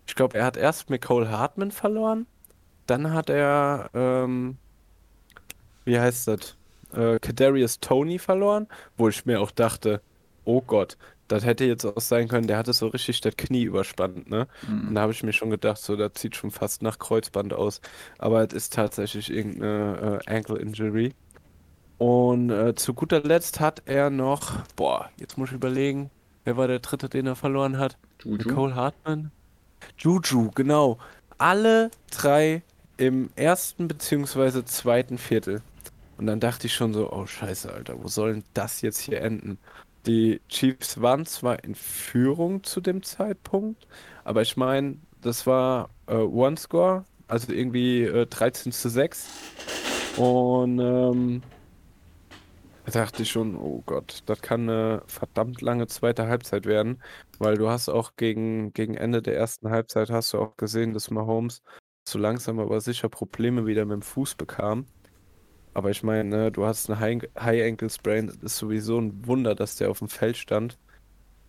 Ich 0.06 0.14
glaube, 0.14 0.38
er 0.38 0.44
hat 0.44 0.56
erst 0.56 0.90
Nicole 0.90 1.30
Hartman 1.30 1.70
verloren. 1.70 2.26
Dann 2.86 3.12
hat 3.12 3.30
er, 3.30 3.90
ähm, 3.94 4.58
wie 5.90 5.98
heißt 5.98 6.28
das? 6.28 6.56
Äh, 6.92 7.18
Kadarius 7.18 7.80
Tony 7.80 8.18
verloren, 8.18 8.68
wo 8.96 9.08
ich 9.08 9.26
mir 9.26 9.40
auch 9.40 9.50
dachte, 9.50 10.00
oh 10.44 10.62
Gott, 10.62 10.96
das 11.28 11.44
hätte 11.44 11.64
jetzt 11.64 11.84
auch 11.84 12.00
sein 12.00 12.28
können, 12.28 12.46
der 12.46 12.56
hatte 12.56 12.72
so 12.72 12.88
richtig 12.88 13.20
das 13.20 13.36
Knie 13.36 13.62
überspannt, 13.62 14.30
ne? 14.30 14.46
Mhm. 14.68 14.88
Und 14.88 14.94
da 14.94 15.02
habe 15.02 15.12
ich 15.12 15.22
mir 15.22 15.32
schon 15.32 15.50
gedacht, 15.50 15.78
so, 15.78 15.96
das 15.96 16.12
sieht 16.16 16.34
schon 16.36 16.50
fast 16.50 16.82
nach 16.82 16.98
Kreuzband 16.98 17.52
aus. 17.52 17.80
Aber 18.18 18.42
es 18.44 18.52
ist 18.52 18.72
tatsächlich 18.72 19.30
irgendeine 19.30 20.20
äh, 20.26 20.30
Ankle 20.32 20.58
Injury. 20.58 21.14
Und 21.98 22.50
äh, 22.50 22.74
zu 22.74 22.94
guter 22.94 23.20
Letzt 23.20 23.60
hat 23.60 23.82
er 23.86 24.10
noch, 24.10 24.62
boah, 24.74 25.10
jetzt 25.18 25.38
muss 25.38 25.50
ich 25.50 25.54
überlegen, 25.56 26.10
wer 26.44 26.56
war 26.56 26.66
der 26.66 26.78
dritte, 26.78 27.08
den 27.08 27.26
er 27.26 27.36
verloren 27.36 27.78
hat? 27.78 27.98
Juju. 28.24 28.38
Nicole 28.38 28.74
Hartman? 28.74 29.30
Juju, 29.98 30.50
genau. 30.54 30.98
Alle 31.38 31.90
drei 32.10 32.62
im 32.96 33.30
ersten 33.34 33.88
beziehungsweise 33.88 34.64
zweiten 34.64 35.16
Viertel. 35.16 35.62
Und 36.20 36.26
dann 36.26 36.38
dachte 36.38 36.66
ich 36.66 36.74
schon 36.74 36.92
so, 36.92 37.10
oh 37.10 37.24
scheiße, 37.24 37.72
Alter, 37.72 38.02
wo 38.02 38.06
soll 38.06 38.34
denn 38.34 38.44
das 38.52 38.82
jetzt 38.82 39.00
hier 39.00 39.22
enden? 39.22 39.58
Die 40.04 40.42
Chiefs 40.50 41.00
waren 41.00 41.24
zwar 41.24 41.64
in 41.64 41.74
Führung 41.74 42.62
zu 42.62 42.82
dem 42.82 43.02
Zeitpunkt, 43.02 43.86
aber 44.22 44.42
ich 44.42 44.54
meine, 44.58 44.98
das 45.22 45.46
war 45.46 45.88
äh, 46.08 46.16
One 46.16 46.58
Score, 46.58 47.06
also 47.26 47.50
irgendwie 47.54 48.02
äh, 48.02 48.26
13 48.26 48.70
zu 48.70 48.90
6. 48.90 49.28
Und 50.18 50.78
ähm, 50.78 51.42
da 52.84 52.92
dachte 52.92 53.22
ich 53.22 53.30
schon, 53.30 53.56
oh 53.56 53.82
Gott, 53.86 54.22
das 54.26 54.42
kann 54.42 54.68
eine 54.68 55.02
verdammt 55.06 55.62
lange 55.62 55.86
zweite 55.86 56.28
Halbzeit 56.28 56.66
werden, 56.66 57.02
weil 57.38 57.56
du 57.56 57.70
hast 57.70 57.88
auch 57.88 58.16
gegen, 58.16 58.74
gegen 58.74 58.94
Ende 58.94 59.22
der 59.22 59.38
ersten 59.38 59.70
Halbzeit 59.70 60.10
hast 60.10 60.34
du 60.34 60.38
auch 60.38 60.58
gesehen, 60.58 60.92
dass 60.92 61.10
Mahomes 61.10 61.62
so 62.06 62.18
langsam 62.18 62.58
aber 62.58 62.82
sicher 62.82 63.08
Probleme 63.08 63.64
wieder 63.64 63.86
mit 63.86 63.94
dem 63.94 64.02
Fuß 64.02 64.34
bekam. 64.34 64.84
Aber 65.74 65.90
ich 65.90 66.02
meine, 66.02 66.28
ne, 66.28 66.52
du 66.52 66.64
hast 66.64 66.90
eine 66.90 66.98
High, 67.00 67.22
High 67.38 67.64
Ankle 67.64 67.90
Sprain, 67.90 68.26
das 68.26 68.36
ist 68.36 68.58
sowieso 68.58 68.98
ein 68.98 69.26
Wunder, 69.26 69.54
dass 69.54 69.76
der 69.76 69.90
auf 69.90 70.00
dem 70.00 70.08
Feld 70.08 70.36
stand. 70.36 70.78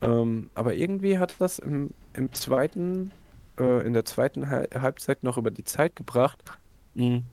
Ähm, 0.02 0.50
aber 0.54 0.76
irgendwie 0.76 1.18
hat 1.18 1.36
das 1.40 1.60
im, 1.60 1.92
im 2.14 2.32
zweiten, 2.34 3.12
äh, 3.60 3.86
in 3.86 3.94
der 3.94 4.06
zweiten 4.06 4.50
Halbzeit 4.50 5.24
noch 5.24 5.38
über 5.38 5.52
die 5.52 5.64
Zeit 5.64 5.96
gebracht. 5.96 6.44
Mhm. 6.94 7.24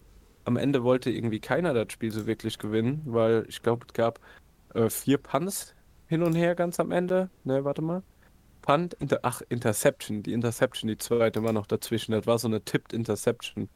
Am 0.45 0.57
Ende 0.57 0.83
wollte 0.83 1.11
irgendwie 1.11 1.41
keiner 1.41 1.75
das 1.75 1.93
Spiel 1.93 2.11
so 2.11 2.27
wirklich 2.27 2.59
gewinnen, 2.59 3.03
weil 3.05 3.45
ich 3.49 3.63
glaube, 3.63 3.87
es 3.87 3.93
gab 3.93 4.21
äh, 4.75 4.89
vier 4.89 5.19
Punts 5.19 5.75
hin 6.07 6.23
und 6.23 6.35
her 6.35 6.55
ganz 6.55 6.81
am 6.81 6.91
Ende. 6.91 7.31
Ne, 7.45 7.65
warte 7.65 7.83
mal. 7.83 8.03
Punt, 8.63 8.95
Inter 8.95 9.21
ach, 9.23 9.43
Interception. 9.49 10.23
Die 10.23 10.33
Interception, 10.33 10.89
die 10.89 10.99
zweite 10.99 11.43
war 11.43 11.53
noch 11.53 11.67
dazwischen. 11.67 12.13
Das 12.13 12.27
war 12.27 12.39
so 12.39 12.49
eine 12.49 12.63
Tipped 12.63 12.93
Interception 12.93 13.69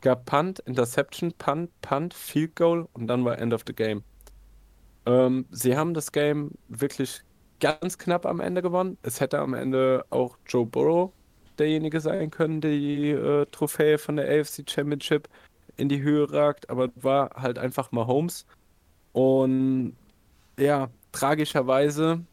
gab 0.00 0.26
Punt, 0.26 0.60
Interception, 0.60 1.32
Punt, 1.32 1.70
Punt, 1.82 2.14
Field 2.14 2.56
Goal 2.56 2.88
und 2.92 3.06
dann 3.06 3.24
war 3.24 3.38
End 3.38 3.54
of 3.54 3.64
the 3.66 3.74
Game. 3.74 4.02
Ähm, 5.06 5.46
sie 5.50 5.76
haben 5.76 5.94
das 5.94 6.12
Game 6.12 6.52
wirklich 6.68 7.20
ganz 7.60 7.98
knapp 7.98 8.26
am 8.26 8.40
Ende 8.40 8.62
gewonnen. 8.62 8.98
Es 9.02 9.20
hätte 9.20 9.38
am 9.38 9.54
Ende 9.54 10.04
auch 10.10 10.36
Joe 10.46 10.66
Burrow 10.66 11.12
derjenige 11.58 12.00
sein 12.00 12.30
können, 12.30 12.60
der 12.60 12.72
die 12.72 13.10
äh, 13.10 13.46
Trophäe 13.46 13.98
von 13.98 14.16
der 14.16 14.28
AFC 14.28 14.68
Championship 14.68 15.28
in 15.76 15.88
die 15.88 16.02
Höhe 16.02 16.30
ragt, 16.30 16.68
aber 16.70 16.90
war 16.96 17.30
halt 17.36 17.58
einfach 17.58 17.92
mal 17.92 18.06
Holmes. 18.06 18.46
Und 19.12 19.96
ja, 20.58 20.90
tragischerweise 21.12 22.24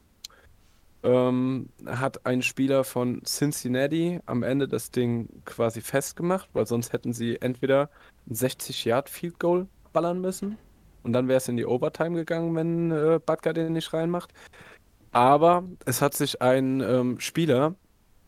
ähm, 1.03 1.69
hat 1.85 2.25
ein 2.25 2.41
Spieler 2.41 2.83
von 2.83 3.21
Cincinnati 3.25 4.19
am 4.25 4.43
Ende 4.43 4.67
das 4.67 4.91
Ding 4.91 5.29
quasi 5.45 5.81
festgemacht, 5.81 6.49
weil 6.53 6.65
sonst 6.65 6.93
hätten 6.93 7.13
sie 7.13 7.41
entweder 7.41 7.89
ein 8.29 8.35
60-Yard-Field-Goal 8.35 9.67
ballern 9.91 10.21
müssen 10.21 10.57
und 11.03 11.13
dann 11.13 11.27
wäre 11.27 11.37
es 11.37 11.47
in 11.47 11.57
die 11.57 11.65
Overtime 11.65 12.15
gegangen, 12.15 12.55
wenn 12.55 12.91
äh, 12.91 13.19
Butker 13.23 13.53
den 13.53 13.73
nicht 13.73 13.93
reinmacht. 13.93 14.33
Aber 15.11 15.63
es 15.85 16.01
hat 16.01 16.15
sich 16.15 16.41
ein 16.41 16.81
ähm, 16.81 17.19
Spieler 17.19 17.75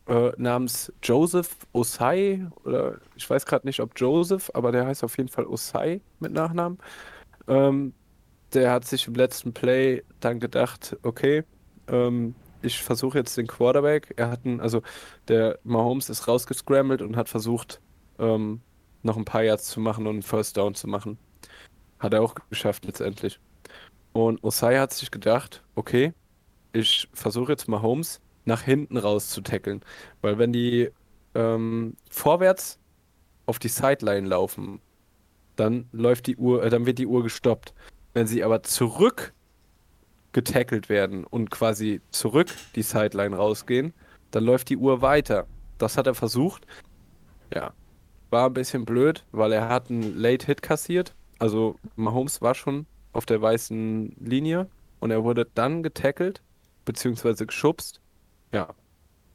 äh, 0.06 0.30
namens 0.36 0.92
Joseph 1.02 1.66
Osai, 1.72 2.46
oder 2.64 2.98
ich 3.16 3.28
weiß 3.28 3.46
gerade 3.46 3.66
nicht, 3.66 3.80
ob 3.80 3.92
Joseph, 3.96 4.50
aber 4.54 4.70
der 4.70 4.86
heißt 4.86 5.02
auf 5.02 5.16
jeden 5.16 5.28
Fall 5.28 5.46
Osai 5.46 6.00
mit 6.20 6.32
Nachnamen. 6.32 6.78
Ähm, 7.48 7.92
der 8.54 8.70
hat 8.70 8.84
sich 8.84 9.08
im 9.08 9.14
letzten 9.14 9.52
Play 9.52 10.04
dann 10.20 10.38
gedacht, 10.38 10.96
okay, 11.02 11.42
ähm, 11.88 12.34
ich 12.66 12.82
versuche 12.82 13.18
jetzt 13.18 13.36
den 13.36 13.46
Quarterback. 13.46 14.12
Er 14.16 14.30
hat 14.30 14.44
einen, 14.44 14.60
also 14.60 14.82
der 15.28 15.58
Mahomes 15.64 16.10
ist 16.10 16.28
rausgescrambled 16.28 17.02
und 17.02 17.16
hat 17.16 17.28
versucht, 17.28 17.80
ähm, 18.18 18.60
noch 19.02 19.16
ein 19.16 19.24
paar 19.24 19.42
Yards 19.42 19.68
zu 19.68 19.80
machen 19.80 20.06
und 20.06 20.14
einen 20.14 20.22
First 20.22 20.56
Down 20.56 20.74
zu 20.74 20.88
machen. 20.88 21.18
Hat 21.98 22.12
er 22.12 22.22
auch 22.22 22.34
geschafft 22.50 22.84
letztendlich. 22.84 23.40
Und 24.12 24.42
Osai 24.42 24.78
hat 24.78 24.92
sich 24.92 25.10
gedacht, 25.10 25.62
okay, 25.74 26.12
ich 26.72 27.08
versuche 27.12 27.52
jetzt 27.52 27.68
Mahomes 27.68 28.20
nach 28.44 28.62
hinten 28.62 28.96
raus 28.96 29.30
zu 29.30 29.40
tackeln. 29.40 29.82
Weil 30.20 30.38
wenn 30.38 30.52
die 30.52 30.90
ähm, 31.34 31.96
vorwärts 32.10 32.78
auf 33.46 33.58
die 33.58 33.68
Sideline 33.68 34.28
laufen, 34.28 34.80
dann 35.56 35.88
läuft 35.92 36.26
die 36.26 36.36
Uhr, 36.36 36.62
äh, 36.64 36.70
dann 36.70 36.86
wird 36.86 36.98
die 36.98 37.06
Uhr 37.06 37.22
gestoppt. 37.22 37.74
Wenn 38.14 38.26
sie 38.26 38.42
aber 38.42 38.62
zurück 38.62 39.34
getackelt 40.36 40.90
werden 40.90 41.24
und 41.24 41.50
quasi 41.50 42.02
zurück 42.10 42.48
die 42.74 42.82
Sideline 42.82 43.34
rausgehen, 43.34 43.94
dann 44.32 44.44
läuft 44.44 44.68
die 44.68 44.76
Uhr 44.76 45.00
weiter. 45.00 45.46
Das 45.78 45.96
hat 45.96 46.06
er 46.06 46.14
versucht. 46.14 46.66
Ja, 47.54 47.72
war 48.28 48.46
ein 48.46 48.52
bisschen 48.52 48.84
blöd, 48.84 49.24
weil 49.32 49.50
er 49.52 49.70
hat 49.70 49.88
einen 49.88 50.14
Late 50.14 50.44
Hit 50.44 50.60
kassiert. 50.60 51.14
Also 51.38 51.76
Mahomes 51.96 52.42
war 52.42 52.54
schon 52.54 52.84
auf 53.14 53.24
der 53.24 53.40
weißen 53.40 54.14
Linie 54.20 54.68
und 55.00 55.10
er 55.10 55.24
wurde 55.24 55.48
dann 55.54 55.82
getackelt, 55.82 56.42
beziehungsweise 56.84 57.46
geschubst. 57.46 58.02
Ja. 58.52 58.74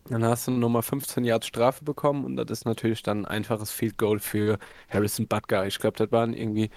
Dann 0.08 0.24
hast 0.24 0.48
du 0.48 0.52
nochmal 0.52 0.84
15 0.84 1.24
Yards 1.24 1.48
Strafe 1.48 1.84
bekommen 1.84 2.26
und 2.26 2.36
das 2.36 2.52
ist 2.52 2.66
natürlich 2.66 3.02
dann 3.02 3.26
ein 3.26 3.38
einfaches 3.38 3.72
Field 3.72 3.98
Goal 3.98 4.20
für 4.20 4.60
Harrison 4.88 5.28
Butker. 5.28 5.66
Ich 5.66 5.80
glaube, 5.80 5.98
das 5.98 6.12
waren 6.12 6.34
irgendwie 6.34 6.70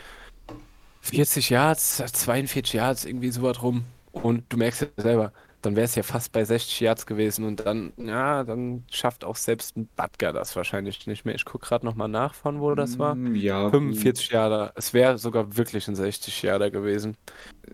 40 1.03 1.51
Yards, 1.51 1.99
42 1.99 2.73
Yards, 2.73 3.05
irgendwie 3.05 3.31
sowas 3.31 3.63
rum. 3.63 3.85
Und 4.23 4.45
du 4.49 4.57
merkst 4.57 4.83
ja 4.83 4.89
selber, 4.97 5.33
dann 5.63 5.77
wäre 5.77 5.85
es 5.85 5.95
ja 5.95 6.03
fast 6.03 6.33
bei 6.33 6.45
60 6.45 6.81
Yards 6.81 7.07
gewesen 7.07 7.45
und 7.45 7.65
dann, 7.65 7.93
ja, 7.97 8.45
dann 8.45 8.85
schafft 8.91 9.25
auch 9.25 9.37
selbst 9.37 9.77
ein 9.77 9.89
Butker 9.97 10.33
das 10.33 10.55
wahrscheinlich 10.57 11.07
nicht 11.07 11.25
mehr. 11.25 11.35
Ich 11.35 11.45
gucke 11.45 11.67
gerade 11.67 11.87
nochmal 11.87 12.09
nach, 12.09 12.35
von 12.35 12.61
wo 12.61 12.75
das 12.75 12.99
war. 12.99 13.15
Mm, 13.15 13.35
ja. 13.35 13.71
45 13.71 14.31
Jahre. 14.31 14.73
Es 14.75 14.93
wäre 14.93 15.19
sogar 15.19 15.57
wirklich 15.57 15.89
ein 15.89 15.97
60 15.97 16.43
Jahre 16.43 16.71
gewesen. 16.71 17.17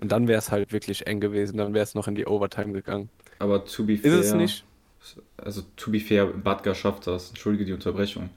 Und 0.00 0.12
dann 0.12 0.28
wäre 0.28 0.38
es 0.38 0.52
halt 0.52 0.72
wirklich 0.72 1.06
eng 1.06 1.20
gewesen. 1.20 1.56
Dann 1.58 1.74
wäre 1.74 1.82
es 1.82 1.94
noch 1.94 2.06
in 2.06 2.14
die 2.14 2.26
Overtime 2.26 2.72
gegangen. 2.72 3.10
Aber 3.38 3.64
to 3.64 3.84
be 3.84 3.96
fair. 3.96 4.18
Ist 4.18 4.26
es 4.26 4.34
nicht? 4.34 4.64
Also 5.36 5.62
to 5.76 5.90
be 5.90 5.98
fair, 5.98 6.26
Butker 6.26 6.74
schafft 6.74 7.06
das. 7.06 7.30
Entschuldige 7.30 7.64
die 7.64 7.72
Unterbrechung. 7.72 8.30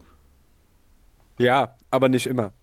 Ja, 1.37 1.75
aber 1.91 2.09
nicht 2.09 2.25
immer. 2.25 2.53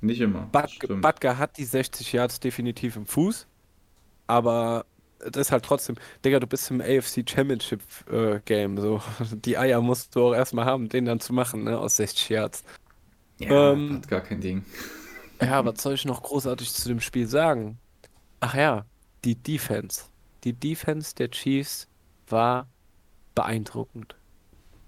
Nicht 0.00 0.20
immer. 0.20 0.50
Stimmt. 0.68 1.02
Butker 1.02 1.38
hat 1.38 1.56
die 1.56 1.64
60 1.64 2.12
Yards 2.12 2.40
definitiv 2.40 2.96
im 2.96 3.06
Fuß, 3.06 3.46
aber 4.26 4.86
das 5.18 5.48
ist 5.48 5.52
halt 5.52 5.64
trotzdem, 5.64 5.96
Digga, 6.24 6.40
du 6.40 6.46
bist 6.46 6.70
im 6.70 6.80
AFC 6.80 7.28
Championship 7.28 7.80
äh, 8.10 8.40
Game, 8.44 8.78
so. 8.78 9.00
Die 9.32 9.56
Eier 9.56 9.80
musst 9.80 10.14
du 10.14 10.26
auch 10.28 10.34
erstmal 10.34 10.64
haben, 10.66 10.88
den 10.88 11.04
dann 11.04 11.20
zu 11.20 11.32
machen, 11.32 11.64
ne, 11.64 11.78
aus 11.78 11.96
60 11.96 12.28
Yards. 12.28 12.64
Ja, 13.38 13.72
ähm, 13.72 13.96
hat 13.96 14.08
gar 14.08 14.20
kein 14.20 14.40
Ding. 14.40 14.64
Ja, 15.40 15.64
was 15.64 15.82
soll 15.82 15.94
ich 15.94 16.04
noch 16.04 16.22
großartig 16.22 16.72
zu 16.72 16.88
dem 16.88 17.00
Spiel 17.00 17.26
sagen? 17.26 17.78
Ach 18.40 18.54
ja, 18.54 18.86
die 19.24 19.34
Defense. 19.34 20.04
Die 20.44 20.52
Defense 20.52 21.14
der 21.14 21.30
Chiefs 21.30 21.88
war 22.28 22.68
beeindruckend. 23.34 24.16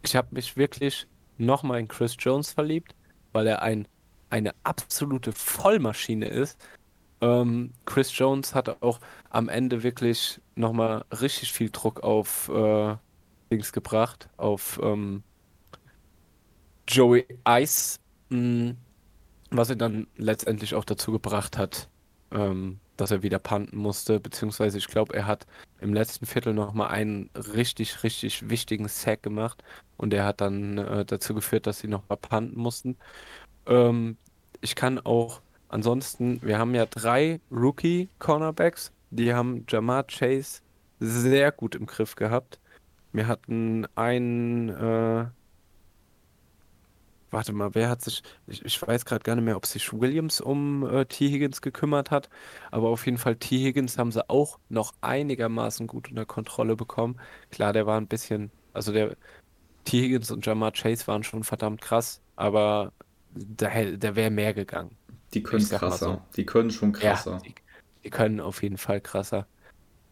Ich 0.03 0.17
habe 0.17 0.29
mich 0.31 0.57
wirklich 0.57 1.07
nochmal 1.37 1.81
in 1.81 1.89
Chris 1.89 2.17
Jones 2.19 2.53
verliebt, 2.53 2.95
weil 3.33 3.47
er 3.47 3.63
ein, 3.63 3.87
eine 4.31 4.55
absolute 4.65 5.33
Vollmaschine 5.33 6.29
ist. 6.29 6.59
Ähm, 7.21 7.73
Chris 7.85 8.17
Jones 8.17 8.55
hat 8.55 8.83
auch 8.83 9.01
am 9.31 9.49
Ende 9.49 9.83
wirklich 9.83 10.41
nochmal 10.55 11.05
richtig 11.21 11.53
viel 11.53 11.71
Druck 11.71 12.03
auf 12.03 12.49
äh, 12.49 12.97
Dings 13.51 13.73
gebracht, 13.73 14.29
auf 14.37 14.79
ähm, 14.83 15.23
Joey 16.89 17.27
Ice, 17.47 17.99
mh, 18.31 18.75
was 19.51 19.71
ihn 19.71 19.79
dann 19.79 20.07
letztendlich 20.17 20.75
auch 20.75 20.85
dazu 20.85 21.13
gebracht 21.13 21.59
hat, 21.59 21.89
ähm, 22.33 22.81
dass 22.97 23.11
er 23.11 23.23
wieder 23.23 23.39
punten 23.39 23.77
musste, 23.79 24.21
beziehungsweise 24.21 24.79
ich 24.79 24.89
glaube, 24.89 25.15
er 25.15 25.27
hat 25.27 25.47
im 25.81 25.95
letzten 25.95 26.27
Viertel 26.27 26.55
nochmal 26.55 26.89
einen 26.89 27.31
richtig, 27.35 28.03
richtig 28.03 28.49
wichtigen 28.51 28.89
Sack 28.89 29.23
gemacht 29.23 29.63
und 29.97 30.11
der 30.11 30.25
hat 30.25 30.41
dann 30.41 30.79
äh, 30.79 31.05
dazu 31.05 31.35
geführt, 31.35 31.67
dass 31.67 31.79
sie 31.81 31.89
nochmal 31.89 32.19
punten 32.19 32.61
mussten. 32.61 32.97
Ähm, 33.67 34.19
ich 34.61 34.75
kann 34.75 34.99
auch 35.01 35.43
ansonsten, 35.69 36.41
wir 36.43 36.59
haben 36.59 36.75
ja 36.75 36.87
drei 36.87 37.41
Rookie-Cornerbacks, 37.51 38.93
die 39.11 39.35
haben 39.35 39.65
Jamar 39.69 40.05
Chase 40.05 40.61
sehr 41.01 41.53
gut 41.53 41.75
im 41.75 41.87
Griff 41.87 42.17
gehabt. 42.17 42.61
Wir 43.13 43.27
hatten 43.27 43.87
einen, 43.97 44.69
äh, 44.71 45.27
warte 47.31 47.53
mal, 47.53 47.75
wer 47.75 47.89
hat 47.91 48.03
sich, 48.03 48.23
ich, 48.47 48.65
ich 48.65 48.81
weiß 48.83 49.05
gerade 49.05 49.23
gar 49.23 49.35
nicht 49.37 49.45
mehr, 49.45 49.57
ob 49.57 49.67
sich 49.67 49.93
Williams 49.93 50.41
um 50.41 50.87
äh, 50.87 51.07
T. 51.07 51.29
Higgins 51.31 51.63
gekümmert 51.63 52.11
hat, 52.11 52.29
aber 52.71 52.89
auf 52.89 53.07
jeden 53.07 53.19
Fall 53.19 53.37
T. 53.37 53.59
Higgins 53.59 53.99
haben 53.99 54.13
sie 54.13 54.29
auch 54.29 54.59
noch 54.69 54.95
einigermaßen 55.01 55.87
gut 55.87 56.11
unter 56.11 56.27
Kontrolle 56.27 56.77
bekommen. 56.77 57.21
Klar, 57.51 57.73
der 57.73 57.87
war 57.87 58.01
ein 58.01 58.09
bisschen, 58.09 58.53
also 58.73 58.93
der 58.93 59.17
T. 59.85 60.03
Higgins 60.03 60.31
und 60.31 60.45
Jamar 60.47 60.73
Chase 60.73 61.07
waren 61.07 61.25
schon 61.25 61.45
verdammt 61.45 61.81
krass, 61.83 62.23
aber 62.37 62.93
der, 63.31 63.97
der 63.99 64.17
wäre 64.17 64.31
mehr 64.31 64.55
gegangen. 64.55 64.98
Die 65.35 65.43
können 65.43 65.69
krasser. 65.69 65.99
so. 66.07 66.23
Die 66.37 66.47
können 66.47 66.71
schon 66.71 66.93
Ja, 66.95 67.13
krasser. 67.13 67.39
die, 67.45 67.55
die 68.05 68.11
können 68.11 68.41
auf 68.41 68.63
jeden 68.63 68.79
Fall 68.79 69.01
krasser. 69.01 69.47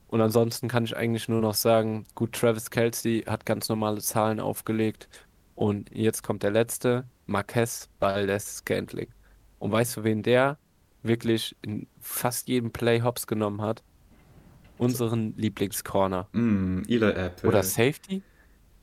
Und 0.09 0.21
ansonsten 0.21 0.69
kann 0.69 0.85
ich 0.85 0.97
eigentlich 0.97 1.29
nur 1.29 1.41
noch 1.41 1.55
sagen, 1.55 2.07
gut, 2.15 2.33
Travis 2.33 2.71
Kelce 2.71 3.25
hat 3.27 3.45
ganz 3.47 3.69
normale 3.69 4.01
Zahlen 4.01 4.39
aufgelegt. 4.41 5.09
Und 5.55 5.91
jetzt 5.95 6.23
kommt 6.23 6.43
der 6.43 6.51
letzte, 6.53 7.07
Marquez 7.27 7.89
Valdez 7.99 8.59
Scantling. 8.59 9.09
Und 9.59 9.73
weißt 9.73 9.97
du, 9.97 10.05
wen 10.05 10.23
der 10.23 10.59
wirklich 11.03 11.57
in 11.63 11.89
fast 11.99 12.47
jedem 12.49 12.71
Play 12.73 13.01
hops 13.03 13.27
genommen 13.27 13.63
hat? 13.63 13.83
Unseren 14.79 15.35
Lieblingscorner. 15.37 16.29
Mm, 16.33 16.83
Eli 16.87 17.11
Apple. 17.11 17.49
Oder 17.49 17.63
Safety? 17.63 18.23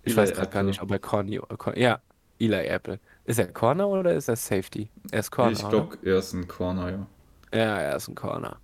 Ich 0.02 0.14
Eli 0.14 0.18
weiß 0.18 0.34
gerade 0.34 0.50
gar 0.50 0.64
nicht, 0.64 0.82
ob 0.82 0.90
er 0.92 1.00
Corny, 1.00 1.38
Cor- 1.58 1.78
ja, 1.78 2.02
Eli 2.46 2.66
Apple. 2.68 3.00
Ist 3.26 3.40
er 3.40 3.48
Corner 3.48 3.88
oder 3.88 4.14
ist 4.14 4.28
er 4.28 4.36
Safety? 4.36 4.90
Er 5.12 5.20
ist 5.20 5.32
Corner, 5.32 5.52
Ich 5.52 5.68
glaube, 5.70 5.98
er 6.04 6.18
ist 6.18 6.34
ein 6.34 6.48
Corner, 6.48 6.90
ja. 6.92 7.08
Ja, 7.54 7.78
er 7.80 7.96
ist 7.96 8.08
ein 8.08 8.16
Corner. 8.16 8.58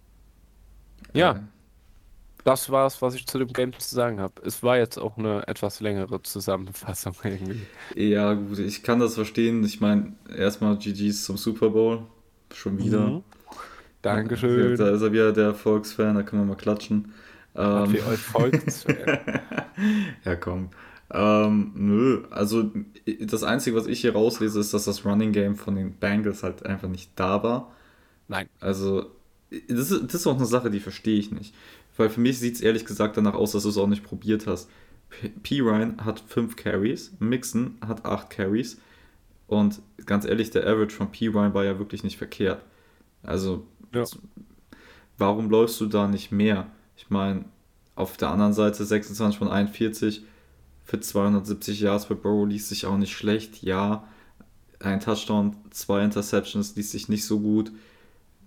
Ja. 1.13 1.31
Äh, 1.31 1.39
Das 2.43 2.69
war's, 2.71 3.01
was 3.01 3.15
ich 3.15 3.27
zu 3.27 3.37
dem 3.37 3.49
Game 3.53 3.77
zu 3.77 3.93
sagen 3.93 4.19
habe. 4.19 4.41
Es 4.45 4.63
war 4.63 4.77
jetzt 4.77 4.97
auch 4.97 5.17
eine 5.17 5.45
etwas 5.47 5.79
längere 5.81 6.21
Zusammenfassung 6.23 7.13
irgendwie. 7.23 7.61
Ja, 7.95 8.33
gut, 8.33 8.59
ich 8.59 8.81
kann 8.83 8.99
das 8.99 9.15
verstehen. 9.15 9.63
Ich 9.63 9.81
meine, 9.81 10.13
erstmal 10.35 10.77
GG's 10.77 11.23
zum 11.25 11.37
Super 11.37 11.69
Bowl. 11.69 12.03
Schon 12.53 12.77
wieder. 12.79 13.07
Mhm. 13.07 13.23
Dankeschön. 14.01 14.77
Da 14.77 14.89
ist 14.89 15.01
er 15.01 15.11
wieder 15.11 15.33
der 15.33 15.45
Erfolgsfan, 15.47 16.15
da 16.15 16.23
können 16.23 16.43
wir 16.43 16.47
mal 16.47 16.55
klatschen. 16.55 17.13
Hat 17.55 17.89
Ähm, 17.89 17.95
für 17.95 18.07
euch 18.07 18.19
folgt. 18.19 18.85
ja, 20.25 20.35
komm. 20.35 20.69
Ähm, 21.11 21.71
nö, 21.75 22.23
also 22.29 22.71
das 23.19 23.43
Einzige, 23.43 23.75
was 23.75 23.87
ich 23.87 24.01
hier 24.01 24.13
rauslese, 24.13 24.59
ist, 24.59 24.73
dass 24.73 24.85
das 24.85 25.05
Running 25.05 25.31
Game 25.31 25.55
von 25.55 25.75
den 25.75 25.93
Bengals 25.93 26.43
halt 26.43 26.65
einfach 26.65 26.87
nicht 26.87 27.11
da 27.15 27.41
war. 27.43 27.73
Nein. 28.27 28.47
Also, 28.59 29.07
das 29.67 29.91
ist, 29.91 30.03
das 30.05 30.15
ist 30.21 30.27
auch 30.27 30.35
eine 30.37 30.45
Sache, 30.45 30.69
die 30.69 30.79
verstehe 30.79 31.17
ich 31.19 31.31
nicht. 31.31 31.55
Weil 31.97 32.09
für 32.09 32.21
mich 32.21 32.39
sieht 32.39 32.55
es 32.55 32.61
ehrlich 32.61 32.85
gesagt 32.85 33.17
danach 33.17 33.33
aus, 33.33 33.53
dass 33.53 33.63
du 33.63 33.69
es 33.69 33.77
auch 33.77 33.87
nicht 33.87 34.03
probiert 34.03 34.47
hast. 34.47 34.69
P. 35.09 35.29
P. 35.29 35.59
Ryan 35.61 36.05
hat 36.05 36.19
5 36.27 36.55
Carries, 36.55 37.11
Mixon 37.19 37.77
hat 37.85 38.05
8 38.05 38.29
Carries. 38.29 38.79
Und 39.47 39.81
ganz 40.05 40.25
ehrlich, 40.25 40.51
der 40.51 40.67
Average 40.67 40.95
von 40.95 41.11
P. 41.11 41.27
Ryan 41.27 41.53
war 41.55 41.65
ja 41.65 41.79
wirklich 41.79 42.03
nicht 42.03 42.17
verkehrt. 42.17 42.63
Also, 43.23 43.65
Ja. 43.93 44.05
warum 45.17 45.49
läufst 45.49 45.79
du 45.81 45.85
da 45.87 46.07
nicht 46.07 46.31
mehr? 46.31 46.67
Ich 46.95 47.09
meine, 47.09 47.45
auf 47.95 48.17
der 48.17 48.29
anderen 48.29 48.53
Seite 48.53 48.85
26 48.85 49.37
von 49.37 49.47
41 49.49 50.23
für 50.89 50.99
270 50.99 51.81
Yards 51.81 52.07
bei 52.07 52.15
Burrow 52.15 52.47
liest 52.47 52.69
sich 52.69 52.87
auch 52.87 52.97
nicht 52.97 53.13
schlecht. 53.13 53.61
Ja, 53.61 54.07
ein 54.79 54.99
Touchdown, 54.99 55.55
zwei 55.69 56.03
Interceptions 56.03 56.75
liest 56.75 56.91
sich 56.91 57.09
nicht 57.09 57.25
so 57.25 57.39
gut. 57.39 57.71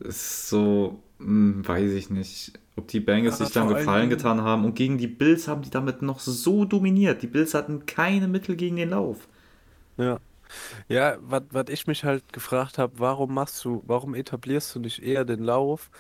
Ist 0.01 0.49
so, 0.49 1.01
hm, 1.19 1.67
weiß 1.67 1.93
ich 1.93 2.11
nicht, 2.11 2.59
ob 2.75 2.89
die 2.89 2.99
Bengals 2.99 3.39
Ja, 3.39 3.47
sich 3.47 3.55
dann 3.55 3.69
Gefallen 3.69 4.11
getan 4.11 4.41
haben. 4.41 4.65
Und 4.65 4.75
gegen 4.75 4.99
die 4.99 5.07
Bills 5.07 5.47
haben 5.47 5.63
die 5.63 5.71
damit 5.71 6.03
noch 6.03 6.19
so 6.19 6.65
dominiert. 6.65 7.23
Die 7.23 7.29
Bills 7.29 7.55
hatten 7.55 7.87
keine 7.87 8.27
Mittel 8.27 8.57
gegen 8.57 8.75
den 8.75 8.91
Lauf. 8.91 9.29
Ja. 9.97 10.19
Ja, 10.89 11.17
was 11.21 11.69
ich 11.69 11.87
mich 11.87 12.05
halt 12.05 12.33
gefragt 12.33 12.77
habe, 12.77 12.95
warum 12.97 13.33
machst 13.33 13.65
du, 13.65 13.83
warum 13.87 14.15
etablierst 14.17 14.75
du 14.75 14.81
nicht 14.81 15.01
eher 15.01 15.25
den 15.25 15.45
Lauf? 15.45 15.91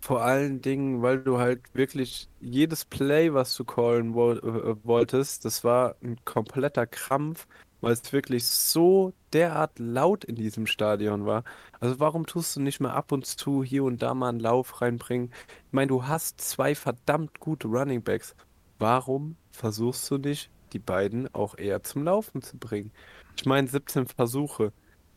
Vor 0.00 0.22
allen 0.22 0.62
Dingen, 0.62 1.02
weil 1.02 1.20
du 1.22 1.38
halt 1.38 1.62
wirklich 1.74 2.28
jedes 2.40 2.84
Play, 2.84 3.34
was 3.34 3.54
du 3.56 3.64
callen 3.64 4.14
wo 4.14 4.32
äh, 4.32 4.76
wolltest, 4.84 5.44
das 5.44 5.64
war 5.64 5.96
ein 6.02 6.16
kompletter 6.24 6.86
Krampf, 6.86 7.46
weil 7.80 7.92
es 7.92 8.12
wirklich 8.12 8.46
so 8.46 9.12
derart 9.32 9.78
laut 9.78 10.24
in 10.24 10.36
diesem 10.36 10.66
Stadion 10.66 11.26
war. 11.26 11.44
Also 11.80 12.00
warum 12.00 12.26
tust 12.26 12.56
du 12.56 12.60
nicht 12.60 12.80
mal 12.80 12.92
ab 12.92 13.12
und 13.12 13.26
zu 13.26 13.62
hier 13.64 13.84
und 13.84 14.02
da 14.02 14.14
mal 14.14 14.30
einen 14.30 14.40
Lauf 14.40 14.80
reinbringen? 14.80 15.32
Ich 15.66 15.72
meine, 15.72 15.88
du 15.88 16.06
hast 16.06 16.40
zwei 16.40 16.74
verdammt 16.74 17.40
gute 17.40 17.68
Running 17.68 18.02
Backs. 18.02 18.34
Warum 18.78 19.36
versuchst 19.50 20.08
du 20.10 20.18
nicht, 20.18 20.50
die 20.72 20.78
beiden 20.78 21.32
auch 21.34 21.56
eher 21.58 21.82
zum 21.82 22.04
Laufen 22.04 22.42
zu 22.42 22.56
bringen? 22.56 22.92
Ich 23.36 23.46
meine, 23.46 23.68
17 23.68 24.06
Versuche 24.06 24.72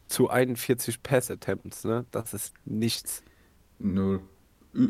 zu 0.08 0.30
41 0.30 1.02
Pass-Attempts, 1.04 1.86
ne? 1.86 2.06
Das 2.12 2.34
ist 2.34 2.54
nichts. 2.66 3.24
Null. 3.80 4.22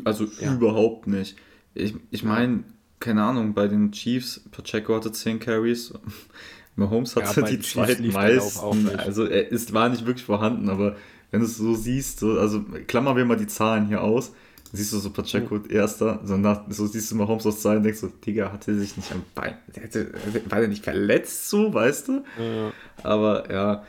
Also 0.04 0.26
Ja. 0.38 0.52
überhaupt 0.52 1.06
nicht. 1.06 1.36
Ich, 1.74 1.94
ich 2.10 2.22
meine, 2.22 2.64
keine 3.00 3.22
Ahnung, 3.22 3.54
bei 3.54 3.66
den 3.68 3.92
Chiefs, 3.92 4.40
Pacheco 4.50 4.94
hatte 4.94 5.10
10 5.12 5.40
Carries, 5.40 5.92
Mahomes 6.76 7.14
Ja, 7.14 7.26
hatte 7.26 7.40
bei 7.42 7.50
die 7.50 7.60
zweitmeisten. 7.60 8.88
Also 8.96 9.24
er 9.24 9.50
ist, 9.50 9.72
war 9.72 9.88
nicht 9.88 10.06
wirklich 10.06 10.24
vorhanden, 10.24 10.70
aber 10.70 10.96
wenn 11.30 11.40
du 11.40 11.46
es 11.46 11.56
so 11.56 11.74
siehst, 11.74 12.20
so, 12.20 12.38
also 12.38 12.62
klammern 12.86 13.16
wir 13.16 13.24
mal 13.24 13.36
die 13.36 13.46
Zahlen 13.46 13.86
hier 13.86 14.02
aus, 14.02 14.30
dann 14.30 14.78
siehst 14.78 14.92
du 14.92 14.98
so 14.98 15.10
Pacheco 15.10 15.58
erster, 15.68 16.20
so, 16.24 16.36
nach, 16.36 16.62
so 16.70 16.86
siehst 16.86 17.10
du 17.10 17.16
Mahomes 17.16 17.46
aus 17.46 17.60
Zahlen 17.60 17.78
und 17.78 17.84
denkst 17.84 18.00
so, 18.00 18.08
Digga, 18.08 18.52
hatte 18.52 18.78
sich 18.78 18.96
nicht 18.96 19.12
am 19.12 19.22
Bein, 19.34 19.56
der 19.74 19.82
hatte, 19.84 20.12
war 20.48 20.60
der 20.60 20.68
nicht 20.68 20.84
verletzt 20.84 21.48
so, 21.50 21.74
weißt 21.74 22.08
du? 22.08 22.12
Äh, 22.38 22.70
Aber 23.02 23.50
ja, 23.52 23.84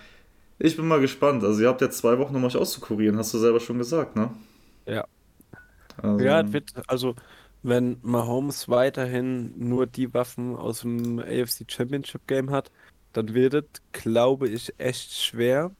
ich 0.60 0.76
bin 0.76 0.88
mal 0.88 1.00
gespannt. 1.02 1.44
Also 1.44 1.62
ihr 1.62 1.68
habt 1.68 1.82
ja 1.82 1.90
zwei 1.90 2.18
Wochen, 2.20 2.36
um 2.36 2.44
euch 2.46 2.56
auszukurieren, 2.58 3.18
hast 3.18 3.34
du 3.34 3.38
selber 3.38 3.60
schon 3.60 3.78
gesagt, 3.78 4.16
ne? 4.16 4.30
Ja. 6.02 6.10
Also, 6.10 6.24
Ja, 6.26 6.54
wird, 6.54 6.74
also, 6.88 7.16
wenn 7.64 7.98
Mahomes 8.02 8.70
weiterhin 8.70 9.54
nur 9.58 9.88
die 9.88 10.14
Waffen 10.14 10.56
aus 10.56 10.82
dem 10.82 11.20
AFC 11.20 11.66
Championship 11.68 12.28
Game 12.28 12.52
hat, 12.52 12.72
dann 13.14 13.34
wird 13.34 13.54
es, 13.54 13.64
glaube 13.92 14.50
ich, 14.50 14.74
echt 14.80 15.14
schwer. 15.14 15.72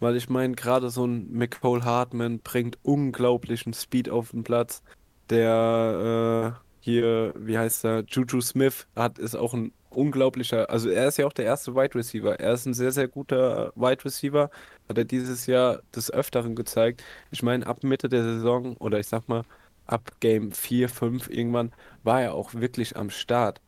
Weil 0.00 0.16
ich 0.16 0.28
meine, 0.28 0.54
gerade 0.54 0.90
so 0.90 1.04
ein 1.06 1.32
McCole 1.32 1.84
Hartman 1.84 2.40
bringt 2.40 2.78
unglaublichen 2.82 3.74
Speed 3.74 4.10
auf 4.10 4.30
den 4.30 4.44
Platz. 4.44 4.82
Der 5.30 6.54
äh, 6.60 6.68
hier, 6.80 7.34
wie 7.36 7.58
heißt 7.58 7.84
er, 7.84 8.04
Juju 8.08 8.40
Smith 8.40 8.86
hat, 8.94 9.18
ist 9.18 9.34
auch 9.34 9.54
ein 9.54 9.72
unglaublicher, 9.90 10.70
also 10.70 10.88
er 10.90 11.08
ist 11.08 11.18
ja 11.18 11.26
auch 11.26 11.32
der 11.32 11.44
erste 11.44 11.74
Wide 11.74 11.94
Receiver. 11.94 12.38
Er 12.40 12.52
ist 12.54 12.66
ein 12.66 12.74
sehr, 12.74 12.92
sehr 12.92 13.08
guter 13.08 13.72
Wide 13.76 14.04
Receiver. 14.04 14.50
Hat 14.88 14.98
er 14.98 15.04
dieses 15.04 15.46
Jahr 15.46 15.82
des 15.94 16.10
Öfteren 16.10 16.54
gezeigt. 16.54 17.02
Ich 17.30 17.42
meine, 17.42 17.66
ab 17.66 17.82
Mitte 17.84 18.08
der 18.08 18.22
Saison, 18.22 18.76
oder 18.78 18.98
ich 18.98 19.08
sag 19.08 19.28
mal, 19.28 19.44
ab 19.86 20.10
Game 20.20 20.52
4, 20.52 20.88
5 20.88 21.30
irgendwann, 21.30 21.72
war 22.02 22.22
er 22.22 22.34
auch 22.34 22.54
wirklich 22.54 22.96
am 22.96 23.10
Start. 23.10 23.60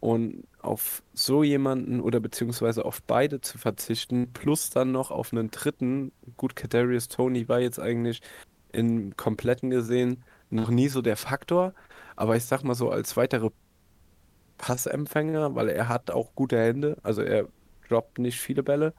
Und 0.00 0.44
auf 0.60 1.02
so 1.14 1.42
jemanden 1.42 2.00
oder 2.00 2.20
beziehungsweise 2.20 2.84
auf 2.84 3.02
beide 3.02 3.40
zu 3.40 3.58
verzichten, 3.58 4.32
plus 4.32 4.70
dann 4.70 4.92
noch 4.92 5.10
auf 5.10 5.32
einen 5.32 5.50
dritten, 5.50 6.12
gut, 6.36 6.56
Kadarius 6.56 7.08
Tony 7.08 7.48
war 7.48 7.60
jetzt 7.60 7.80
eigentlich 7.80 8.20
im 8.72 9.16
Kompletten 9.16 9.70
gesehen 9.70 10.24
noch 10.50 10.70
nie 10.70 10.88
so 10.88 11.02
der 11.02 11.16
Faktor, 11.16 11.74
aber 12.16 12.36
ich 12.36 12.44
sag 12.44 12.62
mal 12.64 12.74
so 12.74 12.90
als 12.90 13.16
weitere 13.16 13.50
Passempfänger, 14.58 15.54
weil 15.54 15.68
er 15.68 15.88
hat 15.88 16.10
auch 16.10 16.34
gute 16.34 16.58
Hände, 16.58 16.96
also 17.02 17.22
er 17.22 17.48
droppt 17.88 18.18
nicht 18.18 18.40
viele 18.40 18.62
Bälle 18.62 18.94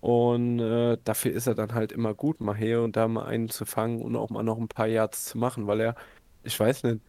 und 0.00 0.60
äh, 0.60 0.98
dafür 1.04 1.32
ist 1.32 1.46
er 1.46 1.54
dann 1.54 1.74
halt 1.74 1.92
immer 1.92 2.14
gut, 2.14 2.40
mal 2.40 2.56
hier 2.56 2.82
und 2.82 2.96
da 2.96 3.08
mal 3.08 3.26
einen 3.26 3.48
zu 3.48 3.64
fangen 3.64 4.02
und 4.02 4.16
auch 4.16 4.30
mal 4.30 4.42
noch 4.42 4.58
ein 4.58 4.68
paar 4.68 4.86
Yards 4.86 5.26
zu 5.26 5.38
machen, 5.38 5.66
weil 5.66 5.80
er, 5.80 5.96
ich 6.44 6.58
weiß 6.58 6.84
nicht, 6.84 7.00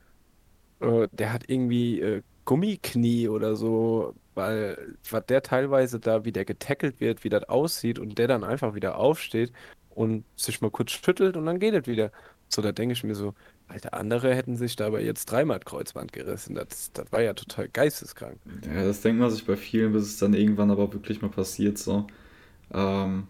äh, 0.81 1.07
der 1.11 1.33
hat 1.33 1.49
irgendwie 1.49 2.01
äh, 2.01 2.23
Gummiknie 2.45 3.27
oder 3.29 3.55
so, 3.55 4.15
weil 4.35 4.95
was 5.09 5.25
der 5.27 5.43
teilweise 5.43 5.99
da, 5.99 6.25
wie 6.25 6.31
der 6.31 6.45
getackelt 6.45 6.99
wird, 6.99 7.23
wie 7.23 7.29
das 7.29 7.43
aussieht 7.49 7.99
und 7.99 8.17
der 8.17 8.27
dann 8.27 8.43
einfach 8.43 8.73
wieder 8.75 8.97
aufsteht 8.97 9.51
und 9.89 10.25
sich 10.35 10.61
mal 10.61 10.71
kurz 10.71 10.91
schüttelt 10.91 11.37
und 11.37 11.45
dann 11.45 11.59
geht 11.59 11.73
es 11.73 11.87
wieder. 11.87 12.11
So, 12.49 12.61
da 12.61 12.71
denke 12.71 12.93
ich 12.93 13.03
mir 13.03 13.15
so, 13.15 13.33
Alter, 13.67 13.93
andere 13.93 14.33
hätten 14.35 14.55
sich 14.57 14.75
da 14.75 14.87
aber 14.87 15.01
jetzt 15.01 15.25
dreimal 15.25 15.59
Kreuzband 15.59 16.13
gerissen. 16.13 16.55
Das, 16.55 16.91
das 16.93 17.11
war 17.11 17.21
ja 17.21 17.33
total 17.33 17.67
geisteskrank. 17.69 18.39
Ja, 18.65 18.83
das 18.85 19.01
denkt 19.01 19.19
man 19.19 19.29
sich 19.31 19.45
bei 19.45 19.57
vielen, 19.57 19.93
bis 19.93 20.03
es 20.03 20.17
dann 20.17 20.33
irgendwann 20.33 20.71
aber 20.71 20.91
wirklich 20.93 21.21
mal 21.21 21.29
passiert. 21.29 21.77
So. 21.77 22.07
Ähm, 22.73 23.27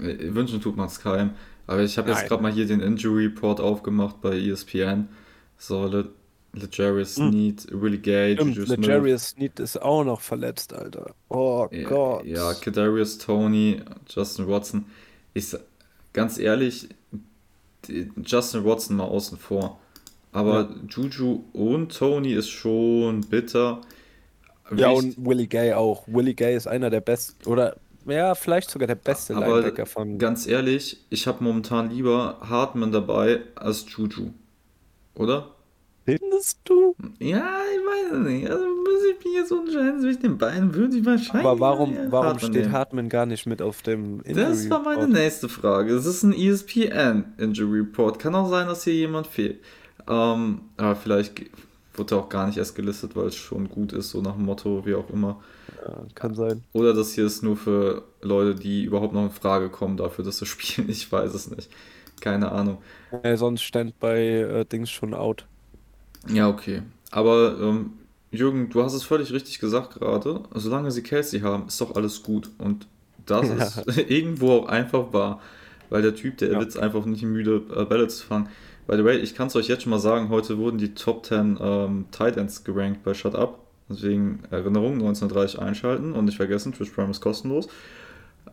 äh, 0.00 0.34
wünschen 0.34 0.60
tut 0.60 0.76
man 0.76 0.88
es 0.88 1.00
keinem. 1.00 1.32
Aber 1.66 1.82
ich 1.82 1.98
habe 1.98 2.10
jetzt 2.10 2.26
gerade 2.26 2.42
mal 2.42 2.52
hier 2.52 2.66
den 2.66 2.80
Injury 2.80 3.26
Report 3.26 3.60
aufgemacht 3.60 4.20
bei 4.20 4.38
ESPN. 4.38 5.08
So, 5.58 5.86
Le 5.86 6.10
Legarius 6.54 7.16
Hm. 7.16 7.30
Sneed, 7.30 7.66
Willie 7.72 7.98
Gay, 8.00 8.34
Juju 8.34 8.66
Smith. 8.66 9.18
Sneed 9.18 9.58
ist 9.60 9.80
auch 9.80 10.04
noch 10.04 10.20
verletzt, 10.20 10.72
Alter. 10.74 11.14
Oh 11.28 11.68
Ja, 11.70 11.82
Gott. 11.82 12.26
ja, 12.26 12.54
Kadarius 12.54 13.18
Tony, 13.18 13.82
Justin 14.08 14.48
Watson. 14.48 14.86
Ich 15.34 15.56
ganz 16.12 16.38
ehrlich, 16.38 16.88
Justin 18.24 18.64
Watson 18.64 18.96
mal 18.96 19.04
außen 19.04 19.38
vor. 19.38 19.80
Aber 20.32 20.70
Juju 20.88 21.44
und 21.52 21.96
Tony 21.96 22.32
ist 22.32 22.48
schon 22.48 23.20
bitter. 23.22 23.80
Ja, 24.74 24.90
und 24.90 25.14
Willie 25.24 25.46
Gay 25.46 25.74
auch. 25.74 26.06
Willie 26.06 26.34
Gay 26.34 26.56
ist 26.56 26.66
einer 26.66 26.88
der 26.88 27.02
besten, 27.02 27.46
oder 27.46 27.76
ja, 28.06 28.34
vielleicht 28.34 28.70
sogar 28.70 28.86
der 28.86 28.94
beste 28.94 29.36
Aber 29.36 29.46
Linebacker 29.46 29.86
von. 29.86 30.18
ganz 30.18 30.46
ehrlich, 30.46 30.98
ich 31.10 31.26
habe 31.26 31.44
momentan 31.44 31.90
lieber 31.90 32.38
Hartman 32.40 32.90
dabei 32.92 33.40
als 33.54 33.84
Juju. 33.88 34.30
Oder? 35.14 35.50
Findest 36.04 36.58
du? 36.64 36.96
Ja, 37.20 37.60
ich 37.74 37.80
weiß 37.80 38.12
es 38.20 38.26
nicht. 38.26 38.50
Also 38.50 38.64
muss 38.66 39.04
ich 39.10 39.24
mich 39.24 39.34
jetzt 39.34 39.52
entscheiden 39.52 40.00
zwischen 40.00 40.22
den 40.22 40.38
beiden, 40.38 40.74
würde 40.74 40.96
ich 40.96 41.04
wahrscheinlich. 41.04 41.46
Aber 41.46 41.60
warum, 41.60 41.96
warum 42.10 42.38
steht 42.38 42.52
nehmen. 42.54 42.72
Hartman 42.72 43.08
gar 43.08 43.26
nicht 43.26 43.46
mit 43.46 43.62
auf 43.62 43.82
dem 43.82 44.22
Das 44.24 44.68
war 44.68 44.80
meine 44.82 45.02
Report? 45.02 45.12
nächste 45.12 45.48
Frage. 45.48 45.94
Es 45.94 46.06
ist 46.06 46.22
ein 46.24 46.32
ESPN 46.32 47.34
Injury 47.38 47.80
Report. 47.80 48.18
Kann 48.18 48.34
auch 48.34 48.48
sein, 48.48 48.66
dass 48.66 48.84
hier 48.84 48.94
jemand 48.94 49.26
fehlt. 49.28 49.60
Ähm, 50.08 50.62
aber 50.76 50.96
vielleicht 50.96 51.42
wurde 51.94 52.14
er 52.16 52.18
auch 52.20 52.28
gar 52.28 52.46
nicht 52.46 52.56
erst 52.58 52.74
gelistet, 52.74 53.14
weil 53.14 53.26
es 53.26 53.36
schon 53.36 53.68
gut 53.68 53.92
ist, 53.92 54.10
so 54.10 54.20
nach 54.22 54.34
dem 54.34 54.44
Motto, 54.44 54.84
wie 54.84 54.94
auch 54.94 55.08
immer. 55.10 55.40
Ja, 55.86 56.04
kann 56.14 56.34
sein. 56.34 56.64
Oder 56.72 56.94
das 56.94 57.12
hier 57.12 57.26
ist 57.26 57.42
nur 57.42 57.56
für 57.56 58.02
Leute, 58.22 58.54
die 58.54 58.84
überhaupt 58.84 59.12
noch 59.14 59.22
in 59.24 59.30
Frage 59.30 59.68
kommen 59.68 59.96
dafür, 59.96 60.24
dass 60.24 60.38
sie 60.38 60.46
spielen. 60.46 60.88
Ich 60.90 61.10
weiß 61.12 61.32
es 61.34 61.50
nicht. 61.50 61.70
Keine 62.20 62.50
Ahnung. 62.52 62.78
Ja, 63.24 63.36
sonst 63.36 63.62
stand 63.62 63.98
bei 64.00 64.20
äh, 64.20 64.64
Dings 64.64 64.90
schon 64.90 65.12
out. 65.14 65.46
Ja, 66.28 66.48
okay. 66.48 66.82
Aber 67.10 67.56
ähm, 67.60 67.92
Jürgen, 68.30 68.70
du 68.70 68.82
hast 68.82 68.94
es 68.94 69.02
völlig 69.02 69.32
richtig 69.32 69.58
gesagt 69.58 69.98
gerade. 69.98 70.40
Solange 70.54 70.90
sie 70.90 71.02
Kelsey 71.02 71.40
haben, 71.40 71.66
ist 71.66 71.80
doch 71.80 71.94
alles 71.96 72.22
gut. 72.22 72.50
Und 72.58 72.86
das 73.26 73.48
ist 73.86 73.98
irgendwo 74.10 74.52
auch 74.52 74.66
einfach 74.66 75.12
wahr. 75.12 75.40
Weil 75.90 76.02
der 76.02 76.14
Typ, 76.14 76.38
der 76.38 76.52
Ja. 76.52 76.58
wird 76.58 76.70
es 76.70 76.76
einfach 76.76 77.04
nicht 77.04 77.22
müde, 77.22 77.62
äh, 77.76 77.84
Bälle 77.84 78.08
zu 78.08 78.24
fangen. 78.26 78.48
By 78.86 78.96
the 78.96 79.04
way, 79.04 79.18
ich 79.18 79.34
kann 79.34 79.48
es 79.48 79.56
euch 79.56 79.68
jetzt 79.68 79.82
schon 79.82 79.90
mal 79.90 79.98
sagen, 79.98 80.28
heute 80.30 80.58
wurden 80.58 80.78
die 80.78 80.94
Top 80.94 81.26
10 81.26 81.58
ähm, 81.60 82.06
Tight 82.10 82.36
Ends 82.36 82.64
gerankt 82.64 83.04
bei 83.04 83.14
Shut 83.14 83.34
Up. 83.34 83.58
Deswegen 83.88 84.42
Erinnerung, 84.50 84.94
1930 84.94 85.60
einschalten 85.60 86.12
und 86.14 86.24
nicht 86.24 86.36
vergessen, 86.36 86.72
Twitch 86.72 86.90
Prime 86.90 87.10
ist 87.10 87.20
kostenlos. 87.20 87.68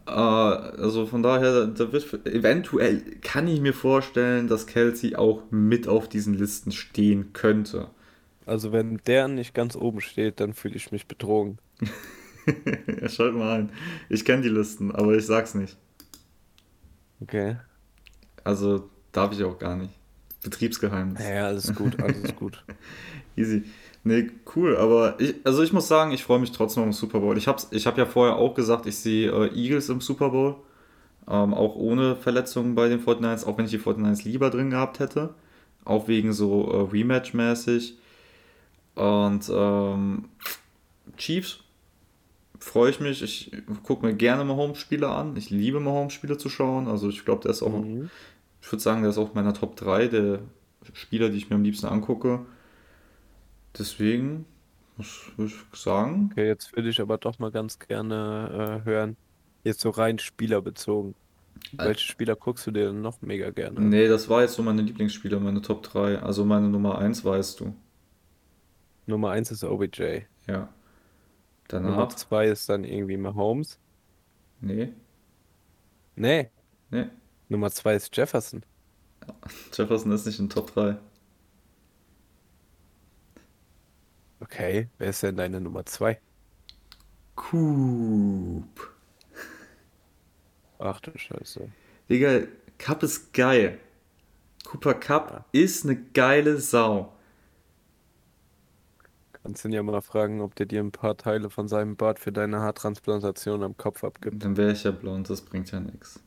Äh, 0.09 0.81
also 0.81 1.05
von 1.05 1.23
daher, 1.23 1.67
da 1.67 1.91
wird 1.91 2.25
eventuell 2.25 3.01
kann 3.21 3.47
ich 3.47 3.61
mir 3.61 3.73
vorstellen, 3.73 4.47
dass 4.47 4.67
Kelsey 4.67 5.15
auch 5.15 5.43
mit 5.51 5.87
auf 5.87 6.09
diesen 6.09 6.33
Listen 6.33 6.71
stehen 6.71 7.33
könnte. 7.33 7.89
Also 8.45 8.71
wenn 8.71 8.97
der 9.05 9.27
nicht 9.27 9.53
ganz 9.53 9.75
oben 9.75 10.01
steht, 10.01 10.39
dann 10.39 10.53
fühle 10.53 10.75
ich 10.75 10.91
mich 10.91 11.05
betrogen. 11.07 11.59
ja, 13.01 13.07
schalt 13.09 13.35
mal 13.35 13.59
ein. 13.59 13.71
Ich 14.09 14.25
kenne 14.25 14.41
die 14.41 14.49
Listen, 14.49 14.91
aber 14.91 15.15
ich 15.15 15.25
sag's 15.25 15.53
nicht. 15.53 15.77
Okay. 17.21 17.57
Also 18.43 18.89
darf 19.11 19.33
ich 19.33 19.43
auch 19.43 19.59
gar 19.59 19.75
nicht. 19.75 19.93
Betriebsgeheimnis. 20.41 21.21
Ja, 21.21 21.47
alles 21.47 21.75
gut, 21.75 22.01
alles 22.01 22.35
gut. 22.35 22.63
Easy. 23.35 23.63
Nee, 24.03 24.31
cool, 24.55 24.77
aber 24.77 25.19
ich, 25.19 25.35
also 25.43 25.61
ich 25.61 25.73
muss 25.73 25.87
sagen, 25.87 26.11
ich 26.11 26.23
freue 26.23 26.39
mich 26.39 26.51
trotzdem 26.51 26.83
auf 26.83 26.89
den 26.89 26.93
Super 26.93 27.19
Bowl. 27.19 27.37
Ich 27.37 27.47
habe 27.47 27.61
ich 27.71 27.85
hab 27.85 27.97
ja 27.97 28.05
vorher 28.05 28.37
auch 28.37 28.53
gesagt, 28.55 28.85
ich 28.85 28.95
sehe 28.97 29.29
äh, 29.31 29.53
Eagles 29.53 29.89
im 29.89 30.01
Super 30.01 30.29
Bowl. 30.29 30.55
Ähm, 31.27 31.53
auch 31.53 31.75
ohne 31.75 32.15
Verletzungen 32.15 32.75
bei 32.75 32.89
den 32.89 33.01
49ers, 33.05 33.45
auch 33.45 33.57
wenn 33.57 33.65
ich 33.65 33.71
die 33.71 33.79
49ers 33.79 34.23
lieber 34.23 34.49
drin 34.49 34.69
gehabt 34.71 34.99
hätte. 34.99 35.35
Auch 35.85 36.07
wegen 36.07 36.33
so 36.33 36.71
äh, 36.71 36.91
Rematch-mäßig. 36.91 37.95
Und 38.95 39.49
ähm, 39.53 40.25
Chiefs 41.17 41.59
freue 42.59 42.89
ich 42.91 42.99
mich. 42.99 43.21
Ich 43.23 43.51
gucke 43.83 44.05
mir 44.05 44.13
gerne 44.13 44.43
Mahomes-Spiele 44.45 45.07
an. 45.09 45.35
Ich 45.37 45.49
liebe 45.49 45.79
Mahomes-Spiele 45.79 46.37
zu 46.37 46.49
schauen. 46.49 46.87
Also 46.87 47.09
ich 47.09 47.25
glaube, 47.25 47.43
der 47.43 47.51
ist 47.51 47.63
auch 47.63 47.71
Mhm. 47.71 48.09
ich 48.61 48.71
würde 48.71 48.81
sagen, 48.83 49.01
der 49.01 49.11
ist 49.11 49.17
auch 49.17 49.33
meiner 49.33 49.53
Top 49.53 49.75
3 49.75 50.07
der 50.07 50.39
Spieler, 50.93 51.29
die 51.29 51.37
ich 51.37 51.49
mir 51.49 51.55
am 51.55 51.63
liebsten 51.63 51.87
angucke. 51.87 52.41
Deswegen 53.77 54.45
muss 54.97 55.31
ich 55.37 55.53
sagen, 55.79 56.29
Okay, 56.31 56.47
jetzt 56.47 56.75
würde 56.75 56.89
ich 56.89 56.99
aber 57.01 57.17
doch 57.17 57.39
mal 57.39 57.51
ganz 57.51 57.79
gerne 57.79 58.81
äh, 58.83 58.85
hören. 58.85 59.15
Jetzt 59.63 59.81
so 59.81 59.89
rein 59.89 60.19
spielerbezogen. 60.19 61.15
Al- 61.77 61.89
Welche 61.89 62.05
Spieler 62.07 62.35
guckst 62.35 62.65
du 62.67 62.71
dir 62.71 62.87
denn 62.87 63.01
noch 63.01 63.21
mega 63.21 63.49
gerne? 63.51 63.79
nee, 63.81 64.07
das 64.07 64.29
war 64.29 64.41
jetzt 64.41 64.53
so 64.55 64.63
meine 64.63 64.81
Lieblingsspieler, 64.81 65.39
meine 65.39 65.61
Top 65.61 65.83
3. 65.83 66.19
Also 66.19 66.45
meine 66.45 66.69
Nummer 66.69 66.97
1 66.97 67.23
weißt 67.25 67.59
du. 67.59 67.75
Nummer 69.05 69.31
1 69.31 69.51
ist 69.51 69.63
OBJ. 69.63 70.21
Ja. 70.47 70.69
Nummer 71.71 71.97
Danach, 71.97 72.07
2 72.15 72.47
ist 72.47 72.67
dann 72.69 72.83
irgendwie 72.83 73.17
Mahomes. 73.17 73.79
nee, 74.61 74.89
Nee, 76.15 76.49
nee. 76.91 77.05
Nummer 77.47 77.71
2 77.71 77.95
ist 77.95 78.15
Jefferson. 78.17 78.63
Jefferson 79.73 80.11
ist 80.11 80.25
nicht 80.25 80.39
in 80.39 80.49
Top 80.49 80.73
3. 80.73 80.97
Okay, 84.41 84.89
wer 84.97 85.09
ist 85.09 85.23
denn 85.23 85.35
deine 85.35 85.59
Nummer 85.61 85.85
2? 85.85 86.19
Coop. 87.35 88.91
Ach 90.79 90.99
du 91.01 91.11
Scheiße. 91.17 91.69
Digga, 92.09 92.41
Cup 92.77 93.03
ist 93.03 93.33
geil. 93.33 93.79
Cooper 94.65 94.93
Cup 94.93 95.31
Ja. 95.31 95.45
ist 95.51 95.83
eine 95.85 95.95
geile 96.13 96.57
Sau. 96.59 97.13
Kannst 99.33 99.63
ihn 99.65 99.71
ja 99.71 99.83
mal 99.83 100.01
fragen, 100.01 100.41
ob 100.41 100.55
der 100.55 100.65
dir 100.65 100.81
ein 100.81 100.91
paar 100.91 101.17
Teile 101.17 101.49
von 101.49 101.67
seinem 101.67 101.95
Bart 101.95 102.19
für 102.19 102.31
deine 102.31 102.59
Haartransplantation 102.59 103.63
am 103.63 103.77
Kopf 103.77 104.03
abgibt. 104.03 104.43
Dann 104.43 104.57
wäre 104.57 104.73
ich 104.73 104.83
ja 104.83 104.91
blond, 104.91 105.29
das 105.29 105.41
bringt 105.41 105.71
ja 105.71 105.79
nichts. 105.79 106.19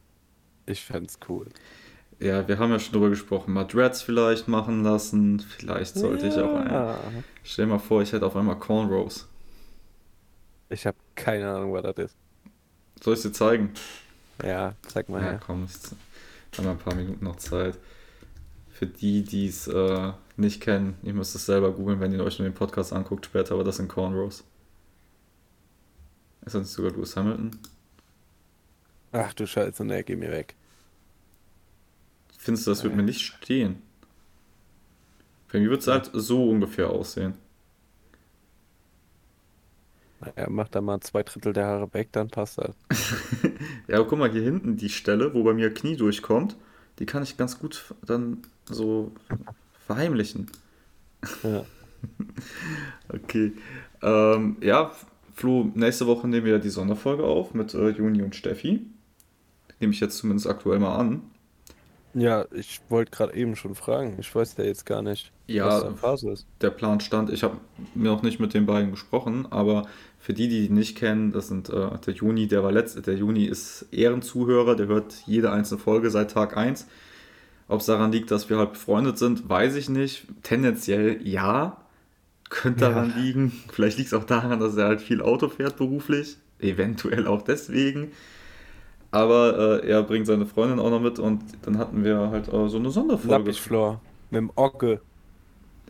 Ich 0.66 0.84
fänd's 0.84 1.18
cool. 1.28 1.48
Ja, 2.20 2.46
wir 2.46 2.58
haben 2.58 2.70
ja 2.70 2.78
schon 2.78 2.92
drüber 2.92 3.10
gesprochen. 3.10 3.52
Mal 3.52 3.64
Dreads 3.64 4.02
vielleicht 4.02 4.46
machen 4.48 4.84
lassen. 4.84 5.40
Vielleicht 5.40 5.96
sollte 5.96 6.28
ich 6.28 6.34
auch 6.38 6.54
ein. 6.56 6.70
Ja. 6.70 6.98
Stell 7.42 7.66
dir 7.66 7.72
mal 7.72 7.78
vor, 7.78 8.00
ich 8.02 8.12
hätte 8.12 8.24
auf 8.26 8.36
einmal 8.36 8.58
Cornrows. 8.58 9.28
Ich 10.68 10.86
habe 10.86 10.96
keine 11.14 11.50
Ahnung, 11.50 11.72
was 11.72 11.82
das 11.82 12.06
ist. 12.06 12.16
Soll 13.02 13.14
ich 13.14 13.22
dir 13.22 13.32
zeigen? 13.32 13.72
Ja, 14.44 14.74
zeig 14.88 15.08
mal 15.08 15.20
Ja, 15.20 15.30
her. 15.32 15.40
komm, 15.44 15.64
ich 15.66 16.58
haben 16.58 16.64
wir 16.66 16.70
ein 16.72 16.78
paar 16.78 16.94
Minuten 16.94 17.24
noch 17.24 17.36
Zeit. 17.36 17.78
Für 18.70 18.86
die, 18.86 19.22
die 19.22 19.48
es 19.48 19.66
äh, 19.68 20.12
nicht 20.36 20.60
kennen, 20.60 20.96
ihr 21.02 21.14
müsst 21.14 21.34
es 21.34 21.46
selber 21.46 21.72
googeln, 21.72 22.00
wenn 22.00 22.12
ihr 22.12 22.22
euch 22.24 22.38
nur 22.38 22.48
den 22.48 22.54
Podcast 22.54 22.92
anguckt 22.92 23.26
später, 23.26 23.54
aber 23.54 23.64
das 23.64 23.76
sind 23.76 23.88
Cornrows. 23.88 24.44
Ist 26.44 26.54
das 26.54 26.62
nicht 26.62 26.70
sogar 26.72 26.92
Lewis 26.92 27.16
Hamilton? 27.16 27.50
Ach 29.12 29.32
du 29.34 29.46
Scheiße, 29.46 29.84
ne, 29.84 30.02
geh 30.04 30.16
mir 30.16 30.30
weg. 30.30 30.54
Findest 32.42 32.66
du, 32.66 32.72
das 32.72 32.82
wird 32.82 32.96
mir 32.96 33.04
nicht 33.04 33.20
stehen? 33.20 33.80
Für 35.46 35.60
mich 35.60 35.70
wird 35.70 35.82
es 35.82 35.86
halt 35.86 36.10
so 36.12 36.50
ungefähr 36.50 36.90
aussehen. 36.90 37.34
Naja, 40.20 40.48
mach 40.50 40.66
da 40.66 40.80
mal 40.80 40.98
zwei 40.98 41.22
Drittel 41.22 41.52
der 41.52 41.66
Haare 41.66 41.94
weg, 41.94 42.08
dann 42.10 42.28
passt 42.28 42.58
das. 42.58 42.74
Ja, 43.86 43.98
aber 43.98 44.08
guck 44.08 44.18
mal, 44.18 44.30
hier 44.30 44.42
hinten 44.42 44.76
die 44.76 44.88
Stelle, 44.88 45.34
wo 45.34 45.44
bei 45.44 45.52
mir 45.52 45.72
Knie 45.72 45.96
durchkommt, 45.96 46.56
die 46.98 47.06
kann 47.06 47.22
ich 47.22 47.36
ganz 47.36 47.60
gut 47.60 47.94
dann 48.04 48.38
so 48.64 49.12
verheimlichen. 49.86 50.50
Ja. 51.42 51.64
Okay. 53.08 53.52
Ähm, 54.02 54.56
ja, 54.60 54.90
Flo, 55.34 55.70
nächste 55.74 56.08
Woche 56.08 56.26
nehmen 56.26 56.46
wir 56.46 56.54
ja 56.54 56.58
die 56.58 56.70
Sonderfolge 56.70 57.22
auf 57.22 57.54
mit 57.54 57.74
äh, 57.74 57.90
Juni 57.90 58.22
und 58.22 58.34
Steffi. 58.34 58.84
Nehme 59.78 59.92
ich 59.92 60.00
jetzt 60.00 60.18
zumindest 60.18 60.48
aktuell 60.48 60.80
mal 60.80 60.96
an. 60.96 61.22
Ja, 62.14 62.44
ich 62.52 62.80
wollte 62.90 63.10
gerade 63.10 63.34
eben 63.34 63.56
schon 63.56 63.74
fragen. 63.74 64.16
Ich 64.18 64.34
weiß 64.34 64.56
ja 64.58 64.64
jetzt 64.64 64.84
gar 64.84 65.00
nicht, 65.02 65.32
Ja, 65.46 65.66
was 65.66 65.82
da 65.82 65.94
Phase 65.94 66.30
ist. 66.32 66.46
der 66.60 66.70
Plan 66.70 67.00
stand. 67.00 67.30
Ich 67.30 67.42
habe 67.42 67.56
mir 67.94 68.10
noch 68.10 68.22
nicht 68.22 68.38
mit 68.38 68.52
den 68.52 68.66
beiden 68.66 68.90
gesprochen, 68.90 69.46
aber 69.50 69.86
für 70.18 70.34
die, 70.34 70.48
die 70.48 70.66
ihn 70.66 70.74
nicht 70.74 70.96
kennen, 70.96 71.32
das 71.32 71.48
sind 71.48 71.70
äh, 71.70 71.88
der 72.06 72.14
Juni, 72.14 72.48
der 72.48 72.62
war 72.62 72.70
letzt, 72.70 73.06
der 73.06 73.14
Juni 73.14 73.44
ist 73.46 73.86
Ehrenzuhörer, 73.92 74.76
der 74.76 74.86
hört 74.88 75.14
jede 75.26 75.50
einzelne 75.52 75.80
Folge 75.80 76.10
seit 76.10 76.30
Tag 76.32 76.56
1. 76.56 76.86
Ob 77.68 77.80
es 77.80 77.86
daran 77.86 78.12
liegt, 78.12 78.30
dass 78.30 78.50
wir 78.50 78.58
halt 78.58 78.74
befreundet 78.74 79.16
sind, 79.18 79.48
weiß 79.48 79.76
ich 79.76 79.88
nicht. 79.88 80.26
Tendenziell 80.42 81.26
ja. 81.26 81.78
Könnte 82.50 82.84
Ja. 82.84 82.90
daran 82.90 83.14
liegen. 83.16 83.52
Vielleicht 83.72 83.96
liegt 83.96 84.08
es 84.08 84.14
auch 84.14 84.24
daran, 84.24 84.60
dass 84.60 84.76
er 84.76 84.84
halt 84.88 85.00
viel 85.00 85.22
Auto 85.22 85.48
fährt 85.48 85.78
beruflich. 85.78 86.36
Eventuell 86.60 87.26
auch 87.26 87.40
deswegen. 87.42 88.12
Aber 89.12 89.82
äh, 89.84 89.88
er 89.88 90.02
bringt 90.02 90.26
seine 90.26 90.46
Freundin 90.46 90.80
auch 90.80 90.90
noch 90.90 91.00
mit 91.00 91.18
und 91.18 91.42
dann 91.62 91.78
hatten 91.78 92.02
wir 92.02 92.30
halt 92.30 92.48
äh, 92.48 92.68
so 92.68 92.78
eine 92.78 92.90
Sonderfolge. 92.90 93.36
Lappichflor 93.36 94.00
mit 94.30 94.38
dem 94.38 94.50
Ogge. 94.56 95.00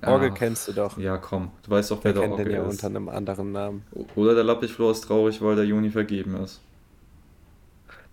Ja. 0.03 0.17
Ogge 0.17 0.33
kennst 0.33 0.67
du 0.67 0.73
doch. 0.73 0.99
Ja, 0.99 1.17
komm, 1.19 1.53
du 1.63 1.71
weißt 1.71 1.93
doch, 1.93 2.03
wer 2.03 2.15
Wer 2.15 2.21
der 2.21 2.23
kennt 2.23 2.39
den 2.41 2.47
Ocke 2.47 2.57
ja 2.57 2.65
ist. 2.65 2.73
unter 2.73 2.87
einem 2.89 3.09
anderen 3.09 3.53
Namen? 3.53 3.83
Oder 4.17 4.35
der 4.35 4.43
Lappichflor 4.43 4.91
ist 4.91 5.03
traurig, 5.03 5.41
weil 5.41 5.55
der 5.55 5.65
Juni 5.65 5.91
vergeben 5.91 6.35
ist. 6.37 6.61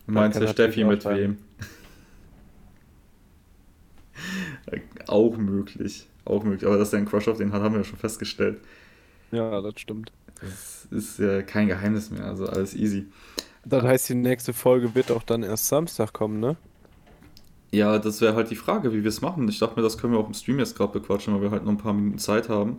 Du 0.06 0.14
meinst 0.14 0.40
der 0.40 0.48
Steffi 0.48 0.84
mit 0.84 1.04
wem? 1.06 1.38
auch 5.08 5.38
möglich. 5.38 6.08
Auch 6.24 6.44
möglich. 6.44 6.68
Aber 6.68 6.78
dass 6.78 6.94
er 6.94 6.98
einen 6.98 7.08
Crush 7.08 7.28
auf 7.28 7.38
den 7.38 7.52
hat, 7.52 7.64
haben 7.64 7.74
wir 7.74 7.82
ja 7.82 7.86
schon 7.86 7.98
festgestellt. 7.98 8.60
Ja, 9.32 9.60
das 9.62 9.80
stimmt. 9.80 10.12
Das 10.42 10.88
ist 10.92 11.20
ja 11.20 11.42
kein 11.42 11.68
Geheimnis 11.68 12.12
mehr, 12.12 12.26
also 12.26 12.46
alles 12.46 12.76
easy. 12.76 13.08
Das 13.66 13.84
heißt, 13.84 14.10
die 14.10 14.16
nächste 14.16 14.54
Folge 14.54 14.96
wird 14.96 15.12
auch 15.12 15.24
dann 15.24 15.44
erst 15.44 15.68
Samstag 15.68 16.14
kommen, 16.14 16.40
ne? 16.40 16.58
Ja, 17.72 18.00
das 18.00 18.20
wäre 18.22 18.36
halt 18.36 18.50
die 18.50 18.56
Frage, 18.56 18.94
wie 18.94 19.04
wir 19.04 19.10
es 19.10 19.22
machen. 19.22 19.48
Ich 19.48 19.60
dachte 19.60 19.76
mir, 19.76 19.84
das 19.84 19.98
können 19.98 20.14
wir 20.14 20.20
auch 20.20 20.28
im 20.28 20.34
Stream 20.34 20.60
jetzt 20.60 20.76
gerade 20.76 20.94
bequatschen, 20.94 21.36
weil 21.36 21.42
wir 21.44 21.52
halt 21.52 21.64
noch 21.66 21.72
ein 21.72 21.78
paar 21.78 21.94
Minuten 21.94 22.18
Zeit 22.18 22.50
haben. 22.50 22.78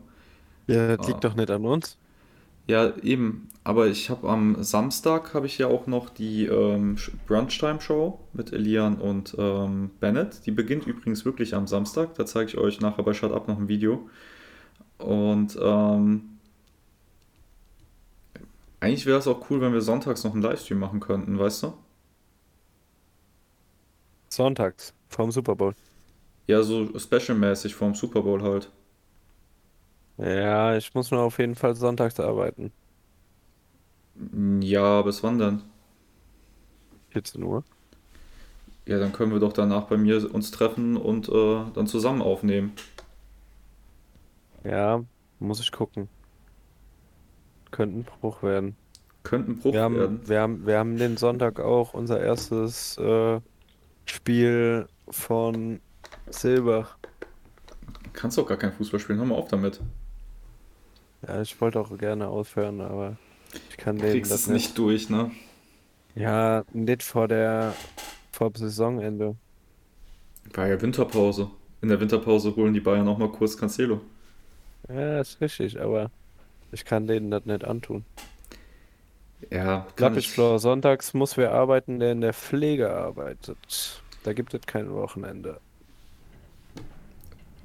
Ja, 0.66 0.96
das 0.96 1.06
Ah. 1.06 1.08
liegt 1.10 1.24
doch 1.24 1.34
nicht 1.34 1.50
an 1.50 1.64
uns. 1.64 1.96
Ja, 2.66 2.96
eben. 3.02 3.48
Aber 3.64 3.88
ich 3.88 4.10
habe 4.10 4.28
am 4.28 4.62
Samstag 4.62 5.34
habe 5.34 5.46
ich 5.46 5.58
ja 5.58 5.66
auch 5.68 5.86
noch 5.86 6.08
die 6.10 6.46
ähm, 6.46 6.96
Brunchtime-Show 7.26 8.18
mit 8.32 8.52
Elian 8.52 8.96
und 8.96 9.34
ähm, 9.38 9.90
Bennett. 10.00 10.46
Die 10.46 10.50
beginnt 10.50 10.86
übrigens 10.86 11.24
wirklich 11.24 11.54
am 11.54 11.66
Samstag. 11.66 12.14
Da 12.14 12.26
zeige 12.26 12.48
ich 12.50 12.58
euch 12.58 12.80
nachher 12.80 13.02
bei 13.04 13.12
Shut 13.12 13.32
Up 13.32 13.48
noch 13.48 13.58
ein 13.58 13.68
Video. 13.68 14.08
Und 14.98 15.58
ähm, 15.60 16.29
eigentlich 18.80 19.06
wäre 19.06 19.18
es 19.18 19.26
auch 19.28 19.48
cool, 19.50 19.60
wenn 19.60 19.72
wir 19.72 19.80
sonntags 19.82 20.24
noch 20.24 20.32
einen 20.32 20.42
Livestream 20.42 20.78
machen 20.78 21.00
könnten, 21.00 21.38
weißt 21.38 21.62
du? 21.64 21.74
Sonntags, 24.30 24.94
vorm 25.08 25.30
Super 25.30 25.54
Bowl. 25.56 25.74
Ja, 26.46 26.62
so 26.62 26.98
special-mäßig 26.98 27.74
vorm 27.74 27.94
Super 27.94 28.20
Bowl 28.22 28.42
halt. 28.42 28.70
Ja, 30.18 30.76
ich 30.76 30.94
muss 30.94 31.10
nur 31.10 31.22
auf 31.22 31.38
jeden 31.38 31.54
Fall 31.56 31.74
sonntags 31.74 32.20
arbeiten. 32.20 32.72
Ja, 34.62 35.02
bis 35.02 35.22
wann 35.24 35.38
denn? 35.38 35.62
14 37.10 37.42
Uhr. 37.42 37.64
Ja, 38.86 38.98
dann 38.98 39.12
können 39.12 39.32
wir 39.32 39.38
doch 39.40 39.52
danach 39.54 39.84
bei 39.84 39.96
mir 39.96 40.32
uns 40.34 40.50
treffen 40.50 40.96
und 40.96 41.28
äh, 41.28 41.64
dann 41.74 41.86
zusammen 41.86 42.22
aufnehmen. 42.22 42.72
Ja, 44.64 45.04
muss 45.38 45.60
ich 45.60 45.70
gucken. 45.72 46.08
Könnte 47.70 47.98
ein 48.00 48.04
Bruch 48.04 48.42
werden. 48.42 48.76
Könnte 49.22 49.52
ein 49.52 49.58
Bruch 49.58 49.72
Wir 49.74 49.82
haben, 49.82 49.96
werden. 49.96 50.28
wir 50.28 50.40
haben, 50.40 50.66
wir 50.66 50.78
haben 50.78 50.96
den 50.98 51.16
Sonntag 51.16 51.60
auch 51.60 51.94
unser 51.94 52.20
erstes 52.20 52.96
äh, 52.98 53.40
Spiel 54.06 54.88
von 55.10 55.80
Silbach. 56.30 56.98
Kannst 58.12 58.38
doch 58.38 58.46
gar 58.46 58.56
kein 58.56 58.72
Fußball 58.72 59.00
spielen, 59.00 59.18
hör 59.18 59.26
mal 59.26 59.34
auf 59.36 59.48
damit. 59.48 59.80
Ja, 61.26 61.40
ich 61.42 61.60
wollte 61.60 61.80
auch 61.80 61.96
gerne 61.98 62.28
aufhören, 62.28 62.80
aber 62.80 63.16
ich 63.68 63.76
kann 63.76 63.98
Du 63.98 64.06
kriegst 64.06 64.30
das 64.30 64.42
es 64.42 64.46
nicht. 64.48 64.74
nicht 64.74 64.78
durch, 64.78 65.08
ne? 65.10 65.30
Ja, 66.14 66.64
nicht 66.72 67.02
vor 67.02 67.28
der 67.28 67.74
vor 68.32 68.50
dem 68.52 68.56
Saisonende. 68.56 69.36
War 70.52 70.68
ja 70.68 70.80
Winterpause. 70.82 71.50
In 71.80 71.88
der 71.88 71.98
Winterpause 71.98 72.54
holen 72.54 72.74
die 72.74 72.80
Bayern 72.80 73.08
auch 73.08 73.16
mal 73.18 73.32
kurz 73.32 73.56
Cancelo. 73.56 74.02
Ja, 74.88 75.20
ist 75.20 75.40
richtig, 75.40 75.80
aber 75.80 76.10
ich 76.72 76.84
kann 76.84 77.06
denen 77.06 77.30
das 77.30 77.44
nicht 77.46 77.64
antun. 77.64 78.04
Ja, 79.50 79.86
kann 79.96 80.16
ich. 80.16 80.32
Sonntags 80.32 81.14
muss 81.14 81.36
wer 81.36 81.52
arbeiten, 81.52 81.98
der 81.98 82.12
in 82.12 82.20
der 82.20 82.34
Pflege 82.34 82.90
arbeitet. 82.92 84.02
Da 84.22 84.32
gibt 84.32 84.52
es 84.54 84.60
kein 84.66 84.92
Wochenende. 84.92 85.60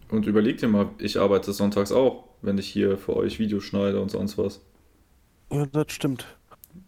Und 0.10 0.28
überleg 0.28 0.58
dir 0.58 0.68
mal, 0.68 0.89
ich 0.99 1.20
arbeite 1.20 1.51
sonntags 1.51 1.91
auch, 1.91 2.26
wenn 2.41 2.58
ich 2.58 2.68
hier 2.68 2.97
für 2.97 3.16
euch 3.16 3.39
Videos 3.39 3.64
schneide 3.64 3.99
und 4.01 4.10
sonst 4.12 4.38
was. 4.38 4.62
Ja, 5.51 5.66
das 5.66 5.91
stimmt. 5.91 6.38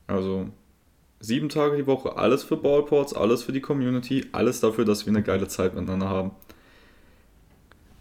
Also 0.08 0.50
sieben 1.20 1.50
Tage 1.50 1.78
die 1.78 1.88
Woche, 1.88 2.16
alles 2.18 2.44
für 2.44 2.58
Ballports, 2.58 3.14
alles 3.14 3.44
für 3.44 3.52
die 3.54 3.62
Community, 3.62 4.28
alles 4.32 4.60
dafür, 4.62 4.86
dass 4.86 5.06
wir 5.06 5.12
eine 5.14 5.24
geile 5.24 5.48
Zeit 5.48 5.74
miteinander 5.76 6.10
haben. 6.10 6.32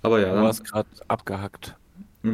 Aber 0.02 0.20
ja, 0.20 0.32
Du 0.32 0.34
dann, 0.34 0.44
warst 0.44 0.64
gerade 0.64 0.88
abgehackt. 1.08 1.76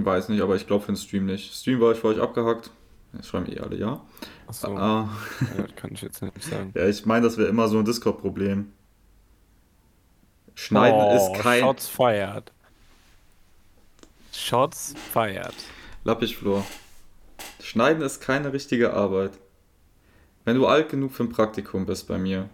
Ich 0.01 0.05
weiß 0.05 0.28
nicht, 0.28 0.40
aber 0.40 0.57
ich 0.57 0.66
glaube 0.66 0.84
für 0.84 0.93
den 0.93 0.97
Stream 0.97 1.26
nicht. 1.26 1.53
Stream 1.55 1.80
war 1.80 1.93
ich 1.93 1.99
für 1.99 2.09
euch 2.09 2.20
abgehackt. 2.20 2.70
Das 3.12 3.26
schreiben 3.26 3.51
eh 3.53 3.61
alle, 3.61 3.76
ja. 3.76 4.01
Achso, 4.47 4.74
Ah, 4.76 5.09
ja, 5.57 5.62
das 5.62 5.76
kann 5.76 5.90
ich 5.93 6.01
jetzt 6.01 6.22
nicht 6.22 6.43
sagen. 6.43 6.72
ja, 6.76 6.86
ich 6.86 7.05
meine, 7.05 7.26
das 7.26 7.36
wäre 7.36 7.49
immer 7.49 7.68
so 7.68 7.78
ein 7.78 7.84
Discord-Problem. 7.84 8.72
Schneiden 10.55 10.99
Oh, 11.01 11.16
ist 11.16 11.43
kein 11.43 11.61
Shots 11.61 11.88
fired. 11.88 12.53
Shots 14.32 14.95
fired. 15.12 15.55
Lappichflor. 16.05 16.64
Schneiden 17.62 18.03
ist 18.03 18.20
keine 18.20 18.53
richtige 18.53 18.93
Arbeit. 18.95 19.32
Wenn 20.45 20.57
du 20.57 20.66
alt 20.66 20.88
genug 20.88 21.12
für 21.12 21.24
ein 21.24 21.28
Praktikum 21.28 21.86
bist 21.86 22.09
bei 22.09 22.18
mir. 22.18 22.49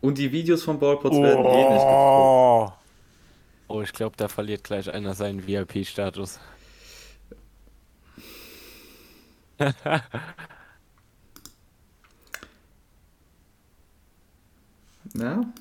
Und 0.00 0.18
die 0.18 0.32
Videos 0.32 0.64
von 0.64 0.78
Ballpots 0.80 1.16
werden 1.16 1.44
eh 1.44 1.56
nicht 1.56 1.68
geguckt. 1.68 1.78
Oh, 3.72 3.80
ich 3.80 3.94
glaube, 3.94 4.16
da 4.18 4.28
verliert 4.28 4.64
gleich 4.64 4.92
einer 4.92 5.14
seinen 5.14 5.46
VIP-Status. 5.46 6.38
Ja. 15.14 15.52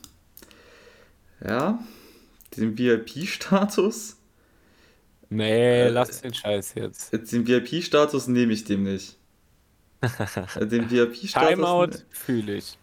Ja. 1.43 1.79
Den 2.57 2.77
VIP-Status. 2.77 4.17
Nee, 5.29 5.83
Äh, 5.83 5.89
lass 5.89 6.21
den 6.21 6.33
Scheiß 6.33 6.73
jetzt. 6.75 7.13
Den 7.13 7.47
VIP-Status 7.47 8.27
nehme 8.27 8.53
ich 8.53 8.65
dem 8.65 8.83
nicht. 8.83 9.17
Äh, 10.55 10.65
Den 10.67 10.89
VIP-Status. 10.91 11.49
Timeout 11.49 11.91
fühle 12.09 12.55
ich. 12.55 12.77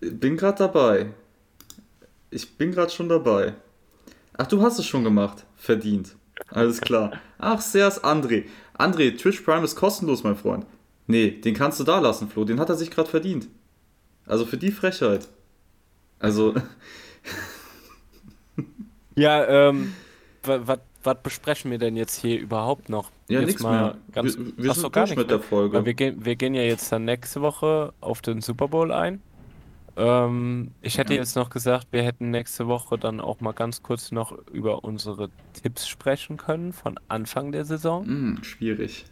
Bin 0.00 0.36
gerade 0.36 0.58
dabei. 0.58 1.12
Ich 2.30 2.56
bin 2.58 2.72
gerade 2.72 2.90
schon 2.90 3.08
dabei. 3.08 3.54
Ach, 4.36 4.46
du 4.46 4.62
hast 4.62 4.78
es 4.78 4.86
schon 4.86 5.04
gemacht. 5.04 5.44
Verdient. 5.56 6.16
Alles 6.48 6.80
klar. 6.80 7.12
Ach, 7.38 7.60
Seas 7.60 8.02
André. 8.02 8.44
André, 8.76 9.16
Twitch 9.16 9.40
Prime 9.42 9.64
ist 9.64 9.76
kostenlos, 9.76 10.24
mein 10.24 10.36
Freund. 10.36 10.66
Nee, 11.06 11.30
den 11.30 11.54
kannst 11.54 11.78
du 11.80 11.84
da 11.84 11.98
lassen, 12.00 12.28
Flo. 12.28 12.44
Den 12.44 12.58
hat 12.60 12.68
er 12.68 12.76
sich 12.76 12.90
gerade 12.90 13.08
verdient. 13.08 13.48
Also 14.26 14.44
für 14.46 14.56
die 14.56 14.72
Frechheit. 14.72 15.28
Also, 16.18 16.54
Ja, 19.16 19.44
ähm, 19.68 19.94
was 20.42 21.16
besprechen 21.22 21.70
wir 21.70 21.78
denn 21.78 21.96
jetzt 21.96 22.20
hier 22.20 22.40
überhaupt 22.40 22.88
noch? 22.88 23.10
ja, 23.28 23.40
nichts 23.42 23.62
mal 23.62 23.82
mehr. 23.82 23.96
Ganz, 24.12 24.36
wir 24.36 24.52
wir 24.56 24.74
sind 24.74 24.92
gar 24.92 25.06
durch 25.06 25.16
mit 25.16 25.30
der 25.30 25.38
mehr. 25.38 25.46
Folge. 25.46 25.76
Weil 25.76 25.84
wir 25.86 25.94
gehen, 25.94 26.24
wir 26.24 26.36
gehen 26.36 26.54
ja 26.54 26.62
jetzt 26.62 26.90
dann 26.90 27.04
nächste 27.04 27.40
Woche 27.42 27.92
auf 28.00 28.22
den 28.22 28.40
Super 28.40 28.68
Bowl 28.68 28.90
ein. 28.92 29.22
Ähm, 29.96 30.74
ich 30.80 30.98
hätte 30.98 31.14
Ja. 31.14 31.20
jetzt 31.20 31.36
noch 31.36 31.50
gesagt, 31.50 31.88
wir 31.92 32.02
hätten 32.02 32.30
nächste 32.30 32.66
Woche 32.66 32.98
dann 32.98 33.20
auch 33.20 33.40
mal 33.40 33.52
ganz 33.52 33.82
kurz 33.82 34.10
noch 34.12 34.32
über 34.48 34.82
unsere 34.84 35.30
Tipps 35.52 35.86
sprechen 35.88 36.36
können 36.36 36.72
von 36.72 36.98
Anfang 37.08 37.52
der 37.52 37.64
Saison, 37.64 38.04
Hm, 38.06 38.42
schwierig. 38.44 39.06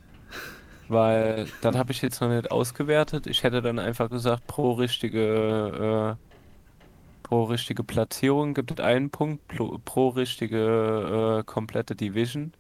weil 0.89 1.53
das 1.61 1.77
habe 1.77 1.93
ich 1.93 2.03
jetzt 2.03 2.21
noch 2.21 2.29
nicht 2.29 2.51
ausgewertet. 2.51 3.27
Ich 3.27 3.43
hätte 3.45 3.63
dann 3.63 3.79
einfach 3.79 4.11
gesagt, 4.11 4.47
pro 4.47 4.73
richtige, 4.73 6.19
äh, 6.19 6.23
pro 7.23 7.45
richtige 7.45 7.85
Platzierung 7.85 8.55
gibt 8.55 8.73
es 8.73 8.81
einen 8.85 9.11
Punkt, 9.11 9.47
pro, 9.49 9.79
pro 9.85 10.09
richtige 10.11 11.39
äh, 11.41 11.45
komplette 11.45 11.95
Division 11.97 12.53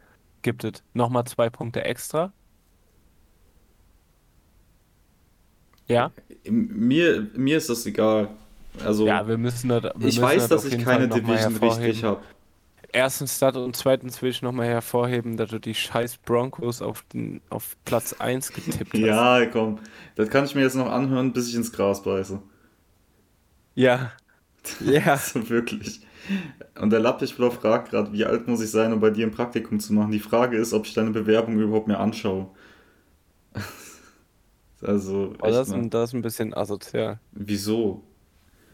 gibt 0.43 0.64
es 0.64 0.83
nochmal 0.95 1.25
zwei 1.25 1.51
Punkte 1.51 1.85
extra. 1.85 2.33
Ja? 5.93 6.12
Mir, 6.49 7.30
mir 7.34 7.59
ist 7.59 7.68
das 7.68 7.86
egal. 7.86 8.30
Also, 8.78 9.07
Ja, 9.07 9.26
wir 9.28 9.38
müssen 9.38 9.68
das, 9.68 9.82
wir 9.97 10.09
ich 10.09 10.20
müssen 10.20 10.20
weiß, 10.20 10.49
das 10.49 10.49
dass 10.49 10.64
ich 10.64 10.78
keine 10.78 11.09
Division 11.09 11.57
richtig 11.57 12.05
habe. 12.05 12.22
erstens 12.93 13.38
das 13.38 13.57
und 13.57 13.76
zweitens 13.76 14.22
will 14.22 14.30
ich 14.30 14.43
nochmal 14.43 14.66
hervorheben, 14.66 15.36
dass 15.36 15.51
du 15.51 15.59
die 15.59 15.74
scheiß 15.74 16.18
Broncos 16.18 16.80
auf, 16.82 17.03
den, 17.12 17.43
auf 17.51 17.76
Platz 17.84 18.12
1 18.14 18.53
getippt 18.53 19.01
hast. 19.03 19.22
Ja, 19.40 19.47
komm. 19.47 19.80
Das 20.16 20.28
kann 20.30 20.45
ich 20.45 20.55
mir 20.55 20.62
jetzt 20.62 20.74
noch 20.76 20.90
anhören, 20.90 21.32
bis 21.32 21.49
ich 21.49 21.55
ins 21.57 21.72
Gras 21.72 22.03
beiße. 22.03 22.40
Ja. 23.74 24.12
Ja. 24.80 25.20
Also 25.24 25.49
wirklich. 25.51 26.01
Und 26.80 26.90
der 26.90 27.01
Lappichblau 27.01 27.51
fragt 27.51 27.90
gerade, 27.90 28.12
wie 28.12 28.24
alt 28.24 28.49
muss 28.49 28.62
ich 28.62 28.70
sein, 28.70 28.93
um 28.93 29.01
bei 29.01 29.11
dir 29.11 29.26
ein 29.26 29.32
Praktikum 29.32 29.80
zu 29.80 29.93
machen? 29.95 30.12
Die 30.12 30.20
Frage 30.20 30.57
ist, 30.57 30.72
ob 30.72 30.86
ich 30.86 30.95
deine 30.95 31.11
Bewerbung 31.11 31.59
überhaupt 31.61 31.88
mehr 31.88 32.01
anschaue. 32.01 32.51
Also, 34.83 35.35
Aber 35.39 35.51
das, 35.53 35.68
ne? 35.68 35.83
ist- 35.85 35.95
das 35.95 36.11
ist 36.11 36.14
ein 36.14 36.22
bisschen 36.22 36.55
asozial. 36.55 37.20
Wieso? 37.33 38.03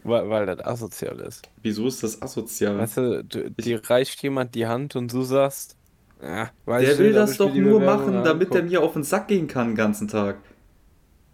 Weil, 0.03 0.29
weil 0.29 0.45
das 0.45 0.59
asozial 0.65 1.19
ist. 1.21 1.49
Wieso 1.61 1.87
ist 1.87 2.03
das 2.03 2.21
asozial? 2.21 2.75
Weißt 2.77 2.97
du, 2.97 3.23
du 3.23 3.51
dir 3.51 3.81
reicht 3.89 4.21
jemand 4.23 4.55
die 4.55 4.67
Hand 4.67 4.95
und 4.95 5.11
du 5.11 5.23
sagst, 5.23 5.77
ja, 6.21 6.51
weiß 6.65 6.81
der 6.85 6.97
will 6.99 7.13
das 7.13 7.37
doch 7.37 7.53
nur 7.55 7.79
machen, 7.81 8.23
damit 8.23 8.55
er 8.55 8.63
mir 8.63 8.81
auf 8.81 8.93
den 8.93 9.03
Sack 9.03 9.27
gehen 9.27 9.47
kann 9.47 9.69
den 9.69 9.75
ganzen 9.75 10.07
Tag. 10.07 10.41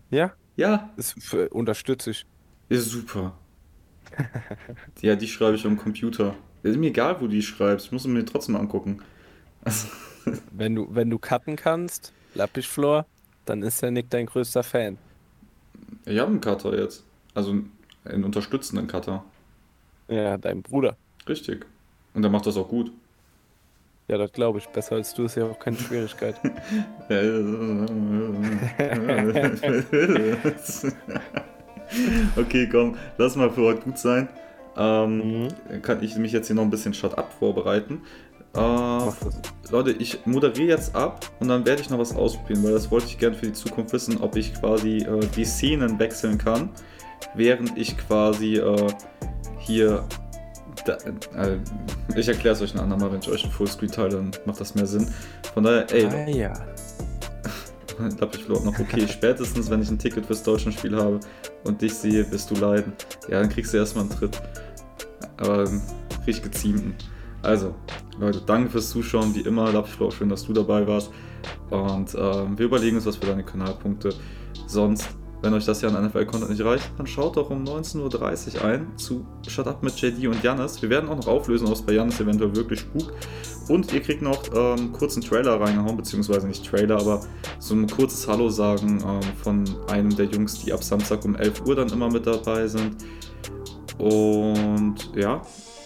Ja, 0.09 0.35
Ja, 0.55 0.89
das 0.97 1.15
unterstütze 1.51 2.11
ich. 2.11 2.27
ist 2.69 2.89
super. 2.91 3.33
ja, 5.01 5.15
die 5.15 5.27
schreibe 5.27 5.55
ich 5.55 5.65
am 5.65 5.77
Computer. 5.77 6.35
Ist 6.63 6.77
mir 6.77 6.87
egal, 6.87 7.21
wo 7.21 7.27
die 7.27 7.41
schreibst. 7.41 7.87
Ich 7.87 7.91
muss 7.91 8.03
sie 8.03 8.09
mir 8.09 8.25
trotzdem 8.25 8.55
angucken. 8.55 9.01
Wenn 10.49 10.75
du, 10.75 10.87
wenn 10.93 11.09
du 11.09 11.19
cutten 11.19 11.55
kannst, 11.55 12.15
Lappichflor, 12.33 13.07
dann 13.45 13.63
ist 13.63 13.81
der 13.81 13.91
Nick 13.91 14.09
dein 14.09 14.25
größter 14.25 14.63
Fan. 14.63 14.97
ich 16.05 16.19
habe 16.19 16.31
einen 16.31 16.41
Cutter 16.41 16.77
jetzt. 16.77 17.03
Also 17.33 17.55
einen 18.05 18.23
unterstützenden 18.23 18.87
Cutter. 18.87 19.23
Ja, 20.07 20.37
dein 20.37 20.61
Bruder. 20.61 20.95
Richtig. 21.27 21.65
Und 22.13 22.21
der 22.21 22.31
macht 22.31 22.45
das 22.45 22.57
auch 22.57 22.69
gut. 22.69 22.91
Ja, 24.07 24.17
das 24.17 24.31
glaube 24.31 24.59
ich. 24.59 24.67
Besser 24.67 24.95
als 24.95 25.13
du 25.15 25.25
ist 25.25 25.35
ja 25.35 25.45
auch 25.45 25.57
keine 25.57 25.77
Schwierigkeit. 25.77 26.35
okay, 32.35 32.69
komm, 32.71 32.95
lass 33.17 33.35
mal 33.35 33.49
für 33.49 33.63
heute 33.63 33.81
gut 33.81 33.97
sein. 33.97 34.29
Ähm, 34.77 35.17
Mhm. 35.17 35.81
Kann 35.81 36.03
ich 36.03 36.15
mich 36.17 36.33
jetzt 36.33 36.47
hier 36.47 36.55
noch 36.55 36.63
ein 36.63 36.69
bisschen 36.69 36.93
Shut 36.93 37.17
Up 37.17 37.31
vorbereiten. 37.39 38.01
Äh. 38.55 39.11
Leute, 39.71 39.91
ich 39.91 40.25
moderiere 40.25 40.69
jetzt 40.69 40.95
ab 40.95 41.25
und 41.39 41.47
dann 41.47 41.65
werde 41.65 41.81
ich 41.81 41.89
noch 41.89 41.97
was 41.97 42.15
ausprobieren, 42.15 42.63
weil 42.63 42.73
das 42.73 42.91
wollte 42.91 43.07
ich 43.07 43.17
gerne 43.17 43.35
für 43.35 43.47
die 43.47 43.53
Zukunft 43.53 43.93
wissen, 43.93 44.21
ob 44.21 44.35
ich 44.35 44.53
quasi 44.53 44.97
äh, 44.97 45.19
die 45.35 45.45
Szenen 45.45 45.97
wechseln 45.97 46.37
kann, 46.37 46.69
während 47.33 47.77
ich 47.77 47.97
quasi 47.97 48.57
äh, 48.57 48.87
hier. 49.59 50.03
Da, 50.85 50.97
äh, 51.35 51.57
ich 52.15 52.27
erkläre 52.27 52.53
es 52.53 52.61
euch 52.61 52.75
ein 52.75 52.79
andermal, 52.79 53.11
wenn 53.11 53.19
ich 53.19 53.29
euch 53.29 53.43
einen 53.43 53.51
Fullscreen 53.51 53.91
teile, 53.91 54.09
dann 54.09 54.31
macht 54.45 54.59
das 54.59 54.75
mehr 54.75 54.85
Sinn. 54.85 55.11
Von 55.53 55.63
daher, 55.63 55.91
ey, 55.91 56.05
Ah 56.05 56.29
ja. 56.29 56.53
ich 57.99 58.43
vielleicht 58.43 58.65
noch 58.65 58.79
okay. 58.79 59.07
Spätestens, 59.07 59.69
wenn 59.69 59.81
ich 59.81 59.89
ein 59.89 59.97
Ticket 59.97 60.27
fürs 60.27 60.43
Deutschlandspiel 60.43 60.95
habe 60.95 61.19
und 61.63 61.81
dich 61.81 61.93
sehe, 61.93 62.29
wirst 62.31 62.51
du 62.51 62.55
leiden. 62.55 62.93
Ja, 63.29 63.39
dann 63.39 63.49
kriegst 63.49 63.73
du 63.73 63.77
erstmal 63.77 64.03
einen 64.03 64.13
Tritt. 64.13 64.39
Aber 65.37 65.67
einen 65.67 65.81
richtig 66.27 66.51
geziemten. 66.51 66.95
Also, 67.45 67.75
Leute, 68.19 68.41
danke 68.43 68.71
fürs 68.71 68.89
Zuschauen. 68.89 69.35
Wie 69.35 69.41
immer, 69.41 69.71
Lapschlau, 69.71 70.09
schön, 70.09 70.29
dass 70.29 70.45
du 70.45 70.53
dabei 70.53 70.87
warst. 70.87 71.11
Und 71.69 72.15
ähm, 72.17 72.57
wir 72.57 72.65
überlegen 72.65 72.95
uns 72.95 73.05
was 73.05 73.17
für 73.17 73.27
deine 73.27 73.43
Kanalpunkte. 73.43 74.09
Sonst, 74.65 75.09
wenn 75.41 75.53
euch 75.53 75.63
das 75.63 75.79
hier 75.79 75.93
an 75.93 76.07
NFL-Content 76.07 76.49
nicht 76.49 76.63
reicht, 76.63 76.89
dann 76.97 77.05
schaut 77.05 77.37
doch 77.37 77.51
um 77.51 77.63
19.30 77.63 78.55
Uhr 78.55 78.65
ein 78.65 78.97
zu 78.97 79.27
Shut 79.47 79.67
Up 79.67 79.83
mit 79.83 79.95
JD 79.95 80.25
und 80.27 80.41
Jannis. 80.43 80.81
Wir 80.81 80.89
werden 80.89 81.07
auch 81.07 81.17
noch 81.17 81.27
auflösen, 81.27 81.67
ob 81.67 81.73
es 81.73 81.83
bei 81.83 81.93
Jannis 81.93 82.19
eventuell 82.19 82.55
wirklich 82.55 82.79
spukt. 82.79 83.13
Und 83.69 83.93
ihr 83.93 84.01
kriegt 84.01 84.23
noch 84.23 84.41
ähm, 84.55 84.79
einen 84.79 84.91
kurzen 84.91 85.21
Trailer 85.21 85.61
reingehauen, 85.61 85.97
beziehungsweise 85.97 86.47
nicht 86.47 86.65
Trailer, 86.65 86.99
aber 86.99 87.21
so 87.59 87.75
ein 87.75 87.87
kurzes 87.87 88.27
Hallo 88.27 88.49
sagen 88.49 89.03
ähm, 89.05 89.21
von 89.43 89.65
einem 89.87 90.15
der 90.15 90.25
Jungs, 90.25 90.63
die 90.63 90.73
ab 90.73 90.83
Samstag 90.83 91.23
um 91.25 91.35
11 91.35 91.63
Uhr 91.67 91.75
dann 91.75 91.89
immer 91.89 92.09
mit 92.09 92.25
dabei 92.25 92.67
sind. 92.67 92.95
Und 93.99 95.11
ja, 95.15 95.41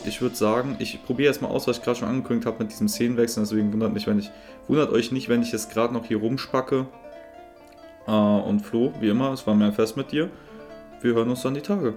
ich 0.05 0.21
würde 0.21 0.35
sagen, 0.35 0.75
ich 0.79 1.03
probiere 1.05 1.27
erstmal 1.27 1.51
aus, 1.51 1.67
was 1.67 1.77
ich 1.77 1.83
gerade 1.83 1.99
schon 1.99 2.07
angekündigt 2.07 2.47
habe 2.47 2.63
mit 2.63 2.71
diesem 2.71 2.87
Szenenwechsel. 2.87 3.43
Deswegen 3.43 3.71
wundert, 3.73 3.93
mich, 3.93 4.07
wenn 4.07 4.19
ich, 4.19 4.31
wundert 4.67 4.91
euch 4.91 5.11
nicht, 5.11 5.29
wenn 5.29 5.41
ich 5.41 5.51
jetzt 5.51 5.71
gerade 5.71 5.93
noch 5.93 6.05
hier 6.05 6.17
rumspacke. 6.17 6.85
Äh, 8.07 8.11
und 8.11 8.61
Flo, 8.61 8.93
wie 8.99 9.09
immer, 9.09 9.33
es 9.33 9.45
war 9.45 9.55
mir 9.55 9.65
ein 9.65 9.73
Fest 9.73 9.97
mit 9.97 10.11
dir. 10.11 10.29
Wir 11.01 11.13
hören 11.13 11.29
uns 11.29 11.41
dann 11.43 11.53
die 11.53 11.61
Tage. 11.61 11.93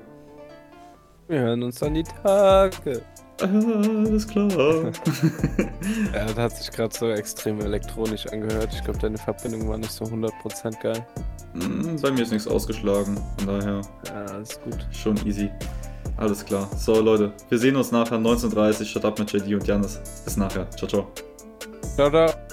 Wir 1.28 1.40
hören 1.40 1.62
uns 1.62 1.78
dann 1.78 1.94
die 1.94 2.03
Tage. 2.05 3.03
Alles 3.42 4.28
klar. 4.28 4.50
Ja, 6.14 6.26
das 6.26 6.36
hat 6.36 6.57
sich 6.57 6.70
gerade 6.70 6.94
so 6.94 7.11
extrem 7.11 7.61
elektronisch 7.61 8.26
angehört. 8.28 8.68
Ich 8.72 8.84
glaube, 8.84 9.00
deine 9.00 9.18
Verbindung 9.18 9.68
war 9.68 9.78
nicht 9.78 9.90
so 9.90 10.05
100% 10.05 10.80
geil. 10.80 11.05
Mm, 11.55 11.96
Bei 12.00 12.11
mir 12.12 12.22
ist 12.22 12.30
nichts 12.30 12.46
ausgeschlagen, 12.46 13.18
von 13.38 13.46
daher 13.46 13.80
Ja, 14.07 14.24
ist 14.38 14.62
gut. 14.62 14.86
schon 14.92 15.16
easy. 15.26 15.50
Alles 16.17 16.45
klar. 16.45 16.69
So, 16.77 17.01
Leute, 17.01 17.33
wir 17.49 17.59
sehen 17.59 17.77
uns 17.77 17.91
nachher 17.91 18.19
19.30 18.19 18.81
Uhr. 18.81 18.87
Shut 18.87 19.05
up 19.05 19.19
mit 19.19 19.33
JD 19.33 19.55
und 19.55 19.67
Janis. 19.67 20.01
Bis 20.25 20.37
nachher. 20.37 20.71
Ciao, 20.73 20.89
ciao. 20.89 21.13
Ciao, 21.97 22.11
ciao. 22.11 22.51